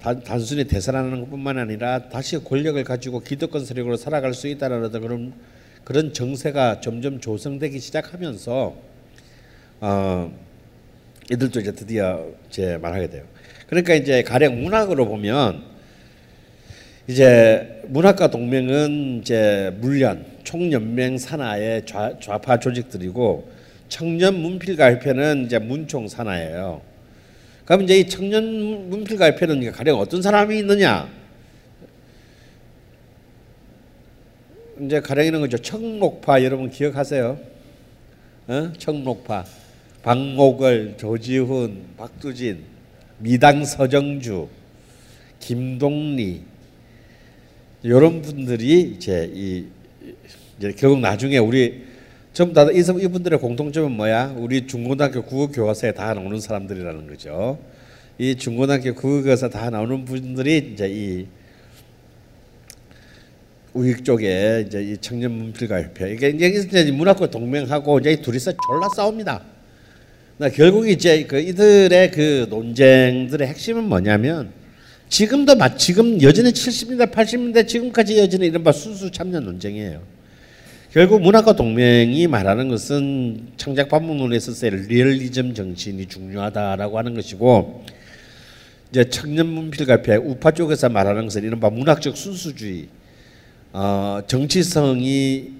[0.00, 5.34] 단, 단순히 대선하는 것뿐만 아니라 다시 권력을 가지고 기득권 세력으로 살아갈 수 있다라는 그런
[5.84, 8.76] 그런 정세가 점점 조성되기 시작하면서
[9.82, 10.38] 어,
[11.30, 13.24] 이들도 이제 드디어 이제 말하게 돼요.
[13.66, 15.71] 그러니까 이제 가령 문학으로 보면
[17.12, 23.50] 이제 문학과 동맹은 이제 물련 총연맹 산하의 좌, 좌파 조직들이고
[23.90, 26.80] 청년 문필가협회는 이제 문총 산하예요.
[27.66, 31.06] 그럼 이제 이 청년 문필가협회는 가령 어떤 사람이 있느냐?
[34.80, 35.58] 이제 가령 이런 거죠.
[35.58, 37.38] 청록파 여러분 기억하세요?
[38.48, 38.72] 어?
[38.78, 39.44] 청록파
[40.02, 42.64] 박목을, 조지훈, 박두진,
[43.18, 44.48] 미당 서정주,
[45.40, 46.51] 김동리
[47.82, 49.64] 이런 분들이 이제 이
[50.58, 51.82] 이제 결국 나중에 우리
[52.32, 54.34] 전부 다 이- 이분들의 공통점은 뭐야?
[54.38, 57.58] 우리 중고등학교 국어 교과서에 다 나오는 사람들이라는 거죠.
[58.18, 61.26] 이 중고등학교 국어 교과서 다 나오는 분들이 이제 이
[63.74, 68.88] 우익 쪽에 이제 이 청년 문필가 협회 이게 이제 문학과 동맹하고 이제 이 둘이서 졸라
[68.94, 69.42] 싸웁니다.
[70.38, 74.52] 나 결국 이제 그 이들의 그 논쟁들의 핵심은 뭐냐면
[75.12, 80.00] 지금도 마 지금 여전히 70년대 80년대 지금까지 여전히 이른바 수수 참여 논쟁이에요.
[80.90, 87.84] 결국 문학과 동맹이 말하는 것은 창작 반문론에 있어서의 리얼리즘 정신이 중요하다라고 하는 것이고
[88.90, 92.88] 이제 청년 문필가협회 우파 쪽에서 말하는 것은 이른바 문학적 순수주의
[93.74, 95.50] 어, 정치성이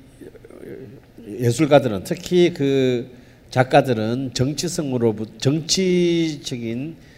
[1.29, 3.07] 예술가들은 특히 그
[3.51, 7.12] 작가들은 정치성으로부터 정치적인 인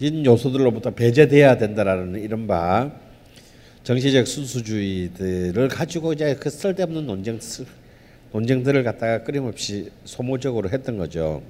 [0.00, 2.90] 요소들로부터 배제돼야 된다라는 이른바
[3.82, 7.40] 정치적 순수주의들을 가지고 이제 그 쓸데없는 논쟁
[8.32, 11.42] 논쟁들을 갖다가 끊임없이 소모적으로 했던 거죠.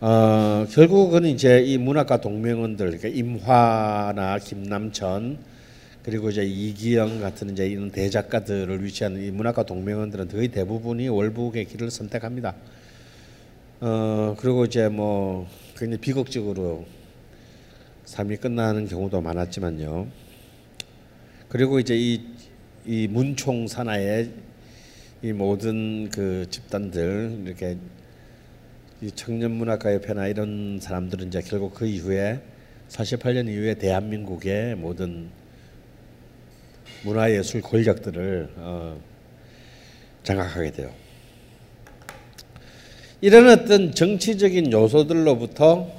[0.00, 5.38] 어, 결국은 이제 이 문학과 동맹원들, 그러니까 임화나 김남천
[6.02, 11.90] 그리고 이제 이기영 같은 이제 이런 대작가들을 위치하는 이 문학과 동맹원들은 거의 대부분이 월북의 길을
[11.90, 12.54] 선택합니다.
[13.80, 16.86] 어 그리고 이제 뭐 굉장히 비극적으로
[18.06, 20.06] 삶이 끝나는 경우도 많았지만요.
[21.48, 22.22] 그리고 이제 이,
[22.86, 24.30] 이 문총 산하의
[25.22, 27.76] 이 모든 그 집단들 이렇게
[29.02, 32.40] 이 청년문학가협회나 이런 사람들은 이제 결국 그 이후에
[32.88, 35.28] 48년 이후에 대한민국의 모든
[37.04, 39.00] 문화예술 권력들을 어,
[40.22, 41.05] 장악하게 돼요.
[43.20, 45.90] 이런 어떤 정치적인 요소들로부터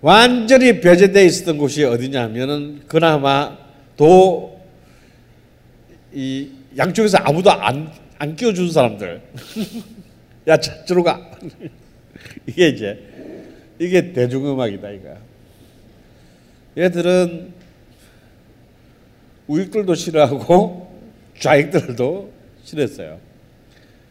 [0.00, 3.56] 완전히 배제되어 있었던 곳이 어디냐면은 그나마
[3.96, 4.60] 도
[6.12, 9.20] 이 양쪽에서 아무도 안, 안 끼워준 사람들.
[10.48, 11.30] 야, 저, 저로 가.
[12.46, 12.98] 이게 이제,
[13.78, 15.16] 이게 대중음악이다, 이거.
[16.76, 17.52] 얘들은
[19.46, 21.00] 우익들도 싫어하고
[21.38, 22.32] 좌익들도
[22.64, 23.18] 싫었어요.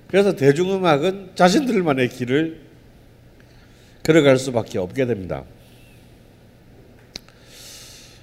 [0.10, 2.62] 그래서 대중음악은 자신들만의 길을
[4.02, 5.44] 걸어갈 수밖에 없게 됩니다.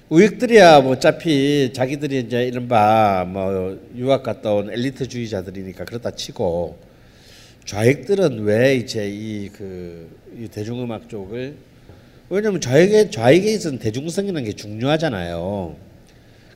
[0.09, 6.77] 우익들이야 뭐 어차피 자기들이 이제 이른바 뭐 유학 갔다 온 엘리트주의자들이니까 그렇다 치고
[7.63, 9.49] 좌익들은 왜 이제 이
[10.51, 11.55] 대중음악 쪽을
[12.29, 15.77] 왜냐면 좌익에 좌익에 있어서 대중성이라는 게 중요하잖아요.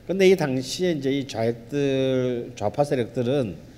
[0.06, 3.71] 근데 이 당시에 이제 이 좌익들 좌파 세력들은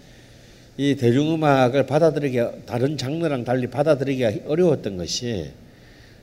[0.77, 5.51] 이 대중음악을 받아들이기 다른 장르랑 달리 받아들이기가 어려웠던 것이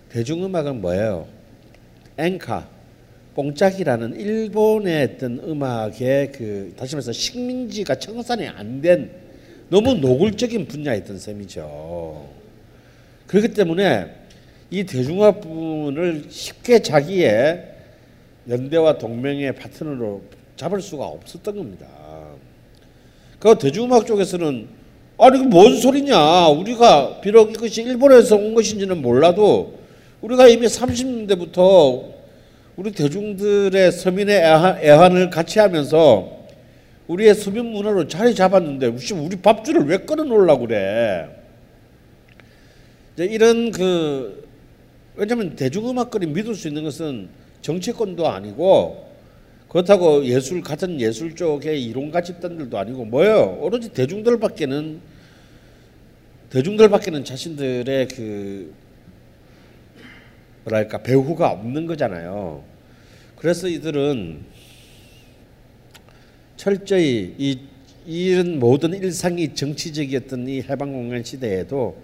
[0.10, 1.28] 대중음악은 뭐예요?
[2.18, 2.68] 앵카
[3.36, 9.10] 뽕짝이라는 일본의 어떤 음악의 그 다시 말해서 식민지가 청산이 안 된
[9.72, 12.28] 너무 노골적인 분야였던 셈이죠.
[13.28, 14.14] 그렇기 때문에
[14.70, 17.70] 이 대중화 부분을 쉽게 자기의
[18.50, 20.24] 연대와 동맹의 파트너로
[20.58, 21.88] 잡을 수가 없었던 겁니다.
[23.42, 24.68] 그 대중음악 쪽에서는
[25.18, 26.48] 아니 뭔 소리냐?
[26.50, 29.80] 우리가 비록 이것이 일본에서 온 것인지는 몰라도
[30.22, 32.04] 우리가 이미 30년대부터
[32.76, 36.40] 우리 대중들의 서민의 애환, 을 같이 하면서
[37.08, 41.28] 우리의 서민 문화로 자리 잡았는데 우리 밥줄을 왜 끊어 놓으려고 그래?
[43.18, 44.48] 이런 그
[45.16, 47.30] 왜냐하면 대중음악거리 믿을 수 있는 것은
[47.62, 49.11] 정치권도 아니고
[49.72, 53.58] 그렇다고 예술 같은 예술 쪽의 이론가 집단들도 아니고 뭐예요?
[53.62, 55.00] 오로지 대중들밖에는
[56.50, 58.74] 대중들밖에는 자신들의 그
[60.66, 62.66] 뭐랄까 배후가 없는 거잖아요.
[63.38, 64.42] 그래서 이들은
[66.58, 67.60] 철저히 이
[68.06, 71.96] 이런 모든 일상이 정치적이었던 이 해방공연 시대에도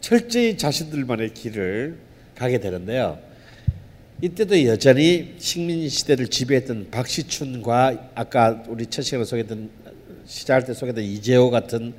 [0.00, 1.96] 철저히 자신들만의 길을
[2.34, 3.25] 가게 되는데요.
[4.22, 9.68] 이때도 여전히 식민 시대를 지배했던 박시춘과 아까 우리 첫 시간에 소개했던
[10.24, 11.92] 시작할 때 소개했던 이재호 같은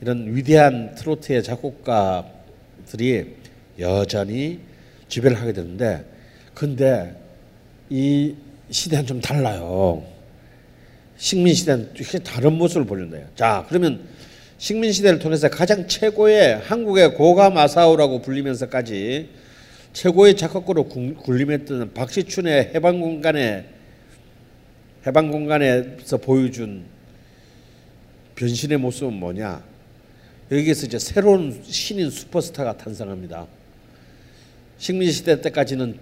[0.00, 3.36] 이런 위대한 트로트의 작곡가들이
[3.78, 4.58] 여전히
[5.06, 6.04] 지배를 하게 되는데
[6.52, 7.14] 근데
[7.88, 8.34] 이
[8.68, 10.04] 시대는 좀 달라요.
[11.16, 11.92] 식민 시대는
[12.24, 13.28] 다른 모습을 보는데요.
[13.36, 14.00] 자, 그러면
[14.58, 19.41] 식민 시대를 통해서 가장 최고의 한국의 고가 마사오라고 불리면서까지
[19.92, 23.66] 최고의 작곡가로 군림했던 박시춘의 해방 공간에
[25.06, 26.84] 해방 공간에서 보여준
[28.34, 29.62] 변신의 모습은 뭐냐?
[30.50, 33.46] 여기에서 이제 새로운 신인 슈퍼스타가 탄생합니다.
[34.78, 35.98] 식민 시대 때까지는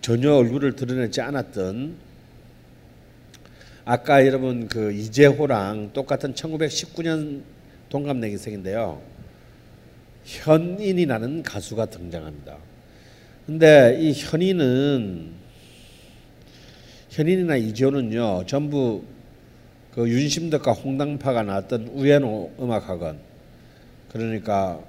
[0.00, 1.96] 전혀 얼굴을 드러내지 않았던
[3.84, 7.42] 아까 여러분 그 이재호랑 똑같은 1919년
[7.88, 9.02] 동갑내기생인데요.
[10.24, 12.71] 현인이라는 가수가 등장합니다.
[13.46, 15.32] 근데 이 현인은
[17.10, 19.02] 현인이나 이재호는요 전부
[19.92, 23.18] 그 윤심덕과 홍당파가 나왔던 우연호 음악학원
[24.12, 24.80] 그러니까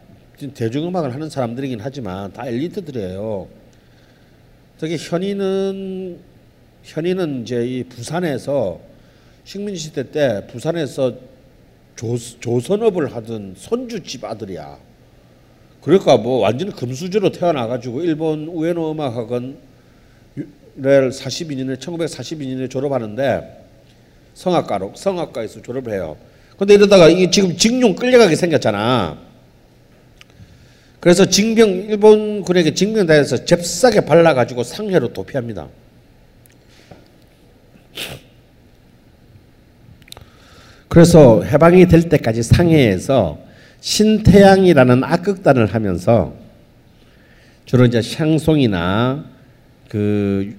[0.54, 3.48] 대중음악을 하는 사람들이긴 하지만 다 엘리트들이에요.
[4.78, 6.20] 특히 현이는
[6.84, 8.80] 현이는 이제 이 부산에서
[9.46, 11.16] 식민 시대 때 부산에서
[11.96, 14.78] 조, 조선업을 하던 손주집 아들이야.
[15.84, 19.58] 그러니까 뭐 완전 금수저로 태어나가지고 일본 우에노 음악학원을
[20.78, 23.66] 42년에 1942년에 졸업하는데
[24.34, 26.16] 성악가로 성악가에서 졸업을 해요.
[26.58, 29.18] 근데 이러다가 이게 지금 징용 끌려가게 생겼잖아.
[31.02, 35.68] 그래서 징병 일본군에게 징병당해서 잽싸게 발라가지고 상해로 도피합니다.
[40.88, 43.43] 그래서 해방이 될 때까지 상해에서
[43.84, 46.34] 신태양이라는 악극단을 하면서
[47.66, 49.26] 주로 이제 샹송이나
[49.90, 50.56] 그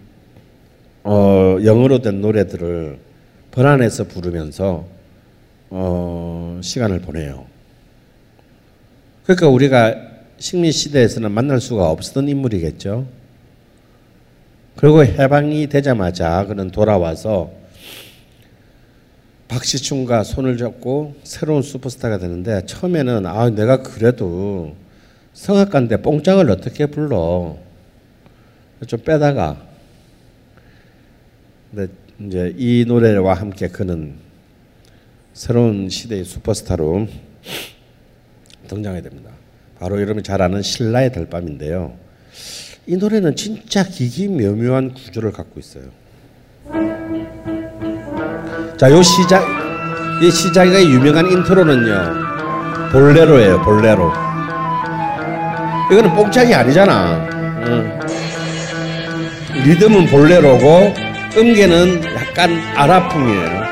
[1.05, 2.99] 어, 영어로 된 노래들을
[3.51, 4.87] 번안해서 부르면서
[5.71, 7.47] 어, 시간을 보내요.
[9.23, 9.95] 그러니까 우리가
[10.37, 13.07] 식민 시대에서는 만날 수가 없었던 인물이겠죠.
[14.77, 17.51] 그리고 해방이 되자마자 그는 돌아와서
[19.49, 24.75] 박시춘과 손을 잡고 새로운 슈퍼스타가 되는데 처음에는 아 내가 그래도
[25.33, 27.57] 성악가인데 뽕짝을 어떻게 불러
[28.87, 29.61] 좀 빼다가
[31.71, 34.15] 근데 이제 이 노래와 함께 그는
[35.33, 37.09] 새로운 시대의 슈퍼스타로
[38.69, 39.31] 등장하게 됩니다.
[39.79, 41.97] 바로 여러분이 잘 아는 신라의 달밤인데요.
[42.87, 45.91] 이 노래는 진짜 기기 묘묘한 구조를 갖고 있어요.
[48.85, 49.43] 자, 요 시작
[50.21, 52.93] 이 시작의 유명한 인트로는요.
[52.93, 54.13] 볼레로예요, 볼레로.
[55.91, 57.27] 이거는 뽕짝이 아니잖아.
[57.67, 57.99] 응.
[59.65, 60.93] 리듬은 볼레로고
[61.35, 63.65] 음계는 약간 아라풍이에요.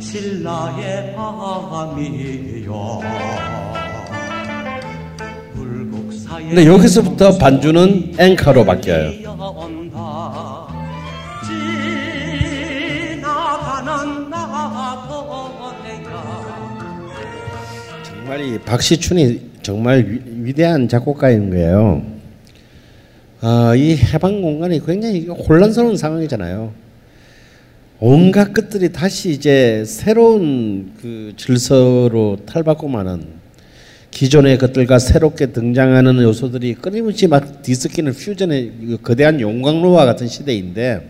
[0.00, 2.35] 신라의 밤이
[6.48, 9.10] 근데 여기서부터 반주는 앵커로 바뀌어요.
[18.04, 22.04] 정말 이 박시춘이 정말 위, 위대한 작곡가인 거예요.
[23.40, 26.72] 아, 이 해방 공간이 굉장히 혼란스러운 상황이잖아요.
[27.98, 33.45] 온갖 것들이 다시 이제 새로운 그 질서로 탈바꿈하는
[34.16, 41.06] 기존의 것들과 새롭게 등장하는 요소들이 끊임없이 막 뒤섞이는 퓨전의 이 거대한 용광로와 같은 시대인데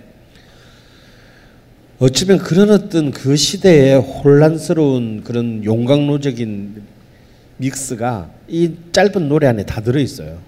[2.00, 6.82] 어쩌면 그런 어떤 그 시대의 혼란스러운 그런 용광로적인
[7.58, 10.40] 믹스가 이 짧은 노래 안에 다 들어 있어요.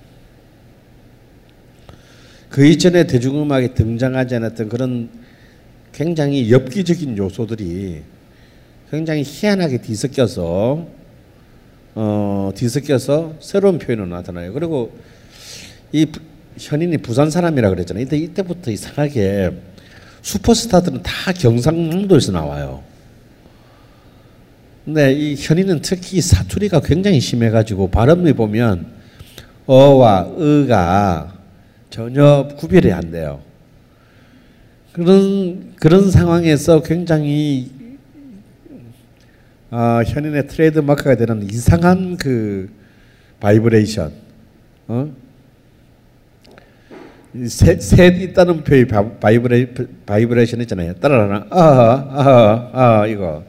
[2.49, 5.11] 그 이전에 대중음악에 등장하지 않았던 그런
[5.93, 8.03] 굉장히 엽기적인 요소들이
[8.91, 10.98] 굉장히 희한하게 뒤섞여서
[12.01, 14.53] 어, 뒤섞여서 새로운 표현으로 나타나요.
[14.53, 14.97] 그리고
[15.91, 16.21] 이 부-
[16.57, 18.05] 현인이 부산 사람이라 그랬잖아요.
[18.05, 19.51] 이때 이때부터 이상하게
[20.23, 22.85] 슈퍼스타들은 다 경상남도에서 나와요.
[24.85, 28.87] 근데 이 현인은 특히 사투리가 굉장히 심해가지고 발음을 보면
[29.67, 31.35] 어와 의가
[31.91, 33.41] 전혀 구별이 안 돼요.
[34.93, 37.71] 그런 그런 상황에서 굉장히
[39.71, 42.71] 아, 현인의 트레이드 마크가 되는 이상한 그
[43.41, 44.13] 바이브레이션,
[44.89, 45.11] 어?
[47.47, 49.75] 셋, 셋 있다는 바- 바이브레
[50.07, 50.95] 바이브레이션 있잖아요.
[50.95, 53.45] 따라라, 아, 아, 아, 이거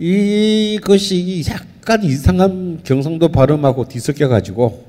[0.00, 4.84] 이것이 약간 이상한 경상도 발음하고 뒤섞여 가지고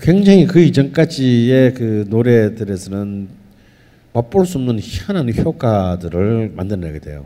[0.00, 3.28] 굉장히 그 이전까지의 그 노래들에서는
[4.12, 7.24] 맛볼 수 없는 희한한 효과들을 만들어내게 돼요.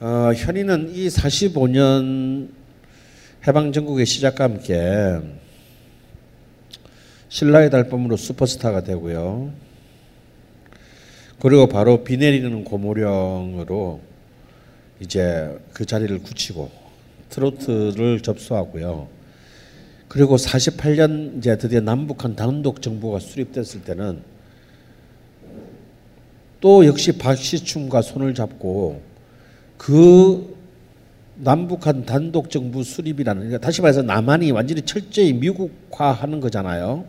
[0.00, 2.50] 어, 현이는 이 45년
[3.44, 5.18] 해방 전국의 시작과 함께
[7.28, 9.52] 신라의 달밤으로 슈퍼스타가 되고요.
[11.40, 14.00] 그리고 바로 비 내리는 고모령으로
[15.00, 16.70] 이제 그 자리를 굳히고
[17.30, 19.08] 트로트를 접수하고요.
[20.06, 24.22] 그리고 48년 이제 드디어 남북한 단독 정부가 수립됐을 때는
[26.60, 29.07] 또 역시 박시춘과 손을 잡고
[29.78, 30.56] 그
[31.36, 37.04] 남북한 단독 정부 수립이라는 그러니까 다시 말해서 남한이 완전히 철저히 미국화하는 거잖아요.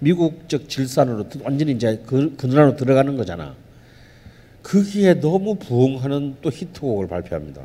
[0.00, 3.54] 미국적 질산으로 완전히 이제 그 그늘로 들어가는 거잖아.
[4.62, 7.62] 거기에 너무 부응하는 또 히트곡을 발표합니다.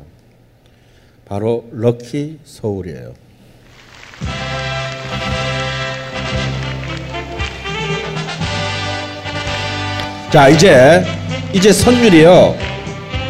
[1.24, 3.14] 바로 럭키 서울이에요.
[10.30, 11.02] 자 이제
[11.52, 12.54] 이제 선율이요.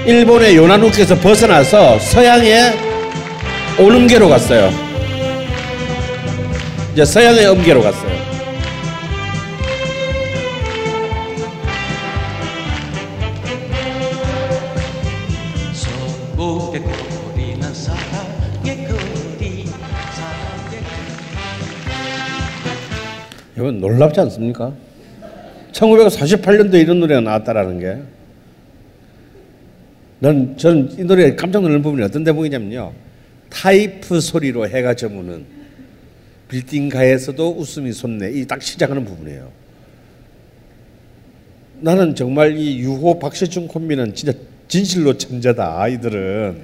[0.06, 2.72] 일본의 요나누키에서 벗어나서 서양의
[3.80, 4.70] 오음계로 갔어요.
[6.92, 8.16] 이제 서양의 음계로 갔어요.
[23.56, 24.72] 이건 놀랍지 않습니까?
[25.72, 28.16] 1948년도에 이런 노래가 나왔다라는 게.
[30.18, 32.92] 난 저는 이 노래 깜짝 놀란 부분이 어떤 대목이냐면요.
[33.50, 35.44] 타이프 소리로 해가 저무는
[36.48, 38.30] 빌딩가에서도 웃음이 솟네.
[38.32, 39.50] 이 딱 시작하는 부분이에요.
[41.80, 44.32] 나는 정말 이 유호 박세준 콤비는 진짜
[44.68, 45.80] 진실로 천재다.
[45.80, 46.56] 아이들은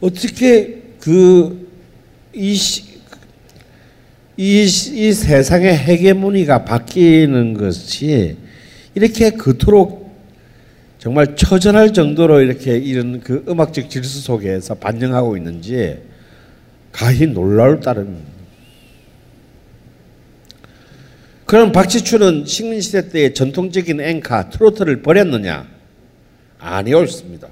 [0.00, 2.56] 어떻게 그이
[4.36, 8.36] 이, 이 세상의 헤게모니가 바뀌는 것이
[8.94, 10.03] 이렇게 그토록
[11.04, 15.98] 정말 처절할 정도로 이렇게 이런 그 음악적 질서 속에서 반영하고 있는지
[16.92, 18.32] 가히 놀라울 따름입니다.
[21.44, 25.68] 그럼 박지춘은 식민시대 때의 전통적인 앵카 트로트를 버렸느냐?
[26.58, 27.48] 아니었습니다.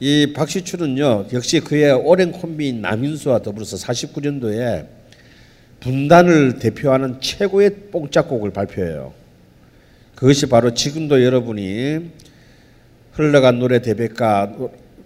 [0.00, 4.88] 이 박시춘은요 역시 그의 오랜 콤비인 남인수와 더불어서 49년도에
[5.78, 9.21] 분단을 대표하는 최고의 뽕짝곡을 발표해요.
[10.22, 12.12] 그것이 바로 지금도 여러분이
[13.10, 14.52] 흘러간 노래 대백과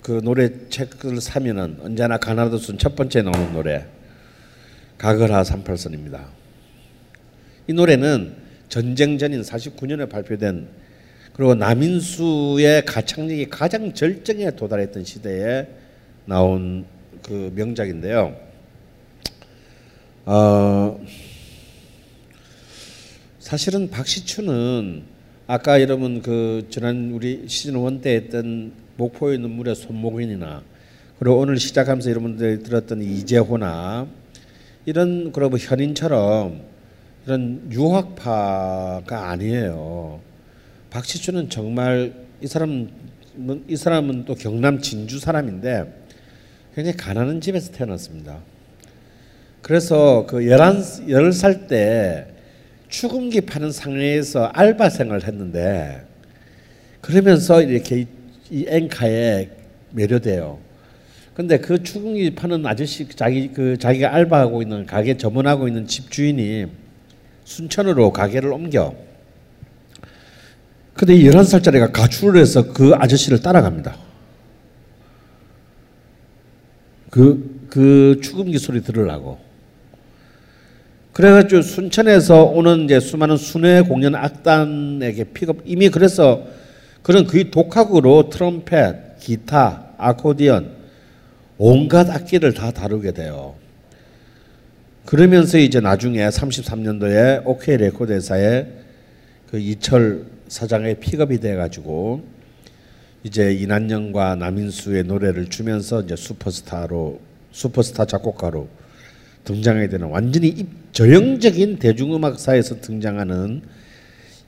[0.02, 3.86] 그 노래 책을 사면은 언제나 가나다 순 첫 번째 나오는 노래
[4.98, 6.26] 가거라 38선입니다.
[7.66, 8.34] 이 노래는
[8.68, 10.68] 전쟁 전인 49년에 발표된
[11.32, 15.66] 그리고 남인수의 가창력이 가장 절정에 도달했던 시대에
[16.26, 16.84] 나온
[17.22, 18.36] 그 명작인데요.
[20.26, 21.00] 어,
[23.46, 25.04] 사실은 박시춘은
[25.46, 30.64] 아까 여러분 그 지난 우리 시즌 1때 했던 목포의 눈물의 손목인이나
[31.20, 34.08] 그리고 오늘 시작하면서 여러분들이 들었던 이재호나
[34.84, 36.60] 이런 그러고 현인처럼
[37.24, 40.20] 이런 유학파가 아니에요.
[40.90, 42.88] 박시춘은 정말 이 사람
[43.68, 46.06] 이 사람은 또 경남 진주 사람인데
[46.74, 48.40] 굉장히 가난한 집에서 태어났습니다.
[49.62, 52.34] 그래서 그 열한 열살때
[52.96, 56.06] 추금기 파는 상회에서 알바 생활을 했는데
[57.02, 58.06] 그러면서 이렇게 이,
[58.50, 59.50] 이 앵카에
[59.90, 60.58] 매료돼요.
[61.34, 66.68] 근데 그 추금기 파는 아저씨 자기 그 자기가 알바하고 있는 가게 점원하고 있는 집 주인이
[67.44, 68.94] 순천으로 가게를 옮겨.
[70.94, 73.94] 근데 이 11살짜리가 가출을 해서 그 아저씨를 따라갑니다.
[77.10, 79.45] 그, 그 축음기 소리 들으려고.
[81.16, 86.44] 그래가지고 순천에서 오는 이제 수많은 순회 공연 악단에게 픽업, 이미 그래서
[87.00, 90.72] 그런 거의 독학으로 트럼펫, 기타, 아코디언,
[91.56, 93.54] 온갖 악기를 다 다루게 돼요.
[95.06, 98.66] 그러면서 이제 나중에 33년도에 OK 레코드 회사에
[99.50, 102.24] 그 이철 사장의 픽업이 돼 가지고
[103.24, 107.20] 이제 이난영과 남인수의 노래를 주면서 이제 슈퍼스타로
[107.52, 108.68] 슈퍼스타 작곡가로
[109.46, 113.62] 등장하게 되는 완전히 입, 전형적인 대중음악사에서 등장하는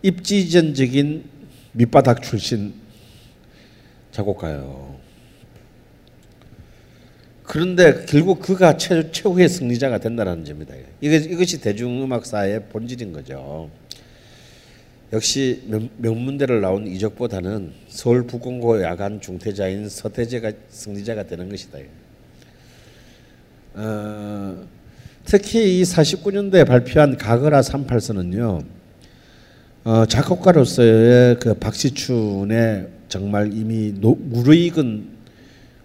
[0.02, 1.24] 입지전적인
[1.72, 2.74] 밑바닥 출신
[4.10, 4.98] 작곡가예요.
[7.44, 10.74] 그런데 결국 그가 최, 최후의 승리자가 된다는 점입니다.
[11.00, 13.70] 이것, 이것이 대중음악사의 본질인 거죠.
[15.12, 21.78] 역시 명, 문대를 나온 이적보다는 서울 북공고 야간 중퇴자인 서태재가 승리자가 되는 것이다.
[23.74, 24.68] 어,
[25.30, 28.64] 특히 이 49년도에 발표한 가거라 38선은요.
[29.84, 35.06] 어, 작곡가로서의 그 박시춘의 정말 이미 노, 무르익은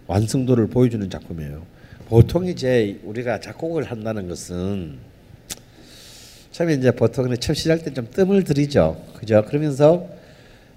[0.08, 1.62] 완성도를 보여주는 작품이에요.
[2.08, 4.94] 보통 이제 우리가 작곡을 한다는 것은
[6.54, 9.04] 참 이제 보통 처음 시작할 때좀 뜸을 들이죠.
[9.20, 9.44] 그죠?
[9.46, 10.08] 그러면서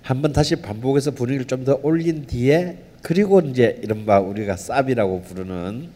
[0.02, 5.86] 한번 다시 반복해서 분위기를 좀 더 올린 뒤에 그리고 이제 이른바 우리가 サビ라고 부르는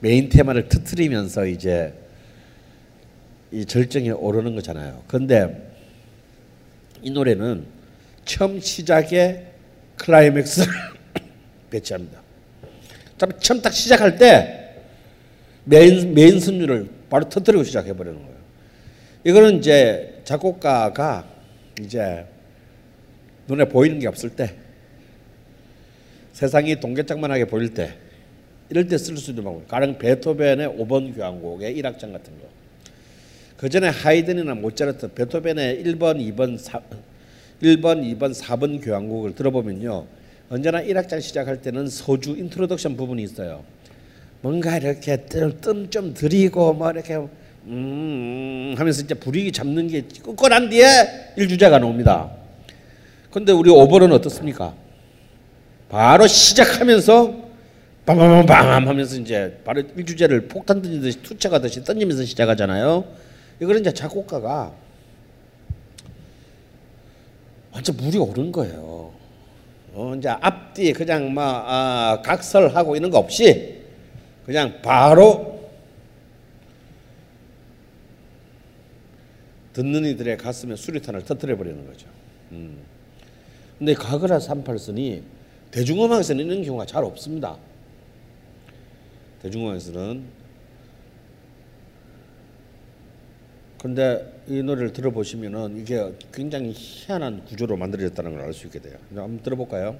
[0.00, 1.94] 메인 테마를 터트리면서 이제
[3.52, 5.02] 이 절정에 오르는 거잖아요.
[5.06, 5.70] 그런데
[7.02, 7.66] 이 노래는
[8.24, 9.46] 처음 시작에
[9.96, 10.72] 클라이맥스를
[11.70, 12.22] 배치합니다.
[13.40, 14.76] 처음 딱 시작할 때
[15.64, 18.36] 메인 메인 선율을 바로 터뜨리고 시작해 버리는 거예요.
[19.24, 21.28] 이거는 이제 작곡가가
[21.80, 22.26] 이제
[23.46, 24.56] 눈에 보이는 게 없을 때
[26.32, 27.94] 세상이 동전짝만하게 보일 때
[28.70, 29.68] 이럴 때 쓸수 있는 방법.
[29.68, 32.51] 가령 베토벤의 5번 교향곡의 1악장 같은 거.
[33.62, 36.80] 그 전에 하이든이나 모차르트, 베토벤의 1번, 2번, 4,
[37.62, 40.04] 1번, 2번, 4번 교향곡을 들어보면요.
[40.50, 43.62] 언제나 1악장 시작할 때는 서주 introduction 부분이 있어요.
[44.40, 47.16] 뭔가 이렇게 뜸좀 들이고 뭐 이렇게
[47.66, 50.86] 음 하면서 이제 분위기 잡는 게 끊고 난 뒤에
[51.36, 52.32] 일주제가 나옵니다.
[53.30, 54.74] 근데 우리 오버는 어떻습니까?
[55.88, 57.42] 바로 시작하면서
[58.06, 63.21] 빵빵빵빵 하면서 이제 바로 일주제를 폭탄 던지듯이 투척하듯이 던지면서 시작하잖아요.
[63.62, 64.74] 이거는 이제 작곡가가
[67.70, 69.12] 완전 물이 오른 거예요.
[69.94, 73.84] 어, 이제 앞뒤 그냥 막 아, 각설하고 이런 거 없이
[74.46, 75.70] 그냥 바로
[79.74, 82.08] 듣는 이들의 가슴에 수리탄을 터뜨려 버리는 거죠.
[82.50, 82.78] 음.
[83.78, 85.22] 근데 가그라 38선이
[85.70, 87.56] 대중음악에서는 이런 경우가 잘 없습니다.
[89.40, 90.41] 대중음악에서는
[93.82, 98.94] 근데 이 노래를 들어보시면은 이게 굉장히 희한한 구조로 만들어졌다는 걸 알 수 있게 돼요.
[99.08, 99.98] 한번 들어볼까요?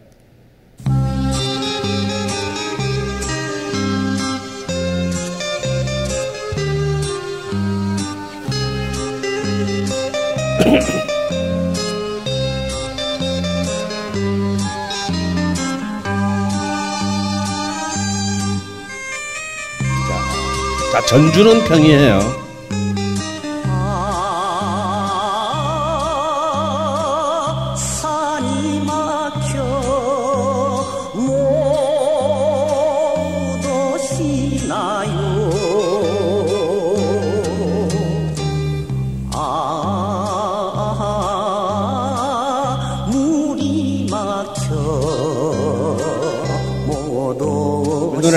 [20.92, 22.41] 자, 자 전주는 평이에요.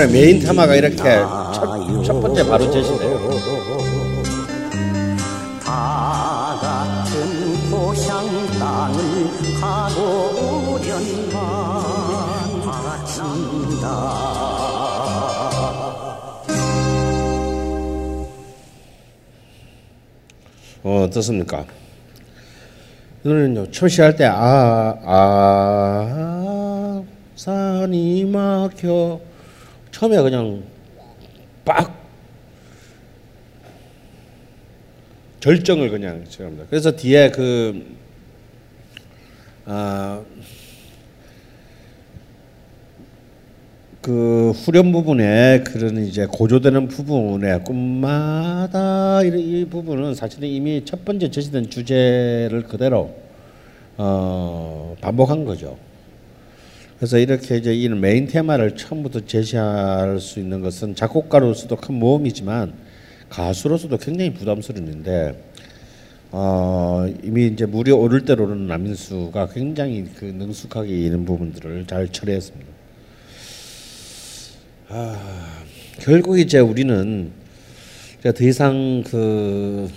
[0.06, 3.30] 메인 테마가 이렇게 첫, 첫 번째 바로 제시돼요.
[5.64, 8.26] 다 같은 고향
[8.58, 9.00] 땅을
[9.60, 11.40] 가고 오련만
[12.62, 13.86] 바친다
[20.82, 21.64] 어, 어떻습니까?
[23.24, 27.02] 이 노래는요, 초시할 때, 아, 아,
[27.34, 29.20] 산이 막혀.
[29.96, 30.62] 처음에 그냥
[31.64, 31.96] 빡
[35.40, 36.66] 절정을 그냥 지갑니다.
[36.68, 37.96] 그래서 뒤에 그,
[39.64, 40.20] 아,
[44.02, 51.30] 그 후렴 부분에 그런 이제 고조되는 부분에 꿈마다 이, 이 부분은 사실은 이미 첫 번째
[51.30, 53.16] 제시된 주제를 그대로
[53.96, 55.78] 어, 반복한 거죠.
[56.96, 62.72] 그래서 이렇게 이제 이 메인 테마를 처음부터 제시할 수 있는 것은 작곡가로서도 큰 모험이지만
[63.28, 65.44] 가수로서도 굉장히 부담스러운 일인데
[66.32, 72.66] 어, 이미 이제 물이 오를 오르는 남인수가 굉장히 그 능숙하게 이런 부분들을 잘 처리했습니다.
[74.88, 75.62] 아,
[76.00, 77.30] 결국 이제 우리는
[78.18, 79.90] 이제 더 이상 그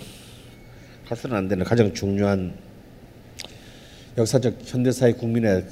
[1.08, 2.52] 가서는 안 되는 가장 중요한
[4.18, 5.64] 역사적 현대사의 국민에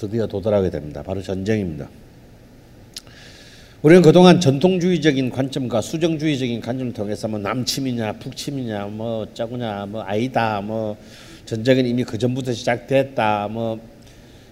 [0.00, 1.02] 드디어 도달하게 됩니다.
[1.02, 1.86] 바로 전쟁입니다.
[3.82, 10.96] 우리는 그동안 전통주의적인 관점과 수정주의적인 관점을 통해서 뭐 남침이냐 북침이냐 뭐 짜구냐 뭐 아니다 뭐
[11.44, 13.78] 전쟁은 이미 그 전부터 시작됐다 뭐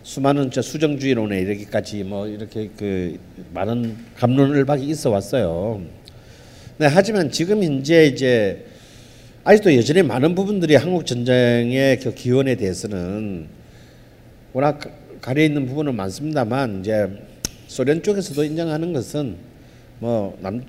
[0.02, 3.18] 수많은 저 수정주의론에 이르기까지 뭐 이렇게 그
[3.54, 5.80] 많은 감론을박이 있어 왔어요.
[6.76, 8.66] 네, 하지만 지금 현재 이제
[9.44, 13.46] 아직도 여전히 많은 부분들이 한국 전쟁의 그 기원에 대해서는
[14.52, 17.08] 워낙 가려 있는 부분은 많습니다만 이제
[17.66, 19.36] 소련 쪽에서도 인정하는 것은
[20.00, 20.62] 뭐 남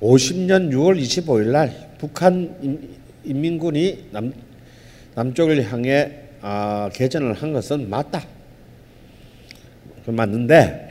[0.00, 2.88] 50년 6월 25일 날 북한 인-
[3.24, 4.32] 인민군이 남
[5.14, 8.24] 남쪽을 향해 아, 개전을 한 것은 맞다.
[10.06, 10.88] 그 맞는데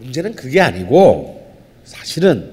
[0.00, 1.46] 문제는 그게 아니고
[1.84, 2.52] 사실은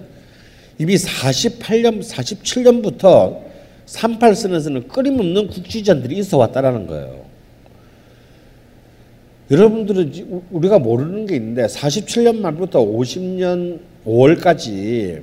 [0.78, 3.44] 이미 48년, 47년부터
[3.86, 7.24] 38선에서는 끊임없는 국지전들이 있어 왔다라는 거예요.
[9.52, 15.22] 여러분들은 우리가 모르는 게 있는데 47년 말부터 50년 5월까지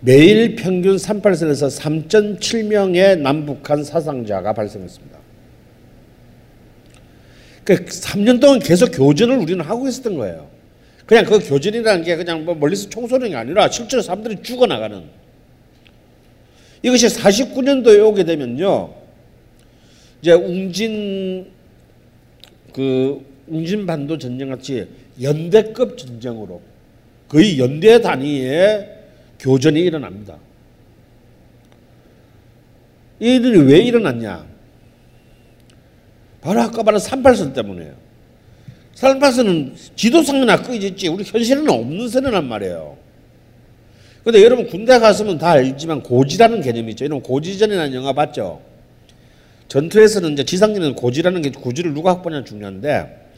[0.00, 1.76] 매일 평균 38선에서
[2.08, 5.18] 3.7명의 남북한 사상자가 발생했습니다.
[7.64, 10.48] 그 3년 동안 계속 교전을 우리는 하고 있었던 거예요.
[11.04, 15.02] 그냥 그 교전이라는 게 그냥 뭐 멀리서 총 쏘는 게 아니라 실제로 사람들이 죽어나가는.
[16.82, 18.94] 이것이 49년도에 오게 되면요.
[20.22, 21.57] 이제 웅진
[22.78, 24.86] 그 웅진반도 전쟁 같이
[25.20, 26.62] 연대급 전쟁으로
[27.26, 28.88] 거의 연대 단위의
[29.40, 30.36] 교전이 일어납니다.
[33.18, 34.46] 이 일이 왜 일어났냐?
[36.40, 37.94] 바로 아까 말한 38선 때문에요.
[38.94, 42.96] 38선은 지도상이나 끄이지 우리 현실에는 없는 선이란 말이에요.
[44.22, 47.06] 근데 여러분 군대 갔으면 다 알지만 고지라는 개념이 있죠.
[47.06, 48.67] 여러분 고지전이라는 영화 봤죠?
[49.68, 53.28] 전투에서는 이제 지상전에는 고지라는 게 고지를 누가 확보냐 중요한데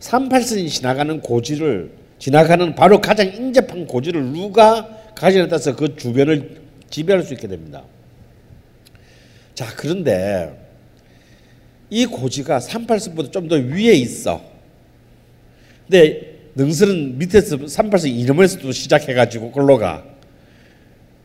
[0.00, 7.34] 38선이 지나가는 고지를 지나가는 바로 가장 인접한 고지를 누가 가지에 따라서 그 주변을 지배할 수
[7.34, 7.82] 있게 됩니다.
[9.54, 10.56] 자 그런데
[11.90, 14.40] 이 고지가 38선보다 좀 더 위에 있어.
[15.88, 20.11] 근데 능선은 밑에서 38선 이름에서도 시작해가지고 걸로 가.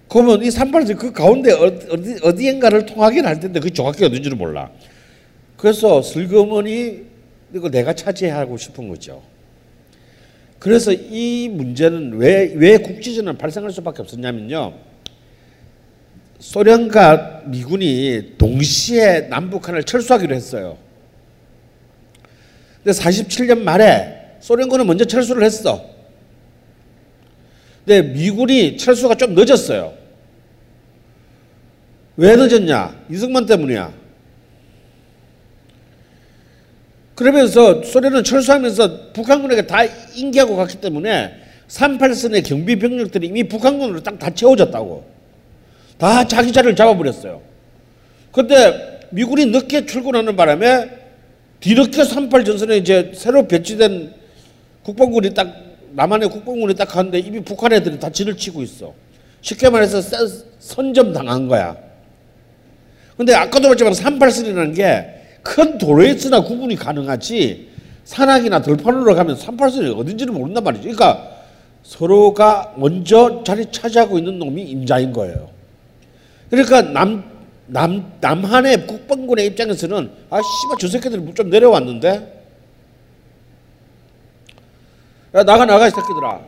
[0.09, 4.71] 그러면 이 38선 그 가운데 어디, 어디, 어디엔가를 통하긴 할 텐데 그 정확히 어딘지를 몰라.
[5.57, 7.03] 그래서 슬그머니
[7.53, 9.21] 이거 내가 차지하고 싶은 거죠.
[10.59, 14.73] 그래서 이 문제는 왜, 왜 국지전은 발생할 수밖에 없었냐면요.
[16.39, 20.77] 소련과 미군이 동시에 남북한을 철수하기로 했어요.
[22.83, 25.83] 근데 47년 말에 소련군은 먼저 철수를 했어.
[27.85, 29.96] 근데 미군이 철수가 좀 늦었어요.
[32.17, 32.95] 왜 늦었냐?
[33.11, 33.93] 이승만 때문이야.
[37.15, 39.83] 그러면서 소련은 철수하면서 북한군에게 다
[40.15, 41.31] 인계하고 갔기 때문에
[41.67, 45.05] 38선의 경비 병력들이 이미 북한군으로 딱 다 채워졌다고.
[45.97, 47.41] 다 자기 자리를 잡아버렸어요.
[48.31, 50.89] 근데 미군이 늦게 출근하는 바람에
[51.59, 54.13] 뒤늦게 38전선에 이제 새로 배치된
[54.83, 55.51] 국방군이 딱
[55.93, 58.93] 남한의 국방군이 딱 가는데 이미 북한 애들이 다 진을 치고 있어.
[59.41, 60.29] 쉽게 말해서 선-
[60.59, 61.75] 선점 당한 거야.
[63.17, 65.17] 근데 아까도 말했지만 383이라는 게
[65.47, 67.69] 큰 도로에 있으나 구분이 가능하지
[68.03, 70.83] 산악이나 들판으로 가면 383이 어딘지를 모른단 말이죠.
[70.83, 71.37] 그러니까
[71.83, 75.49] 서로가 먼저 자리 차지하고 있는 놈이 임자인 거예요.
[76.49, 77.23] 그러니까 남,
[77.67, 82.43] 남, 남한의 국방군의 입장에서는 아, 씨발, 저 새끼들이 좀 내려왔는데?
[85.35, 86.41] 야, 나가, 나가, 이 새끼들아.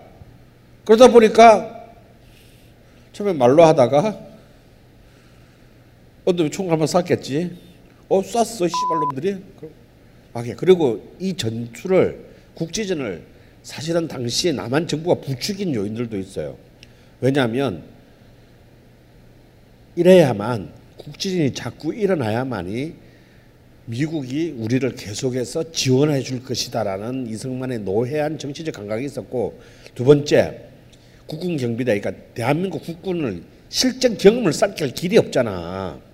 [0.86, 1.86] 그러다 보니까
[3.14, 4.29] 처음에 말로 하다가
[6.30, 7.50] 어느 총 한번 쐈겠지.
[8.08, 9.38] 어, 쐈어, 씨발놈들이.
[10.34, 12.24] 아, 그리고 이 전투를,
[12.54, 13.24] 국지전을
[13.64, 16.56] 사실은 당시에 남한 정부가 부추긴 요인들도 있어요.
[17.20, 17.84] 왜냐하면
[19.96, 22.94] 이래야만 국지전이 자꾸 일어나야만이
[23.86, 29.60] 미국이 우리를 계속해서 지원해 줄 것이다라는 이승만의 노회한 정치적 감각이 있었고
[29.96, 30.62] 두 번째
[31.26, 36.09] 국군 경비대 그러니까 대한민국 국군을 실전 경험을 쌓을 길이 없잖아.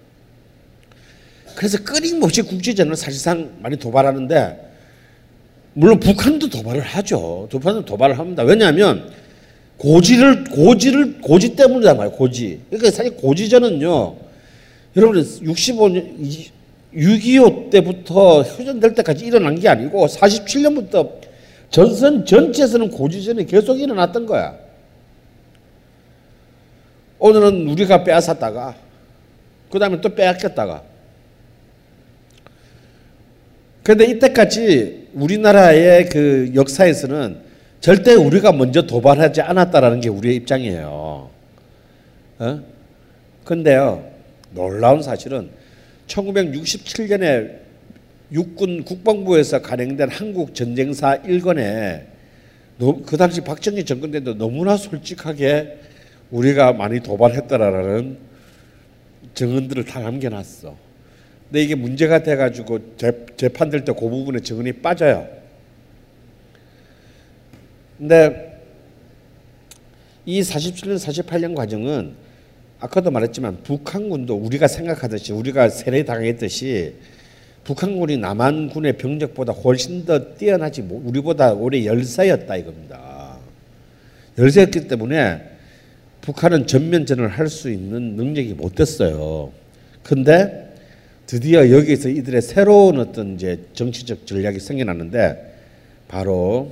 [1.55, 4.65] 그래서 끊임없이 국지전을 사실상 많이 도발하는데
[5.73, 7.47] 물론 북한도 도발을 하죠.
[7.49, 8.43] 북한도 도발을 합니다.
[8.43, 9.11] 왜냐하면
[9.77, 12.15] 고지를 고지를 고지 때문이다 말이에요.
[12.15, 12.61] 고지.
[12.69, 14.15] 그러니까 사실 고지전은요.
[14.95, 16.49] 여러분 65년
[16.93, 21.11] 6.25 때부터 휴전될 때까지 일어난 게 아니고 47년부터
[21.69, 24.55] 전선 전체에서는 고지전이 계속 일어났던 거야.
[27.19, 28.75] 오늘은 우리가 빼앗았다가
[29.69, 30.94] 그 다음에 또 빼앗겼다가
[33.85, 37.37] 그런데 이때까지 우리나라의 그 역사에서는
[37.81, 41.29] 절대 우리가 먼저 도발하지 않았다라는 게 우리의 입장이에요.
[42.39, 42.61] 어?
[43.43, 44.03] 근데요,
[44.55, 45.51] 놀라운 사실은
[46.07, 47.59] 1967년에
[48.31, 52.05] 육군 국방부에서 간행된 한국 전쟁사 1권에
[53.05, 55.77] 그 당시 박정희 정권 때도 너무나 솔직하게
[56.31, 58.17] 우리가 많이 도발했다라는
[59.35, 60.84] 증언들을 다 남겨놨어.
[61.49, 65.27] 근데 이게 문제가 돼가지고 재, 재판될 때 그 부분에 증언이 빠져요.
[67.97, 68.59] 근데
[70.25, 72.13] 이 47년, 48년 과정은
[72.79, 76.95] 아까도 말했지만 북한군도 우리가 생각하듯이 우리가 세례 당했듯이
[77.63, 83.37] 북한군이 남한군의 병력보다 훨씬 더 뛰어나지 뭐 우리보다 오래 열세였다 이겁니다.
[84.37, 85.41] 열세였기 때문에
[86.21, 89.51] 북한은 전면전을 할 수 있는 능력이 못 됐어요.
[90.03, 90.64] 근데
[91.27, 95.53] 드디어 여기서 이들의 새로운 어떤 이제 정치적 전략이 생겨났는데
[96.07, 96.71] 바로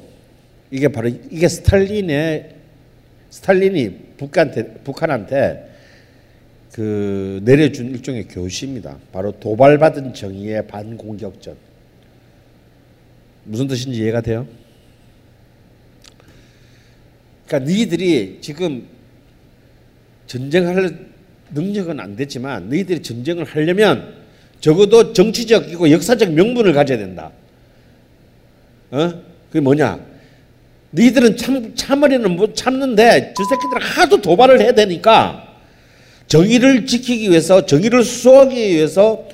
[0.70, 2.56] 이게 바로 이게 스탈린의
[3.32, 5.70] 스탈린이 북한한테 북한한테
[6.72, 8.98] 그 내려준 일종의 교시입니다.
[9.12, 11.56] 바로 도발받은 정의의 반공격전.
[13.46, 14.48] 무슨 뜻인지 이해가 돼요?
[17.46, 18.88] 그러니까 너희들이 지금
[20.26, 21.08] 전쟁할
[21.52, 24.23] 능력은 안 됐지만 너희들이 전쟁을 하려면
[24.64, 27.31] 적어도 정치적이고 역사적 명분을 가져야 된다.
[28.91, 29.11] 어?
[29.49, 29.99] 그게 뭐냐?
[30.91, 35.53] 너희들은 참, 참으려는 못 참는데 저 새끼들 하도 도발을 해야 되니까
[36.27, 39.27] 정의를 지키기 위해서 정의를 수호하기 위해서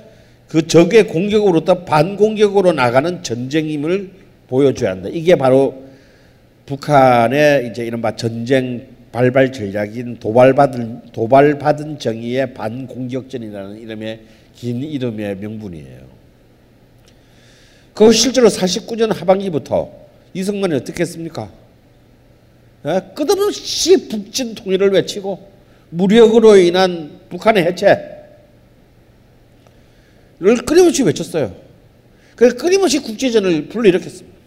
[0.47, 4.09] 그 적의 공격으로부터 반공격으로 나가는 전쟁임을
[4.47, 5.09] 보여줘야 한다.
[5.11, 5.83] 이게 바로
[6.65, 14.19] 북한의 이제 이른바 전쟁 발발 전략인 도발받은 도발받은 정의의 반공격전이라는 이름의
[14.59, 16.09] 긴 이름의 명분이에요.
[17.93, 19.89] 그 실제로 49년 하반기부터
[20.33, 21.49] 이승만이 어떻게 했습니까?
[22.85, 23.01] 예?
[23.15, 25.49] 끝없이 북진 통일을 외치고
[25.91, 28.17] 무력으로 인한 북한의 해체를
[30.65, 31.55] 끊임없이 외쳤어요.
[32.35, 34.37] 그래서 끊임없이 국제전을 불러일으켰습니다.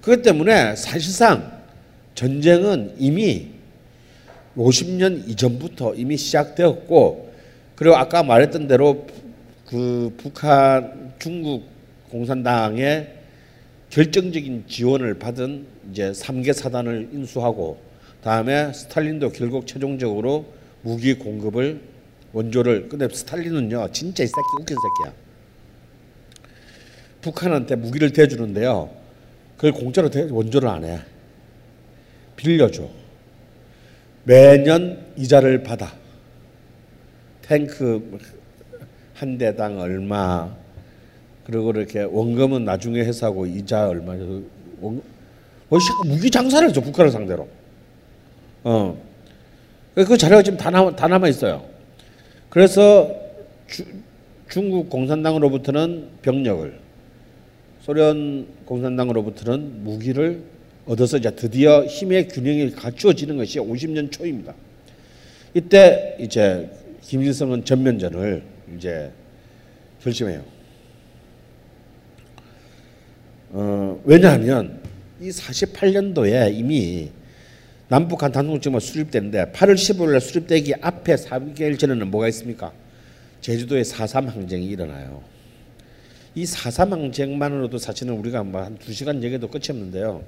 [0.00, 1.60] 그것 때문에 사실상
[2.14, 3.48] 전쟁은 이미
[4.56, 7.29] 50년 이전부터 이미 시작되었고
[7.80, 9.06] 그리고 아까 말했던 대로
[9.66, 11.64] 그 북한 중국
[12.10, 13.10] 공산당의
[13.88, 17.80] 결정적인 지원을 받은 이제 3개 사단을 인수하고
[18.22, 20.44] 다음에 스탈린도 결국 최종적으로
[20.82, 21.80] 무기 공급을
[22.34, 25.14] 원조를 근데 스탈린은요 진짜 이 새끼 웃긴 새끼야.
[27.22, 28.90] 북한한테 무기를 대주는데요.
[29.56, 31.00] 그걸 공짜로 대, 원조를 안 해.
[32.36, 32.86] 빌려줘.
[34.24, 35.98] 매년 이자를 받아.
[37.50, 38.16] 탱크
[39.12, 40.54] 한 대당 얼마
[41.42, 44.12] 그리고 이렇게 원금은 나중에 해서하고 이자 얼마
[44.80, 45.02] 원,
[46.06, 47.48] 무기 장사를 해줘 북한을 상대로.
[48.62, 48.96] 어.
[49.96, 51.64] 그 자료가 지금 다 남아, 다 남아 있어요.
[52.50, 53.12] 그래서
[53.66, 53.84] 주,
[54.48, 56.78] 중국 공산당으로부터는 병력을
[57.82, 60.40] 소련 공산당으로부터는 무기를
[60.86, 64.54] 얻어서 이제 드디어 힘의 균형이 갖추어지는 것이 50년 초입니다.
[65.54, 66.70] 이때 이제
[67.10, 68.40] 김일성은 전면전을
[68.76, 69.10] 이제
[70.00, 70.44] 결심해요.
[73.48, 74.80] 어, 왜냐하면
[75.20, 77.10] 이 48년도에 이미
[77.88, 82.72] 남북한 단독정만 수립되는데 8월 15일 날 수립되기 앞에 3개월 전에는 뭐가 있습니까?
[83.40, 85.24] 제주도에 4.3 항쟁이 일어나요.
[86.36, 90.22] 이 4.3 항쟁만으로도 사실은 우리가 뭐한 2시간 얘기도 끝이 없는데요.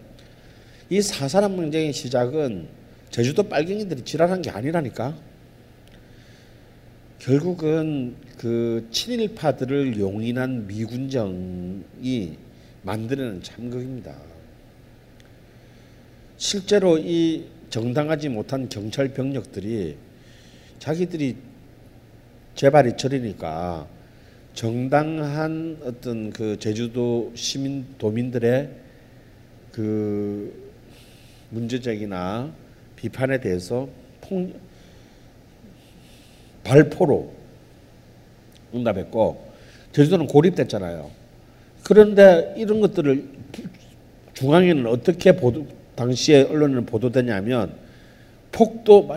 [0.91, 2.67] 이 4.3 항쟁의 시작은
[3.11, 5.15] 제주도 빨갱이들이 지랄한 게 아니라니까.
[7.23, 12.37] 결국은 그 친일파들을 용인한 미군정이
[12.83, 14.13] 만드는 참극입니다.
[16.37, 19.97] 실제로 이 정당하지 못한 경찰 병력들이
[20.81, 21.37] 자기들이
[22.57, 23.87] 재발이 처리니까
[24.55, 28.69] 정당한 어떤 그 제주도 시민 도민들의
[29.71, 30.73] 그
[31.51, 32.53] 문제적이나
[32.97, 33.89] 비판에 대해서
[34.21, 34.72] 폭
[36.65, 37.33] 발포로
[38.75, 39.53] 응답했고
[39.93, 41.11] 제주도는 고립됐잖아요.
[41.85, 43.25] 그런데 이런 것들을
[44.35, 47.75] 중앙에는 어떻게 보도 당시에 언론은 보도되냐면
[48.53, 49.09] 폭도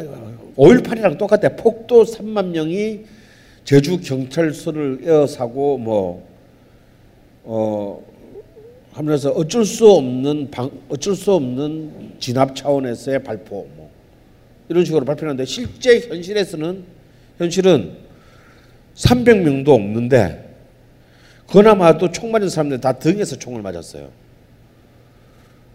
[0.55, 1.49] 5.18이랑 똑같아.
[1.49, 3.05] 폭도 3만 명이
[3.63, 6.27] 제주 경찰서를 에어사고 뭐
[7.43, 8.03] 어,
[8.91, 13.89] 하면서 어쩔 수 없는 방, 어쩔 수 없는 진압 차원에서의 발포 뭐
[14.69, 16.94] 이런 식으로 발표하는데 실제 현실에서는
[17.38, 17.98] 현실은
[18.95, 20.56] 300명도 없는데
[21.49, 24.10] 그나마도 총 맞은 사람들 다 등에서 총을 맞았어요.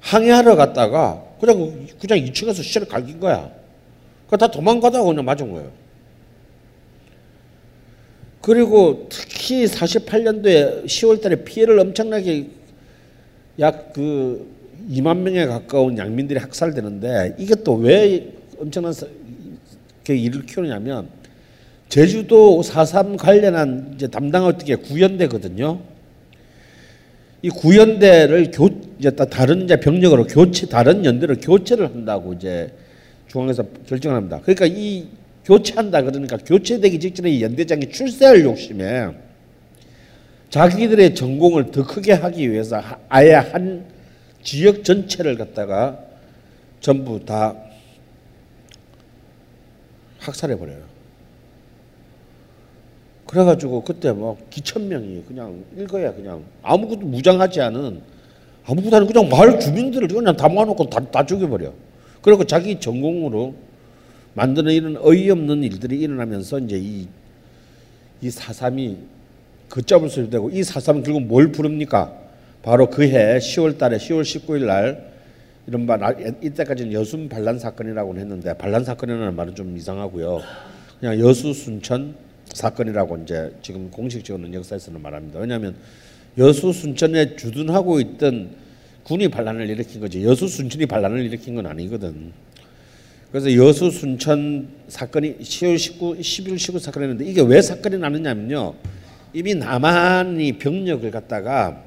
[0.00, 3.50] 항해하러 갔다가 그냥 그냥 2층에서 시체를 갈긴 거야.
[4.28, 5.70] 그다 도망가다가 그냥 맞은 거예요.
[8.40, 12.48] 그리고 특히 48년도에 10월달에 피해를 엄청나게
[13.58, 14.48] 약 그
[14.90, 18.94] 2만 명에 가까운 양민들이 학살되는데 이게 또 왜 엄청난
[20.04, 21.08] 그 일을 키우냐면
[21.90, 25.80] 제주도 4.3 관련한 이제 담당 어떻게 구연대거든요.
[27.42, 32.72] 이 구연대를 교 이제 다른 이제 병력으로 교체 다른 연대로 교체를 한다고 이제
[33.26, 34.40] 중앙에서 결정을 합니다.
[34.40, 35.08] 그러니까 이
[35.44, 39.08] 교체한다 그러니까 교체되기 직전에 이 연대장이 출세할 욕심에
[40.48, 43.84] 자기들의 전공을 더 크게 하기 위해서 아예 한
[44.44, 45.98] 지역 전체를 갖다가
[46.80, 47.56] 전부 다
[50.18, 50.89] 학살해 버려요.
[53.30, 58.00] 그래가지고 그때 뭐 기천 명이 그냥 일거야 그냥 아무것도 무장하지 않은
[58.66, 61.72] 아무것도 아닌 그냥 마을 주민들을 그냥 다 모아놓고 다, 다 죽여버려.
[62.22, 63.54] 그리고 자기 전공으로
[64.34, 67.06] 만드는 이런 어이없는 일들이 일어나면서 이제 이,
[68.20, 68.98] 이 사삼이
[69.68, 72.12] 걷잡을 수 되고 이 사삼은 결국 뭘 부릅니까?
[72.64, 75.08] 바로 그해 10월 달에 10월 19일 날
[75.68, 75.96] 이른바
[76.42, 80.40] 이때까지는 여순 반란 사건이라고 했는데 반란 사건이라는 말은 좀 이상하고요.
[80.98, 85.40] 그냥 여수 순천 사건이라고 이제 지금 공식적으로는 역사에서는 말합니다.
[85.40, 85.76] 왜냐하면
[86.38, 88.50] 여수 순천에 주둔하고 있던
[89.04, 92.32] 군이 반란을 일으킨 거지 여수 순천이 반란을 일으킨 건 아니거든.
[93.30, 98.74] 그래서 여수 순천 사건이 10월 19, 11월 19 사건이었는데 이게 왜 사건이 나느냐면요.
[99.32, 101.84] 이미 남한이 병력을 갖다가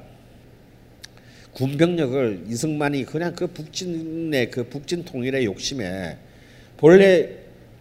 [1.52, 6.16] 군 병력을 이승만이 그냥 그 북진의 그 북진 통일의 욕심에
[6.78, 7.30] 본래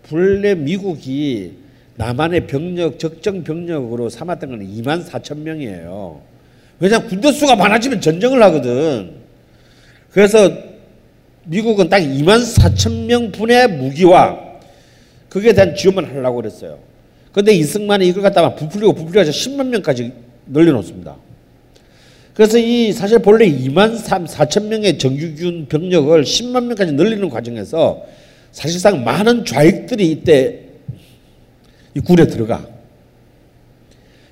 [0.03, 1.62] 본래 미국이
[1.95, 6.21] 남한의 병력 적정 병력으로 삼았던 건 2만 4천 명이에요.
[6.79, 9.11] 왜냐 군대 수가 많아지면 전쟁을 하거든.
[10.11, 10.49] 그래서
[11.45, 14.39] 미국은 딱 2만 4천 명 분의 무기와
[15.29, 16.79] 그에 대한 지원만 하려고 그랬어요.
[17.31, 20.11] 그런데 이승만이 이걸 갖다가 부풀리고 부풀려서 10만 명까지
[20.47, 21.15] 늘려놓습니다.
[22.33, 28.03] 그래서 이 사실 본래 2만 4천 명의 정규군 병력을 10만 명까지 늘리는 과정에서
[28.51, 30.62] 사실상 많은 좌익들이 이때
[31.95, 32.65] 이 군에 들어가.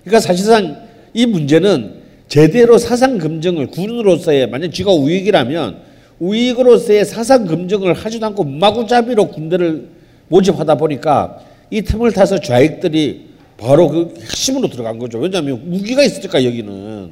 [0.03, 5.81] 그러니까 사실상 이 문제는 제대로 사상 검증을 군으로서의 만약 쥐가 우익이라면
[6.19, 9.89] 우익으로서의 사상 검증을 하지도 않고 마구잡이로 군대를
[10.27, 11.39] 모집하다 보니까
[11.69, 15.19] 이 틈을 타서 좌익들이 바로 그 핵심으로 들어간 거죠.
[15.19, 17.11] 왜냐하면 무기가 있으니까 여기는.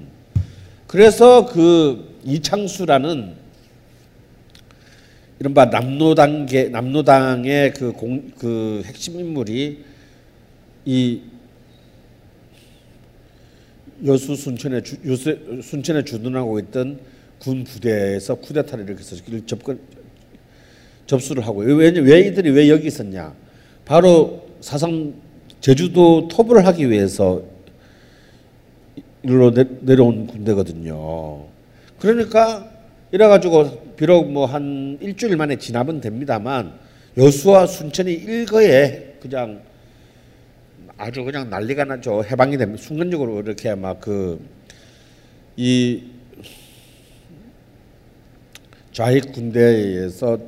[0.88, 3.34] 그래서 그 이창수라는
[5.40, 9.89] 이른바 남노당계 남노당의 그, 공, 그 핵심 인물이
[10.86, 11.22] 이
[14.06, 17.00] 여수 순천에 주, 요새 순천에 주둔하고 있던
[17.40, 19.16] 군 부대에서 쿠데타를 일으켜서
[19.46, 19.80] 접근
[21.06, 23.34] 접수를 하고 왜, 왜 이들이 왜 여기 있었냐?
[23.84, 25.14] 바로 사상
[25.60, 27.44] 제주도 토부를 하기 위해서
[29.24, 31.46] 일로 내, 내려온 군대거든요.
[32.00, 32.72] 그러니까
[33.12, 36.74] 이래 가지고 비록 뭐 한 일주일 만에 진압은 됩니다만
[37.18, 39.62] 여수와 순천이 일거에 그냥
[41.00, 42.24] 아주 그냥 난리가 나죠.
[42.26, 42.82] 해방이 됩니다.
[42.84, 44.40] 순간적으로 이렇게 막 그
[45.62, 46.04] 이
[48.94, 50.40] 좌익 군대에서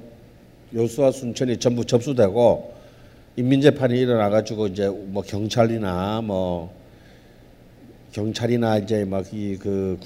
[0.73, 2.73] 여수와 순천이 전부 접수되고
[3.35, 6.73] 인민재판이 일어나 가지고 이제 뭐 경찰이나 뭐
[8.13, 9.99] 경찰이나 이제 막 이 그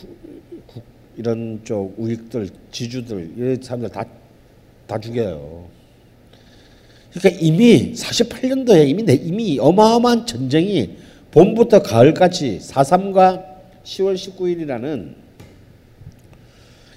[1.18, 4.04] 이런 쪽 우익들 지주들 이런 사람들 다
[4.88, 5.68] 다 죽여요.
[7.16, 10.98] 그러니까 이미 48년도에 이미 내 이미 어마어마한 전쟁이
[11.32, 13.56] 봄부터 가을까지 4.3과
[13.86, 15.16] 10월 19일이라는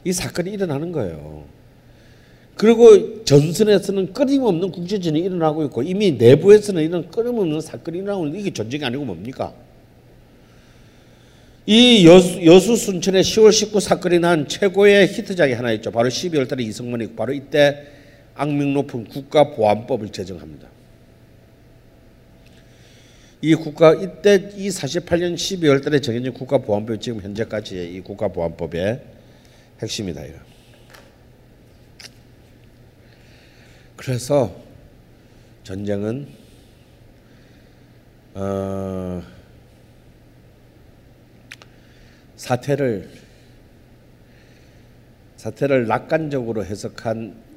[0.04, 1.44] 이 사건이 일어나는 거예요.
[2.56, 8.84] 그리고 전선에서는 끊임없는 국제전이 일어나고 있고 이미 내부에서는 이런 끊임없는 사건이 일어나고 있는데 이게 전쟁이
[8.84, 9.54] 아니고 뭡니까?
[11.66, 15.92] 이 여수, 여수 순천의 10월 19 사건이 난 최고의 히트작이 하나 있죠.
[15.92, 17.97] 바로 12월 달에 이승만이 바로 이때
[18.38, 20.68] 악명 높은 국가보안법을 제정합니다.
[23.40, 29.02] 이 국가 이때 이 48년 12월 달에 정해진 국가보안법이 지금 현재까지의 이 국가보안법의
[29.82, 30.24] 핵심이다.
[30.24, 30.38] 이거.
[33.96, 34.56] 그래서
[35.64, 36.28] 전쟁은
[38.34, 39.22] 어,
[42.36, 43.10] 사태를
[45.36, 47.47] 사태를 낙관적으로 해석한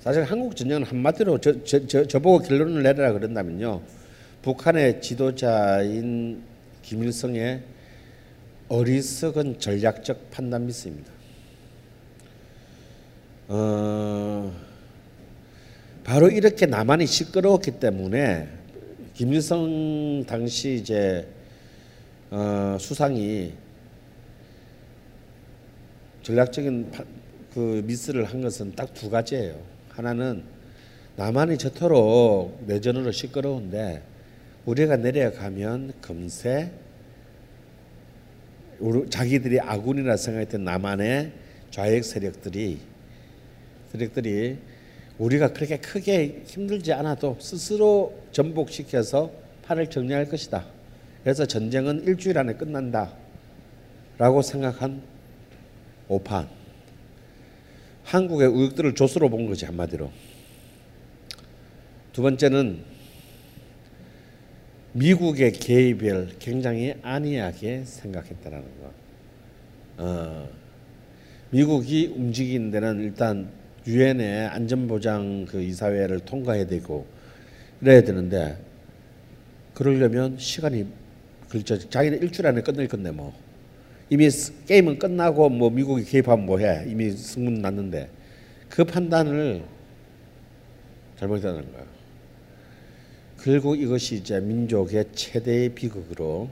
[0.00, 3.82] 사실 한국 전쟁은 한마디로 저, 저, 저, 저보고 결론을 내려라 그런다면요
[4.42, 6.42] 북한의 지도자인
[6.82, 7.62] 김일성의
[8.68, 11.12] 어리석은 전략적 판단 미스입니다.
[13.48, 14.52] 어,
[16.04, 18.48] 바로 이렇게 남한이 시끄러웠기 때문에
[19.12, 21.26] 김일성 당시 이제
[22.30, 23.52] 어, 수상이
[26.22, 27.04] 전략적인 파,
[27.52, 29.69] 그 미스를 한 것은 딱 두 가지예요.
[30.00, 30.42] 하나는
[31.16, 34.02] 남한이 저토록 내전으로 시끄러운데
[34.64, 36.70] 우리가 내려가면 금세
[39.10, 41.32] 자기들이 아군이라 생각했던 남한의
[41.70, 42.80] 좌익 세력들이
[43.92, 44.56] 세력들이
[45.18, 49.30] 우리가 그렇게 크게 힘들지 않아도 스스로 전복시켜서
[49.64, 50.64] 판을 정리할 것이다.
[51.22, 53.12] 그래서 전쟁은 일주일 안에 끝난다.
[54.16, 55.02] 라고 생각한
[56.08, 56.59] 오판.
[58.10, 60.10] 한국의 우익들을 조수로 본 거지 한마디로.
[62.12, 62.80] 두 번째는
[64.94, 68.92] 미국의 개입을 굉장히 안이하게 생각했다라는 거.
[69.98, 70.48] 어,
[71.50, 73.48] 미국이 움직이는 데는 일단
[73.86, 77.06] 유엔의 안전보장 그 이사회를 통과해야 되고
[77.80, 78.58] 이래야 되는데
[79.72, 80.84] 그러려면 시간이
[81.48, 81.78] 그렇죠.
[81.78, 83.32] 자기는 일주일 안에 끝낼 건데 뭐
[84.10, 84.28] 이미
[84.66, 88.10] 게임은 끝나고 뭐 미국이 개입하면 뭐해 이미 승문 났는데
[88.68, 89.62] 그 판단을
[91.16, 91.86] 잘못했다는 거예요.
[93.40, 96.50] 결국 이것이 이제 민족의 최대의 비극으로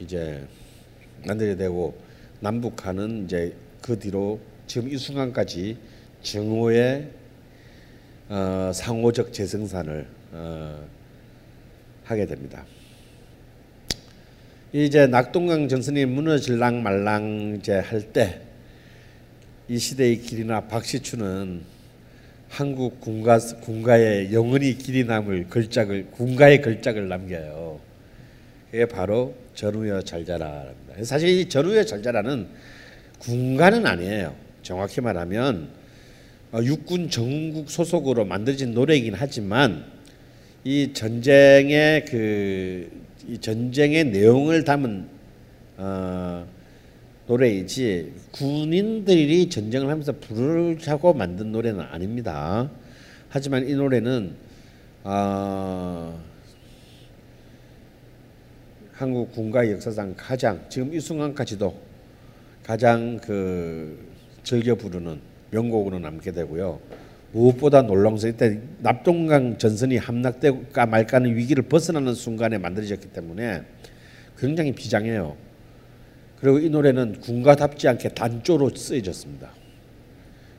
[0.00, 0.46] 이제
[1.26, 1.96] 만들게 되고
[2.40, 5.76] 남북한은 이제 그 뒤로 지금 이 순간까지
[6.22, 7.10] 정오의
[8.28, 10.88] 어, 상호적 재생산을 어,
[12.04, 12.64] 하게 됩니다.
[14.84, 18.46] 이제 낙동강 전선이 무너질랑 말랑 이제 할 때
[19.68, 21.60] 이 시대의 길이나 박시추는
[22.48, 27.80] 한국 군가 군가에 영원히 길이 남을 걸작을 군가의 걸작을 남겨요.
[28.70, 31.02] 그게 바로 전우여 잘 자라랍니다.
[31.02, 32.46] 사실 이 전우여 잘 자라는
[33.18, 34.36] 군가는 아니에요.
[34.62, 35.68] 정확히 말하면
[36.52, 39.84] 어, 육군 전국 소속으로 만들어진 노래이긴 하지만
[40.62, 45.06] 이 전쟁의 그 이 전쟁의 내용을 담은
[45.78, 46.46] 어,
[47.26, 52.70] 노래이지 군인들이 전쟁을 하면서 부르자고 만든 노래는 아닙니다.
[53.28, 54.34] 하지만 이 노래는
[55.02, 56.22] 어,
[58.92, 61.76] 한국 군가 역사상 가장 지금 이 순간까지도
[62.62, 63.98] 가장 그
[64.42, 65.20] 즐겨 부르는
[65.50, 66.80] 명곡으로 남게 되고요.
[67.40, 73.62] 무엇보다 놀라운 것은 이때 납동강 전선이 함락될까 말까는 위기를 벗어나는 순간에 만들어졌기 때문에
[74.38, 75.36] 굉장히 비장해요.
[76.40, 79.50] 그리고 이 노래는 군가답지 않게 단조로 쓰여졌습니다.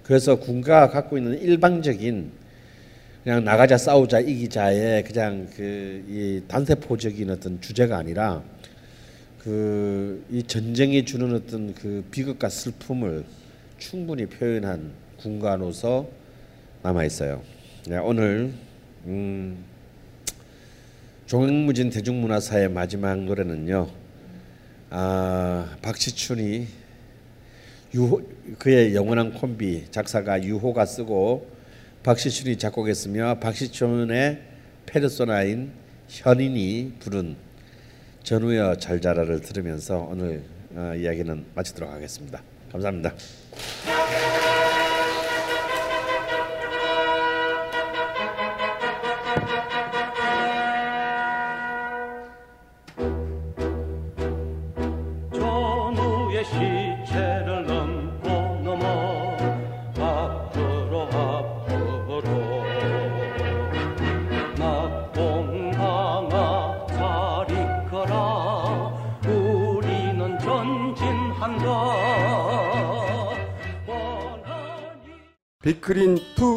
[0.04, 2.32] 그래서 군가가 갖고 있는 일방적인
[3.24, 8.44] 그냥 나가자 싸우자 이기자의 그냥 그 이 단세포적인 어떤 주제가 아니라
[9.40, 13.24] 그 이 전쟁이 주는 어떤 그 비극과 슬픔을
[13.80, 16.08] 충분히 표현한 군가로서
[16.84, 17.42] 남아 있어요.
[17.88, 18.54] 네, 오늘
[19.06, 19.64] 음,
[21.26, 23.90] 종횡무진 대중문화사의 마지막 노래는요.
[24.90, 26.68] 아, 박시춘이
[27.94, 28.22] 유호
[28.60, 31.50] 그의 영원한 콤비 작사가 유호가 쓰고
[32.04, 34.42] 박시춘이 작곡했으며 박시춘의
[34.86, 35.72] 페르소나인
[36.08, 37.36] 현인이 부른
[38.24, 40.44] 전우여 잘 자라를 들으면서 오늘
[40.76, 42.42] 어, 이야기는 마치도록 하겠습니다.
[42.72, 43.14] 감사합니다.